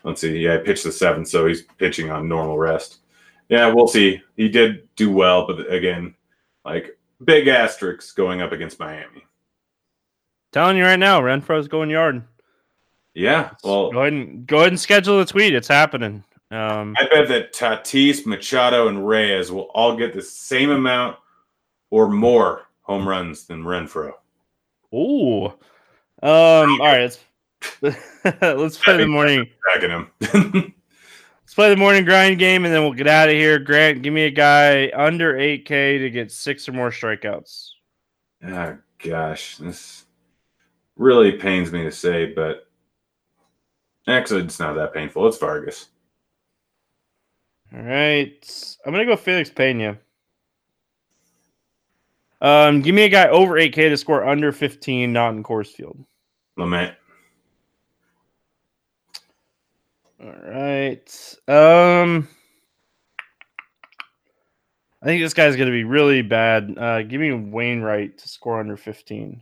let's 0.03 0.21
see. 0.21 0.37
Yeah, 0.37 0.55
I 0.55 0.57
pitched 0.57 0.83
the 0.83 0.91
seventh, 0.91 1.27
so 1.27 1.45
he's 1.45 1.63
pitching 1.63 2.09
on 2.09 2.27
normal 2.27 2.57
rest. 2.57 3.00
Yeah, 3.51 3.67
we'll 3.67 3.89
see. 3.89 4.21
He 4.37 4.47
did 4.47 4.87
do 4.95 5.11
well, 5.11 5.45
but 5.45 5.71
again, 5.71 6.15
like 6.63 6.97
big 7.23 7.49
asterisks 7.49 8.13
going 8.13 8.41
up 8.41 8.53
against 8.53 8.79
Miami. 8.79 9.25
Telling 10.53 10.77
you 10.77 10.85
right 10.85 10.97
now, 10.97 11.19
Renfroe's 11.19 11.67
going 11.67 11.89
yard. 11.89 12.23
Yeah, 13.13 13.51
well, 13.61 13.91
go 13.91 13.99
ahead 13.99 14.13
and 14.13 14.47
go 14.47 14.59
ahead 14.59 14.69
and 14.69 14.79
schedule 14.79 15.19
a 15.19 15.25
tweet. 15.25 15.53
It's 15.53 15.67
happening. 15.67 16.23
Um, 16.49 16.95
I 16.97 17.07
bet 17.11 17.27
that 17.27 17.53
Tatis, 17.53 18.25
Machado, 18.25 18.87
and 18.87 19.05
Reyes 19.05 19.51
will 19.51 19.69
all 19.73 19.97
get 19.97 20.13
the 20.13 20.21
same 20.21 20.69
amount 20.69 21.17
or 21.89 22.07
more 22.07 22.67
home 22.83 23.05
runs 23.05 23.47
than 23.47 23.63
Renfroe. 23.63 24.13
Ooh. 24.95 25.47
Um. 25.47 25.53
All 26.23 26.77
right. 26.79 27.19
Let's 27.81 27.97
let's 28.41 28.77
play 28.77 28.95
the 28.95 29.07
morning. 29.07 29.49
him. 29.81 30.73
let's 31.51 31.55
play 31.57 31.69
the 31.69 31.75
morning 31.75 32.05
grind 32.05 32.39
game, 32.39 32.63
and 32.63 32.73
then 32.73 32.81
we'll 32.81 32.93
get 32.93 33.07
out 33.07 33.27
of 33.27 33.35
here. 33.35 33.59
Grant, 33.59 34.01
give 34.01 34.13
me 34.13 34.23
a 34.23 34.31
guy 34.31 34.89
under 34.95 35.37
eight 35.37 35.65
K 35.65 35.97
to 35.97 36.09
get 36.09 36.31
six 36.31 36.69
or 36.69 36.71
more 36.71 36.91
strikeouts. 36.91 37.71
Oh 38.47 38.77
gosh, 38.99 39.57
this 39.57 40.05
really 40.95 41.33
pains 41.33 41.73
me 41.73 41.83
to 41.83 41.91
say, 41.91 42.27
but 42.27 42.69
actually, 44.07 44.43
it's 44.43 44.61
not 44.61 44.75
that 44.75 44.93
painful. 44.93 45.27
It's 45.27 45.39
Vargas. 45.39 45.89
All 47.75 47.81
right, 47.81 48.77
I'm 48.85 48.93
gonna 48.93 49.05
go 49.05 49.17
Felix 49.17 49.49
Pena. 49.49 49.97
Um, 52.39 52.81
give 52.81 52.95
me 52.95 53.03
a 53.03 53.09
guy 53.09 53.27
over 53.27 53.55
8K 53.55 53.89
to 53.89 53.97
score 53.97 54.25
under 54.25 54.53
15, 54.53 55.11
not 55.11 55.33
in 55.33 55.43
Coors 55.43 55.67
Field. 55.67 55.97
Lamet. 56.57 56.95
All 60.23 60.33
right. 60.51 61.35
Um, 61.47 62.27
I 65.01 65.05
think 65.05 65.21
this 65.21 65.33
guy's 65.33 65.55
going 65.55 65.67
to 65.67 65.73
be 65.73 65.83
really 65.83 66.21
bad. 66.21 66.77
Uh, 66.77 67.01
give 67.01 67.19
me 67.19 67.31
Wainwright 67.31 68.19
to 68.19 68.27
score 68.27 68.59
under 68.59 68.77
15. 68.77 69.41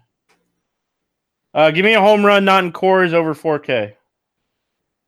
Uh, 1.54 1.72
give 1.72 1.84
me 1.84 1.96
a 1.96 2.00
home 2.00 2.26
run, 2.26 2.46
not 2.46 2.64
in 2.64 2.72
Coors, 2.72 3.14
over 3.14 3.34
4K. 3.34 3.94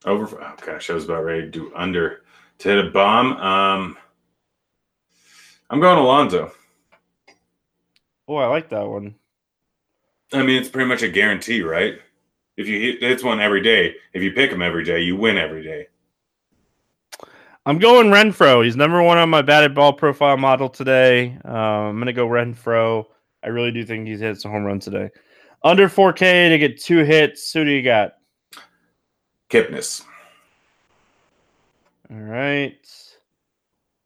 Over. 0.03 0.41
Oh 0.41 0.55
gosh, 0.65 0.89
I 0.89 0.93
was 0.93 1.05
about 1.05 1.23
ready 1.23 1.43
to 1.43 1.49
do 1.49 1.71
under 1.75 2.23
to 2.57 2.69
hit 2.69 2.85
a 2.85 2.89
bomb. 2.89 3.33
Um, 3.37 3.97
I'm 5.69 5.79
going 5.79 5.99
Alonso. 5.99 6.51
Oh, 8.27 8.35
I 8.35 8.47
like 8.47 8.69
that 8.69 8.87
one. 8.87 9.15
I 10.33 10.43
mean, 10.43 10.59
it's 10.59 10.69
pretty 10.69 10.89
much 10.89 11.03
a 11.03 11.09
guarantee, 11.09 11.61
right? 11.61 11.99
If 12.57 12.67
you 12.67 12.79
hit 12.79 13.03
it's 13.03 13.23
one 13.23 13.39
every 13.39 13.61
day, 13.61 13.95
if 14.13 14.21
you 14.21 14.31
pick 14.33 14.51
him 14.51 14.61
every 14.61 14.83
day, 14.83 15.01
you 15.01 15.15
win 15.15 15.37
every 15.37 15.63
day. 15.63 15.87
I'm 17.65 17.77
going 17.77 18.07
Renfroe. 18.07 18.65
He's 18.65 18.75
number 18.75 19.01
one 19.03 19.17
on 19.17 19.29
my 19.29 19.41
batted 19.41 19.75
ball 19.75 19.93
profile 19.93 20.37
model 20.37 20.67
today. 20.67 21.37
Um, 21.45 21.53
I'm 21.53 21.95
going 21.95 22.07
to 22.07 22.13
go 22.13 22.27
Renfroe. 22.27 23.05
I 23.43 23.49
really 23.49 23.71
do 23.71 23.85
think 23.85 24.07
he's 24.07 24.19
hits 24.19 24.45
a 24.45 24.49
home 24.49 24.63
run 24.63 24.79
today. 24.79 25.09
Under 25.63 25.87
4K 25.87 26.49
to 26.49 26.57
get 26.57 26.81
two 26.81 27.03
hits. 27.03 27.53
Who 27.53 27.63
do 27.63 27.71
you 27.71 27.83
got? 27.83 28.13
Kipnis. 29.49 30.03
All 32.09 32.17
right. 32.17 32.79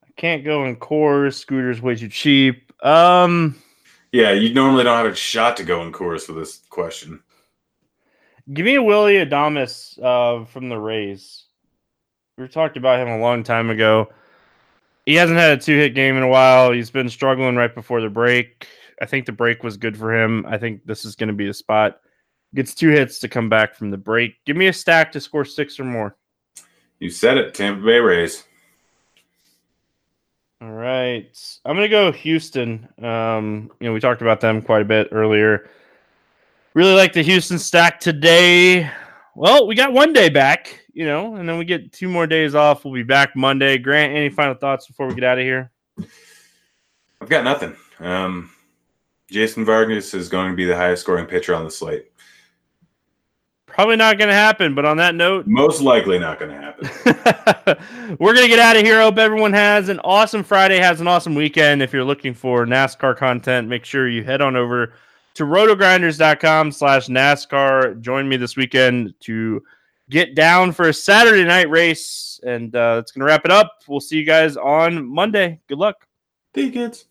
I 0.04 0.08
can't 0.18 0.44
go 0.44 0.66
in 0.66 0.76
Coors. 0.76 1.36
Scooter's 1.36 1.82
way 1.82 1.96
too 1.96 2.10
cheap. 2.10 2.74
Um. 2.86 3.62
Yeah, 4.12 4.32
you 4.32 4.54
normally 4.54 4.84
don't 4.84 4.98
have 4.98 5.12
a 5.12 5.16
shot 5.16 5.58
to 5.58 5.64
go 5.64 5.84
in 5.84 5.92
Coors 5.92 6.22
for 6.22 6.34
this 6.34 6.62
question. 6.70 7.22
Give 8.54 8.66
me 8.66 8.76
a 8.76 8.84
Willy 8.84 9.16
Adames 9.16 10.02
uh, 10.02 10.46
from 10.46 10.70
the 10.70 10.78
Rays. 10.78 11.46
We 12.38 12.48
talked 12.48 12.78
about 12.78 13.00
him 13.00 13.08
a 13.08 13.18
long 13.18 13.44
time 13.44 13.70
ago. 13.70 14.10
He 15.06 15.16
hasn't 15.16 15.40
had 15.40 15.58
a 15.58 15.62
two 15.62 15.78
hit 15.78 15.96
game 15.96 16.18
in 16.18 16.24
a 16.24 16.28
while. 16.28 16.72
He's 16.72 16.92
been 16.92 17.10
struggling 17.10 17.56
right 17.56 17.74
before 17.74 18.02
the 18.02 18.10
break. 18.10 18.68
I 19.02 19.06
think 19.06 19.26
the 19.26 19.32
break 19.32 19.64
was 19.64 19.78
good 19.78 19.98
for 19.98 20.14
him. 20.14 20.46
I 20.48 20.58
think 20.58 20.86
this 20.86 21.06
is 21.06 21.16
going 21.16 21.28
to 21.28 21.34
be 21.34 21.48
the 21.48 21.54
spot. 21.54 22.00
Gets 22.54 22.74
two 22.74 22.90
hits 22.90 23.20
to 23.20 23.28
come 23.28 23.50
back 23.50 23.76
from 23.76 23.90
the 23.90 23.98
break. 23.98 24.36
Give 24.46 24.56
me 24.56 24.68
a 24.68 24.74
stack 24.74 25.12
to 25.14 25.20
score 25.20 25.46
six 25.46 25.80
or 25.80 25.84
more. 25.84 26.16
You 27.00 27.10
said 27.10 27.38
it, 27.38 27.54
Tampa 27.54 27.86
Bay 27.86 28.00
Rays. 28.00 28.46
All 30.62 30.72
right. 30.72 31.60
I'm 31.66 31.76
going 31.76 31.86
to 31.86 31.90
go 31.90 32.12
Houston. 32.12 32.88
Um, 33.02 33.72
you 33.80 33.88
know, 33.88 33.94
we 33.94 34.00
talked 34.00 34.22
about 34.22 34.40
them 34.40 34.62
quite 34.62 34.82
a 34.82 34.86
bit 34.86 35.10
earlier. 35.12 35.70
Really 36.76 36.94
like 36.94 37.14
the 37.14 37.22
Houston 37.22 37.58
stack 37.58 38.02
today. 38.02 38.92
Well, 39.34 39.66
we 39.66 39.76
got 39.76 39.94
one 39.94 40.12
day 40.12 40.28
back, 40.28 40.86
you 40.92 41.06
know, 41.06 41.36
and 41.36 41.48
then 41.48 41.58
we 41.58 41.64
get 41.64 41.94
two 41.94 42.10
more 42.10 42.28
days 42.28 42.54
off. 42.54 42.84
We'll 42.84 42.94
be 42.94 43.02
back 43.02 43.34
Monday. 43.34 43.78
Grant, 43.78 44.14
any 44.14 44.28
final 44.28 44.56
thoughts 44.56 44.86
before 44.86 45.08
we 45.08 45.16
get 45.16 45.24
out 45.24 45.40
of 45.40 45.46
here? 45.46 45.72
I've 47.22 47.30
got 47.30 47.46
nothing. 47.46 47.78
Um, 48.02 48.52
Jason 49.32 49.64
Vargas 49.64 50.14
is 50.14 50.28
going 50.28 50.52
to 50.52 50.56
be 50.58 50.66
the 50.66 50.76
highest 50.76 51.04
scoring 51.04 51.28
pitcher 51.28 51.56
on 51.56 51.64
the 51.64 51.72
slate. 51.72 52.12
Probably 53.68 53.96
not 53.96 54.18
going 54.18 54.28
to 54.28 54.36
happen, 54.36 54.76
but 54.76 54.84
on 54.84 54.98
that 54.98 55.16
note, 55.16 55.48
most 55.48 55.82
likely 55.82 56.20
not 56.20 56.40
going 56.40 56.52
to 56.52 56.58
happen. 56.58 58.18
We're 58.20 58.34
going 58.34 58.48
to 58.48 58.54
get 58.54 58.60
out 58.60 58.76
of 58.76 58.84
here. 58.84 59.02
Hope 59.02 59.18
everyone 59.18 59.54
has 59.54 59.88
an 59.88 60.02
awesome 60.04 60.44
Friday, 60.44 60.80
has 60.80 61.00
an 61.00 61.08
awesome 61.08 61.36
weekend. 61.36 61.82
If 61.82 61.94
you're 61.94 62.04
looking 62.04 62.34
for 62.34 62.66
NASCAR 62.66 63.16
content, 63.16 63.70
make 63.70 63.86
sure 63.86 64.10
you 64.10 64.26
head 64.26 64.42
on 64.42 64.58
over 64.58 64.94
to 65.36 65.44
rotogrinders.com 65.44 66.72
slash 66.72 67.08
NASCAR. 67.08 68.02
Join 68.02 68.28
me 68.28 68.38
this 68.38 68.58
weekend 68.58 69.14
to 69.22 69.62
get 70.10 70.36
down 70.36 70.72
for 70.72 70.90
a 70.90 70.94
Saturday 70.94 71.44
night 71.44 71.70
race. 71.70 72.40
And 72.44 72.76
uh, 72.76 72.96
that's 72.96 73.12
going 73.12 73.20
to 73.22 73.26
wrap 73.26 73.46
it 73.46 73.52
up. 73.52 73.84
We'll 73.88 74.00
see 74.00 74.18
you 74.18 74.26
guys 74.26 74.58
on 74.58 75.06
Monday. 75.06 75.60
Good 75.68 75.78
luck. 75.78 76.08
You, 76.56 76.72
kids. 76.72 77.06